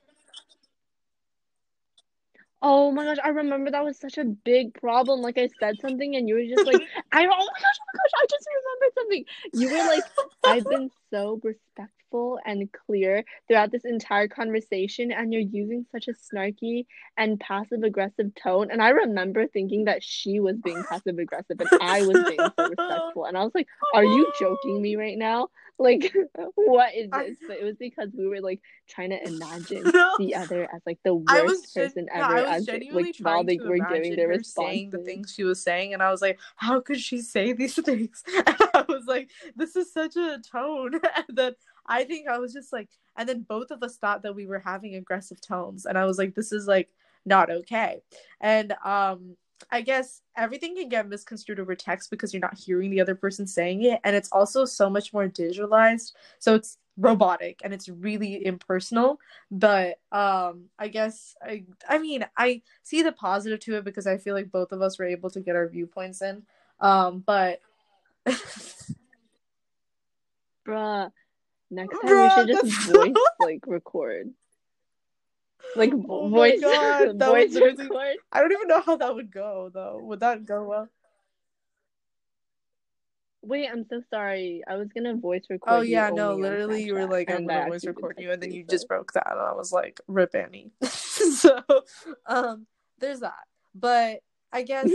Oh 2.59 2.91
my 2.91 3.05
gosh, 3.05 3.17
I 3.23 3.29
remember 3.29 3.69
that 3.69 3.83
was 3.83 3.99
such 3.99 4.17
a 4.17 4.23
big 4.23 4.73
problem. 4.81 5.21
Like 5.21 5.37
I 5.37 5.47
said 5.59 5.79
something 5.79 6.15
and 6.15 6.27
you 6.27 6.35
were 6.35 6.55
just 6.55 6.65
like, 6.65 6.81
I 7.11 7.23
oh 7.23 7.27
my 7.27 7.29
gosh, 7.29 7.77
oh 7.79 7.85
my 7.85 7.99
gosh, 7.99 8.11
I 8.15 8.25
just 8.29 8.47
remembered 8.57 8.93
something. 8.95 9.25
You 9.53 9.69
were 9.69 9.87
like, 9.87 10.03
I've 10.45 10.69
been 10.69 10.91
so 11.09 11.39
respectful 11.43 12.39
and 12.45 12.69
clear 12.85 13.23
throughout 13.47 13.71
this 13.71 13.85
entire 13.85 14.27
conversation, 14.27 15.11
and 15.11 15.33
you're 15.33 15.41
using 15.41 15.85
such 15.91 16.07
a 16.07 16.13
snarky 16.13 16.85
and 17.17 17.39
passive 17.39 17.83
aggressive 17.83 18.33
tone. 18.35 18.71
And 18.71 18.81
I 18.81 18.89
remember 18.89 19.47
thinking 19.47 19.85
that 19.85 20.03
she 20.03 20.39
was 20.39 20.57
being 20.57 20.83
passive 20.89 21.19
aggressive 21.19 21.59
and 21.59 21.69
I 21.81 22.01
was 22.01 22.17
being 22.27 22.51
so 22.55 22.67
respectful. 22.67 23.25
And 23.25 23.37
I 23.37 23.43
was 23.43 23.53
like, 23.53 23.67
Are 23.93 24.05
you 24.05 24.31
joking 24.39 24.81
me 24.81 24.95
right 24.95 25.17
now? 25.17 25.49
Like, 25.79 26.15
what 26.55 26.95
is 26.95 27.09
this? 27.11 27.37
But 27.47 27.57
it 27.57 27.63
was 27.63 27.75
because 27.75 28.09
we 28.17 28.27
were 28.27 28.41
like 28.41 28.61
trying 28.87 29.11
to 29.11 29.27
imagine 29.27 29.83
No. 29.93 30.15
the 30.17 30.35
other 30.35 30.67
as 30.73 30.81
like 30.85 30.99
the 31.03 31.13
worst 31.15 31.73
gen- 31.73 31.83
person 31.83 32.07
no, 32.13 32.23
ever 32.23 32.37
as 32.47 32.67
like 32.67 33.15
while 33.19 33.43
they 33.43 33.57
were 33.57 33.79
giving 33.89 34.15
their 34.15 34.29
her 34.29 34.43
saying 34.43 34.89
the 34.89 34.99
things 34.99 35.33
she 35.33 35.43
was 35.43 35.61
saying, 35.61 35.93
and 35.93 36.01
I 36.01 36.11
was 36.11 36.21
like, 36.21 36.39
"How 36.55 36.79
could 36.79 36.99
she 36.99 37.21
say 37.21 37.53
these 37.53 37.75
things?" 37.75 38.23
And 38.45 38.57
I 38.73 38.85
was 38.87 39.05
like, 39.05 39.29
"This 39.55 39.75
is 39.75 39.91
such 39.91 40.15
a 40.15 40.39
tone." 40.39 40.96
Then 41.29 41.55
I 41.85 42.03
think 42.03 42.27
I 42.27 42.37
was 42.37 42.53
just 42.53 42.73
like, 42.73 42.89
and 43.17 43.27
then 43.27 43.45
both 43.47 43.71
of 43.71 43.83
us 43.83 43.97
thought 43.97 44.23
that 44.23 44.35
we 44.35 44.45
were 44.45 44.59
having 44.59 44.95
aggressive 44.95 45.41
tones, 45.41 45.85
and 45.85 45.97
I 45.97 46.05
was 46.05 46.17
like, 46.17 46.35
"This 46.35 46.51
is 46.51 46.67
like 46.67 46.89
not 47.25 47.49
okay." 47.49 48.01
And 48.41 48.73
um, 48.83 49.37
I 49.71 49.81
guess 49.81 50.21
everything 50.35 50.75
can 50.75 50.89
get 50.89 51.07
misconstrued 51.07 51.59
over 51.59 51.75
text 51.75 52.09
because 52.09 52.33
you're 52.33 52.41
not 52.41 52.57
hearing 52.57 52.91
the 52.91 53.01
other 53.01 53.15
person 53.15 53.47
saying 53.47 53.83
it, 53.83 53.99
and 54.03 54.15
it's 54.15 54.31
also 54.31 54.65
so 54.65 54.89
much 54.89 55.13
more 55.13 55.27
digitalized, 55.27 56.13
so 56.39 56.55
it's 56.55 56.77
robotic 56.97 57.61
and 57.63 57.73
it's 57.73 57.87
really 57.87 58.43
impersonal 58.43 59.19
but 59.51 59.99
um 60.11 60.65
i 60.79 60.87
guess 60.87 61.35
i 61.43 61.63
i 61.87 61.99
mean 61.99 62.25
i 62.35 62.59
see 62.81 63.03
the 63.03 63.11
positive 63.11 63.59
to 63.59 63.75
it 63.77 63.83
because 63.85 64.07
i 64.07 64.17
feel 64.17 64.33
like 64.33 64.51
both 64.51 64.71
of 64.71 64.81
us 64.81 64.97
were 64.97 65.05
able 65.05 65.29
to 65.29 65.39
get 65.39 65.55
our 65.55 65.67
viewpoints 65.67 66.23
in 66.23 66.41
um 66.79 67.23
but 67.25 67.61
Bruh, 70.67 71.09
next 71.71 71.99
time 71.99 72.09
Bruh, 72.09 72.45
we 72.45 72.53
should 72.53 72.65
just 72.65 72.91
voice 72.91 73.13
like 73.39 73.63
record. 73.67 74.29
Like 75.75 75.93
Oh 76.09 76.29
voice 76.29 76.59
God, 76.61 77.19
voice 77.23 77.53
record. 77.55 78.17
i 78.31 78.39
don't 78.41 78.51
even 78.51 78.67
know 78.67 78.81
how 78.81 78.95
that 78.97 79.13
would 79.13 79.31
go 79.31 79.69
though 79.73 79.99
would 80.01 80.19
that 80.21 80.45
go 80.45 80.63
well 80.63 80.89
Wait, 83.43 83.69
I'm 83.71 83.85
so 83.89 84.01
sorry. 84.09 84.61
I 84.67 84.75
was 84.75 84.89
gonna 84.93 85.15
voice 85.15 85.43
record. 85.49 85.71
oh 85.73 85.81
yeah 85.81 86.09
no 86.09 86.35
literally 86.35 86.83
you 86.83 86.93
were 86.93 87.05
like 87.05 87.29
i'm 87.29 87.45
gonna 87.47 87.69
voice 87.69 87.85
record 87.85 88.15
you 88.19 88.31
and 88.31 88.41
then 88.41 88.51
you 88.51 88.63
just 88.63 88.87
broke 88.87 89.13
that 89.13 89.29
and 89.29 89.39
i 89.39 89.53
was 89.53 89.71
like 89.71 90.01
rip 90.07 90.35
annie 90.35 90.71
so 90.83 91.61
um 92.25 92.65
there's 92.99 93.21
that 93.21 93.45
but 93.75 94.19
i 94.51 94.63
guess 94.63 94.89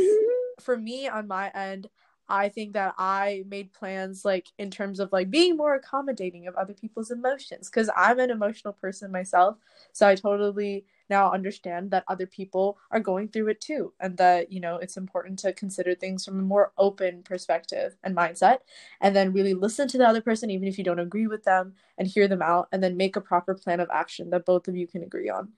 for 0.61 0.77
me 0.77 1.09
on 1.09 1.27
my 1.29 1.49
end 1.51 1.89
i 2.33 2.49
think 2.49 2.73
that 2.73 2.95
i 2.99 3.45
made 3.49 3.73
plans 3.73 4.25
like 4.25 4.49
in 4.59 4.71
terms 4.71 5.01
of 5.01 5.13
like 5.13 5.31
being 5.31 5.57
more 5.57 5.75
accommodating 5.75 6.47
of 6.49 6.57
other 6.57 6.75
people's 6.75 7.11
emotions 7.11 7.71
because 7.71 7.91
i'm 7.97 8.19
an 8.19 8.31
emotional 8.31 8.73
person 8.75 9.13
myself 9.13 9.57
so 9.93 10.07
i 10.09 10.15
totally 10.15 10.85
now 11.11 11.31
understand 11.33 11.91
that 11.91 12.05
other 12.09 12.27
people 12.27 12.79
are 12.91 13.01
going 13.01 13.29
through 13.29 13.49
it 13.49 13.61
too 13.61 13.93
and 14.01 14.17
that 14.17 14.51
you 14.53 14.61
know 14.61 14.77
it's 14.79 14.97
important 14.97 15.39
to 15.39 15.53
consider 15.53 15.95
things 15.95 16.25
from 16.25 16.39
a 16.39 16.43
more 16.43 16.73
open 16.79 17.23
perspective 17.23 17.97
and 18.03 18.17
mindset 18.17 18.59
and 19.01 19.15
then 19.15 19.33
really 19.33 19.55
listen 19.55 19.89
to 19.89 19.99
the 19.99 20.07
other 20.09 20.23
person 20.23 20.51
even 20.51 20.69
if 20.69 20.79
you 20.79 20.85
don't 20.85 20.99
agree 20.99 21.27
with 21.27 21.45
them 21.45 21.75
and 21.99 22.09
hear 22.09 22.29
them 22.29 22.43
out 22.43 22.69
and 22.73 22.83
then 22.83 22.97
make 22.97 23.17
a 23.17 23.21
proper 23.21 23.55
plan 23.55 23.81
of 23.81 23.91
action 23.93 24.31
that 24.31 24.47
both 24.47 24.69
of 24.69 24.77
you 24.77 24.87
can 24.87 25.03
agree 25.03 25.29
on. 25.31 25.53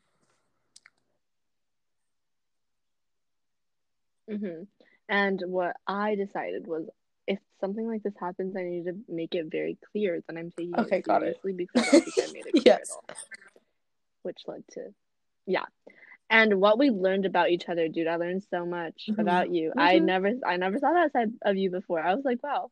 Hmm 4.28 4.64
And 5.08 5.42
what 5.46 5.76
I 5.86 6.14
decided 6.14 6.66
was 6.66 6.88
if 7.26 7.38
something 7.60 7.86
like 7.86 8.02
this 8.02 8.14
happens, 8.18 8.56
I 8.56 8.62
need 8.62 8.84
to 8.84 8.94
make 9.08 9.34
it 9.34 9.46
very 9.50 9.78
clear 9.92 10.20
that 10.26 10.36
I'm 10.36 10.50
taking 10.50 10.78
Okay, 10.78 10.98
it 10.98 11.04
got 11.04 11.22
it. 11.22 11.36
seriously 11.42 11.52
because 11.52 11.82
I 11.82 11.92
don't 11.92 12.04
think 12.04 12.16
I 12.18 12.32
made 12.32 12.46
it 12.46 12.52
clear 12.62 12.62
Yes. 12.66 12.90
at 12.90 12.90
all. 12.90 13.04
Which 14.22 14.42
led 14.46 14.64
to, 14.72 14.94
yeah. 15.46 15.64
And 16.30 16.60
what 16.60 16.78
we 16.78 16.90
learned 16.90 17.26
about 17.26 17.50
each 17.50 17.68
other, 17.68 17.88
dude, 17.88 18.06
I 18.06 18.16
learned 18.16 18.44
so 18.50 18.64
much 18.64 19.06
Mhm. 19.10 19.18
about 19.20 19.50
you. 19.50 19.72
I 19.76 19.96
Mhm. 19.98 20.04
never, 20.04 20.32
I 20.46 20.56
never 20.56 20.78
saw 20.78 20.92
that 20.92 21.12
side 21.12 21.32
of 21.42 21.56
you 21.56 21.70
before. 21.70 22.00
I 22.00 22.14
was 22.14 22.24
like, 22.24 22.42
wow. 22.42 22.70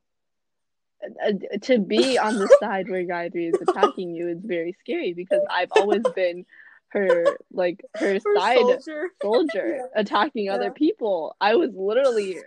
Uh, 1.22 1.32
to 1.62 1.78
be 1.78 2.16
on 2.16 2.38
the 2.38 2.48
side 2.60 2.88
where 2.88 3.04
Gayatri 3.04 3.52
is 3.52 3.60
attacking 3.60 4.14
you 4.14 4.28
is 4.28 4.38
very 4.40 4.72
scary 4.80 5.12
because 5.12 5.42
I've 5.50 5.72
always 5.72 6.08
been 6.14 6.46
her, 6.92 7.38
like, 7.52 7.84
her 7.94 8.14
Or 8.26 8.40
side 8.40 8.56
soldier. 8.56 9.10
soldier 9.22 9.78
Yeah. 9.78 10.00
attacking 10.00 10.50
other 10.50 10.70
people. 10.70 11.36
I 11.40 11.54
was 11.56 11.70
literally, 11.74 12.38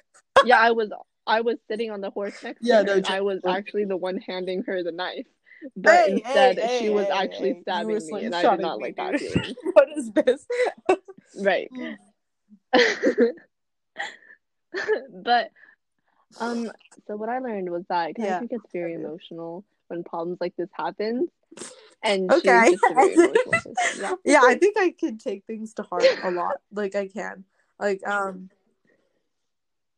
yeah, 0.46 0.60
I 0.60 0.72
was, 0.72 0.90
I 1.28 1.42
was 1.42 1.58
sitting 1.68 1.92
on 1.92 2.02
the 2.02 2.10
horse 2.12 2.36
next 2.44 2.62
Yeah, 2.62 2.78
to 2.78 2.78
her, 2.78 2.84
no, 2.84 2.96
and 2.98 3.06
I 3.08 3.22
was 3.22 3.40
genuinely. 3.42 3.60
actually 3.60 3.86
the 3.86 3.98
one 3.98 4.18
handing 4.18 4.64
her 4.64 4.84
the 4.84 4.92
knife. 4.92 5.26
But 5.76 5.92
Hey, 6.06 6.12
instead, 6.12 6.60
hey, 6.60 6.68
she 6.78 6.84
hey, 6.86 6.90
was 6.90 7.06
hey, 7.08 7.14
actually 7.14 7.50
hey. 7.50 7.56
You 7.56 7.62
stabbing 7.62 8.06
me, 8.08 8.24
and 8.26 8.36
I 8.36 8.42
did 8.52 8.60
not 8.60 8.78
me, 8.78 8.84
like 8.84 8.96
that 8.98 9.20
feeling. 9.20 9.56
what 9.74 9.88
is 9.98 10.12
this? 10.12 10.46
Right. 11.38 11.72
but, 15.24 15.52
um, 16.40 16.72
so 17.08 17.16
what 17.16 17.30
I 17.30 17.40
learned 17.40 17.70
was 17.72 17.84
that 17.90 18.12
Yeah, 18.18 18.40
think 18.40 18.52
it's 18.52 18.72
very 18.72 18.94
emotional 18.94 19.64
when 19.88 20.04
problems 20.04 20.38
like 20.42 20.56
this 20.58 20.70
happen, 20.74 21.30
and 22.04 22.32
Okay. 22.32 22.70
choose 22.70 22.82
just 22.82 22.92
a 22.92 22.94
very 22.94 23.14
emotional 23.14 23.54
person. 23.62 24.02
Yeah. 24.02 24.16
yeah, 24.24 24.42
I 24.44 24.56
think 24.56 24.78
I 24.78 24.92
can 24.92 25.18
take 25.18 25.46
things 25.46 25.74
to 25.76 25.84
heart 25.84 26.06
a 26.24 26.30
lot. 26.30 26.58
Like 26.72 26.96
I 26.96 27.08
can. 27.08 27.44
Like 27.80 28.06
um 28.08 28.50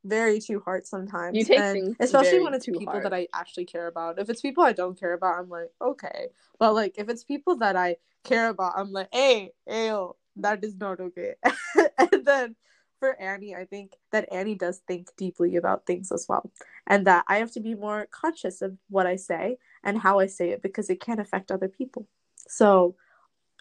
very 0.04 0.39
to 0.39 0.60
heart 0.62 0.88
sometimes. 0.88 1.36
You 1.38 1.43
take 1.43 1.60
and 1.60 1.74
things 1.74 1.95
especially 2.00 2.41
when 2.41 2.54
it's 2.54 2.66
people 2.66 2.86
heart. 2.86 3.04
that 3.04 3.14
I 3.14 3.28
actually 3.34 3.66
care 3.66 3.88
about. 3.88 4.20
If 4.20 4.30
it's 4.30 4.41
people 4.41 4.64
I 4.64 4.74
don't 4.74 5.00
care 5.00 5.14
about, 5.14 5.39
I'm 5.39 5.50
like, 5.50 5.72
okay. 5.82 6.28
But 6.60 6.74
like 6.74 6.95
if 6.98 7.10
it's 7.10 7.24
people 7.24 7.58
that 7.58 7.76
I 7.76 7.98
care 8.24 8.50
about, 8.50 8.74
I'm 8.76 8.91
like, 8.91 9.10
hey, 9.12 9.52
ayo, 9.70 10.16
that 10.38 10.64
is 10.64 10.76
not 10.76 11.00
okay. 11.00 11.36
and 11.98 12.26
then 12.26 12.56
for 13.00 13.20
Annie, 13.22 13.56
I 13.56 13.66
think 13.66 13.93
that 14.12 14.28
Annie 14.32 14.56
does 14.56 14.82
think 14.88 15.10
deeply 15.18 15.56
about 15.56 15.86
things 15.86 16.12
as 16.12 16.26
well. 16.28 16.52
And 16.88 17.06
that 17.06 17.26
I 17.28 17.38
have 17.38 17.52
to 17.52 17.60
be 17.60 17.76
more 17.76 18.08
conscious 18.10 18.62
of 18.62 18.78
what 18.89 19.06
I 19.06 19.18
say 19.18 19.58
and 19.88 19.98
how 19.98 20.20
I 20.20 20.28
say 20.28 20.50
it 20.52 20.62
because 20.62 20.90
it 20.92 21.00
can 21.00 21.20
affect 21.20 21.50
other 21.50 21.70
people. 21.70 22.06
So 22.48 22.96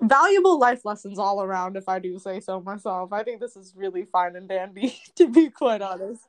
valuable 0.02 0.58
life 0.58 0.84
lessons 0.84 1.18
all 1.18 1.42
around 1.42 1.76
if 1.76 1.88
I 1.88 2.00
do 2.00 2.18
say 2.18 2.40
so 2.40 2.60
myself. 2.60 3.12
I 3.12 3.22
think 3.22 3.40
this 3.40 3.56
is 3.56 3.72
really 3.76 4.04
fine 4.04 4.36
and 4.36 4.48
dandy, 4.48 5.00
to 5.14 5.28
be 5.28 5.48
quite 5.48 5.80
honest. 5.80 6.22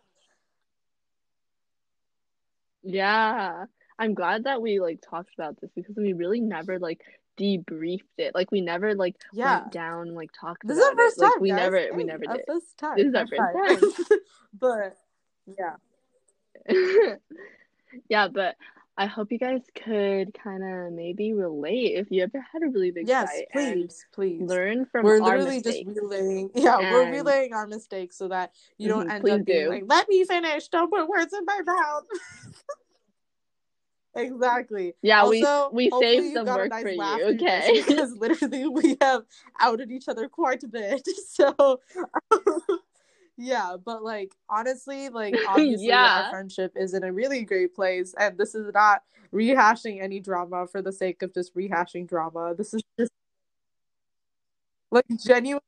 Yeah. 2.84 3.66
I'm 4.00 4.14
glad 4.14 4.44
that 4.44 4.62
we 4.62 4.80
like 4.80 5.02
talked 5.02 5.34
about 5.34 5.60
this 5.60 5.72
because 5.76 5.96
we 5.98 6.14
really 6.14 6.40
never 6.40 6.78
like 6.78 7.02
debriefed 7.40 8.04
it. 8.20 8.36
Like 8.36 8.52
we 8.52 8.62
never 8.62 8.94
like 8.94 9.16
Yeah. 9.34 9.62
went 9.62 9.72
down 9.72 10.14
like 10.14 10.30
talked 10.40 10.66
This 10.68 10.78
is 10.78 10.84
our 10.86 10.96
first 10.96 11.18
it. 11.18 11.22
Like 11.22 11.34
time. 11.34 11.42
we 11.42 11.50
guys. 11.50 11.58
never 11.58 11.88
we 11.96 12.04
never 12.04 12.24
did. 12.24 12.42
First 12.48 12.78
time. 12.78 12.98
This 12.98 13.08
is 13.08 13.16
our 13.16 13.26
first 13.28 13.98
time. 13.98 14.20
but 14.60 14.98
yeah. 15.48 15.76
yeah, 18.10 18.28
but 18.28 18.56
I 18.98 19.06
hope 19.06 19.32
you 19.32 19.38
guys 19.38 19.62
could 19.76 20.34
kind 20.44 20.64
of 20.64 20.92
maybe 20.94 21.34
relate 21.34 21.94
if 21.98 22.08
you 22.10 22.24
ever 22.24 22.44
had 22.52 22.64
a 22.64 22.68
really 22.70 22.92
big 22.92 23.08
Yes, 23.08 23.30
fight 23.30 23.48
and 23.54 23.84
please, 23.84 24.06
please. 24.14 24.50
learn 24.50 24.86
from 24.92 25.04
we're 25.06 25.20
literally 25.22 25.62
just 25.62 25.84
relaying 25.86 26.50
yeah 26.56 26.80
we're 26.92 27.06
relaying 27.12 27.54
our 27.54 27.68
mistakes 27.68 28.18
so 28.18 28.28
that 28.28 28.52
you 28.78 28.88
don't 28.88 29.08
Mhm, 29.08 29.12
end 29.12 29.30
up 29.30 29.46
being 29.46 29.64
do. 29.64 29.70
like 29.70 29.84
let 29.88 30.10
me 30.10 30.24
finish 30.26 30.68
don't 30.70 30.92
put 30.92 31.08
words 31.08 31.34
in 31.34 31.46
my 31.46 31.62
mouth 31.66 32.04
exactly 34.16 34.94
Yeah, 35.04 35.22
also, 35.24 35.70
we 35.72 35.90
we 35.90 35.92
saved 36.02 36.34
some 36.34 36.48
work 36.54 36.70
nice 36.70 36.84
for 36.84 36.90
you. 36.90 36.98
laugh 36.98 37.22
through 37.22 37.38
this 37.38 37.44
Okay. 37.44 37.84
because 37.88 38.16
literally 38.20 38.68
we 38.68 38.98
have 39.02 39.24
outed 39.60 39.92
each 39.92 40.08
other 40.08 40.28
quite 40.28 40.64
a 40.64 40.68
bit 40.68 41.08
so 41.30 41.80
yeah 43.38 43.76
but 43.84 44.04
like 44.04 44.34
honestly 44.50 45.10
like 45.10 45.36
obviously 45.48 45.88
Yeah. 45.88 46.24
our 46.26 46.30
friendship 46.32 46.74
is 46.76 46.94
in 46.94 47.04
a 47.04 47.12
really 47.14 47.44
great 47.44 47.76
place 47.76 48.14
and 48.20 48.38
this 48.38 48.56
is 48.56 48.74
not 48.74 49.04
rehashing 49.34 50.02
any 50.02 50.20
drama 50.20 50.68
for 50.68 50.82
the 50.82 50.92
sake 50.92 51.22
of 51.22 51.34
just 51.34 51.56
rehashing 51.56 52.08
drama 52.08 52.56
this 52.56 52.74
is 52.74 52.82
just 53.00 53.12
like 54.92 55.06
genuine 55.24 55.62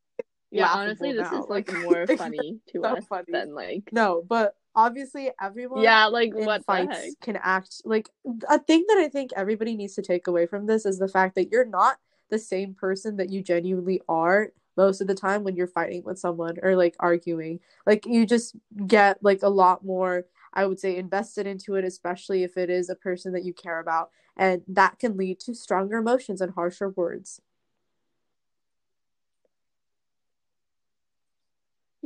Yeah, 0.51 0.73
honestly, 0.73 1.11
this 1.11 1.29
now. 1.31 1.43
is 1.43 1.49
like 1.49 1.71
more 1.83 2.07
funny 2.07 2.59
to 2.73 2.81
so 2.81 2.95
us 2.95 3.05
funny. 3.07 3.25
than 3.31 3.53
like 3.53 3.89
no 3.91 4.23
but 4.27 4.55
obviously 4.75 5.29
everyone 5.41 5.83
yeah, 5.83 6.05
like 6.05 6.33
what 6.33 6.63
fights 6.65 7.15
can 7.21 7.37
act 7.41 7.81
like 7.85 8.09
a 8.49 8.59
thing 8.59 8.85
that 8.87 8.97
I 8.97 9.09
think 9.09 9.31
everybody 9.35 9.75
needs 9.75 9.93
to 9.95 10.01
take 10.01 10.27
away 10.27 10.45
from 10.45 10.65
this 10.65 10.85
is 10.85 10.99
the 10.99 11.07
fact 11.07 11.35
that 11.35 11.51
you're 11.51 11.65
not 11.65 11.97
the 12.29 12.39
same 12.39 12.73
person 12.73 13.17
that 13.17 13.29
you 13.29 13.41
genuinely 13.41 14.01
are 14.07 14.51
most 14.79 15.01
of 15.01 15.07
the 15.07 15.15
time 15.15 15.43
when 15.43 15.55
you're 15.55 15.67
fighting 15.67 16.03
with 16.05 16.19
someone 16.19 16.57
or 16.63 16.75
like 16.75 16.95
arguing. 16.99 17.59
Like 17.85 18.05
you 18.05 18.25
just 18.25 18.55
get 18.87 19.21
like 19.23 19.41
a 19.43 19.49
lot 19.49 19.85
more 19.85 20.25
I 20.53 20.65
would 20.65 20.79
say 20.79 20.97
invested 20.97 21.45
into 21.47 21.75
it 21.75 21.85
especially 21.85 22.43
if 22.43 22.57
it 22.57 22.69
is 22.69 22.89
a 22.89 22.95
person 22.95 23.33
that 23.33 23.43
you 23.45 23.53
care 23.53 23.79
about 23.79 24.09
and 24.37 24.63
that 24.67 24.99
can 24.99 25.17
lead 25.17 25.39
to 25.41 25.53
stronger 25.53 25.97
emotions 25.97 26.41
and 26.41 26.53
harsher 26.53 26.89
words. 26.89 27.41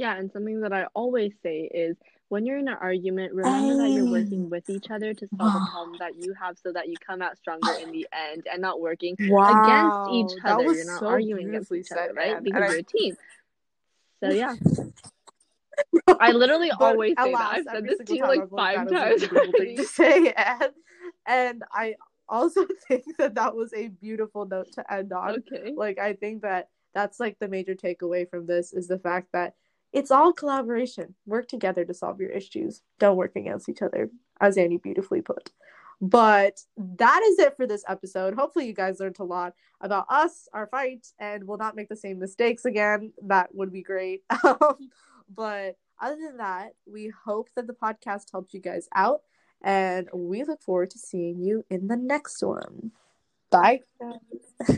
Yeah, 0.04 0.18
and 0.18 0.30
something 0.34 0.60
that 0.60 0.74
I 0.74 0.88
always 0.95 1.32
say 1.43 1.62
is 1.74 1.95
when 2.28 2.45
you're 2.45 2.58
in 2.58 2.68
an 2.68 2.76
argument, 2.82 3.34
remember 3.34 3.78
that 3.78 3.91
you're 3.91 4.06
oh. 4.06 4.12
working 4.12 4.49
with 4.49 4.70
each 4.70 4.91
other 4.91 5.14
to 5.14 5.28
solve 5.38 5.56
a 5.56 5.72
problem 5.72 5.95
that 5.99 6.22
you 6.22 6.34
have 6.34 6.58
so 6.62 6.74
that 6.74 6.89
you 6.89 6.95
come 7.08 7.22
out 7.22 7.38
stronger 7.38 7.72
in 7.82 7.89
the 7.93 8.06
end 8.12 8.45
and 8.51 8.62
not 8.62 8.82
working 8.82 9.16
Wow. 9.18 9.64
against 9.64 10.34
each 10.36 10.43
other. 10.43 10.64
You're 10.74 10.91
not 10.91 10.99
so 10.99 11.08
arguing 11.08 11.47
against 11.47 11.72
each 11.72 11.89
other, 11.93 12.08
said, 12.08 12.18
right? 12.18 12.43
Because 12.43 12.64
I- 12.64 12.66
you're 12.66 12.80
a 12.80 12.84
team. 12.84 13.16
So 14.22 14.30
yeah. 14.32 14.56
I 16.20 16.34
literally 16.34 16.72
always 16.72 17.16
say 17.18 17.32
that. 17.32 17.54
I've 17.54 17.64
said 17.64 17.86
this 17.86 17.99
to 18.06 18.14
you 18.14 18.24
like 18.24 18.49
five 18.49 18.89
times 18.89 19.22
is 19.22 19.30
a 19.30 19.30
beautiful 19.30 19.51
thing 19.54 19.54
already. 19.54 19.76
to 19.78 19.84
say, 19.86 20.34
and, 20.36 20.74
and 21.26 21.64
I 21.72 21.95
also 22.28 22.66
think 22.89 23.06
that 23.20 23.36
that 23.36 23.56
was 23.56 23.74
a 23.74 23.88
beautiful 23.88 24.45
note 24.45 24.70
to 24.74 24.93
end 24.93 25.14
on. 25.14 25.43
Okay. 25.49 25.72
Like, 25.78 25.97
I 25.97 26.12
think 26.12 26.41
that 26.41 26.68
that's 26.93 27.22
like 27.22 27.39
the 27.39 27.47
major 27.47 27.74
takeaway 27.74 28.30
from 28.30 28.47
this 28.47 28.74
is 28.74 28.89
the 28.89 28.99
fact 28.99 29.30
that 29.32 29.54
it's 29.94 30.12
all 30.12 30.34
collaboration. 30.34 31.16
Work 31.26 31.48
together 31.48 31.86
to 31.86 31.94
solve 31.94 32.20
your 32.20 32.32
issues. 32.32 32.82
Don't 33.00 33.16
work 33.16 33.36
against 33.36 33.70
each 33.70 33.82
other, 33.82 34.10
as 34.41 34.58
Annie 34.58 34.78
beautifully 34.78 35.22
put. 35.22 35.52
But 36.02 36.60
that 36.78 37.22
is 37.24 37.39
it 37.39 37.56
for 37.56 37.66
this 37.66 37.86
episode. 37.88 38.34
Hopefully, 38.34 38.68
you 38.68 38.74
guys 38.74 39.00
learned 39.00 39.18
a 39.20 39.24
lot 39.24 39.54
about 39.80 40.08
us, 40.10 40.50
our 40.52 40.68
fight, 40.68 41.08
and 41.20 41.48
will 41.48 41.58
not 41.58 41.76
make 41.76 41.88
the 41.88 41.96
same 41.96 42.20
mistakes 42.20 42.66
again. 42.66 43.14
That 43.22 43.54
would 43.56 43.72
be 43.72 43.84
great. 43.84 44.24
Um, 44.44 44.89
but 45.34 45.78
other 46.02 46.18
than 46.18 46.38
that, 46.38 46.74
we 46.86 47.12
hope 47.26 47.50
that 47.56 47.66
the 47.66 47.74
podcast 47.74 48.26
helped 48.32 48.54
you 48.54 48.60
guys 48.60 48.89
out, 48.94 49.22
and 49.62 50.10
we 50.14 50.44
look 50.44 50.62
forward 50.62 50.89
to 50.91 51.00
seeing 51.00 51.41
you 51.41 51.64
in 51.70 51.88
the 51.88 51.96
next 51.96 52.44
one. 52.44 52.91
Bye. 53.50 53.80
Bye. 54.02 54.18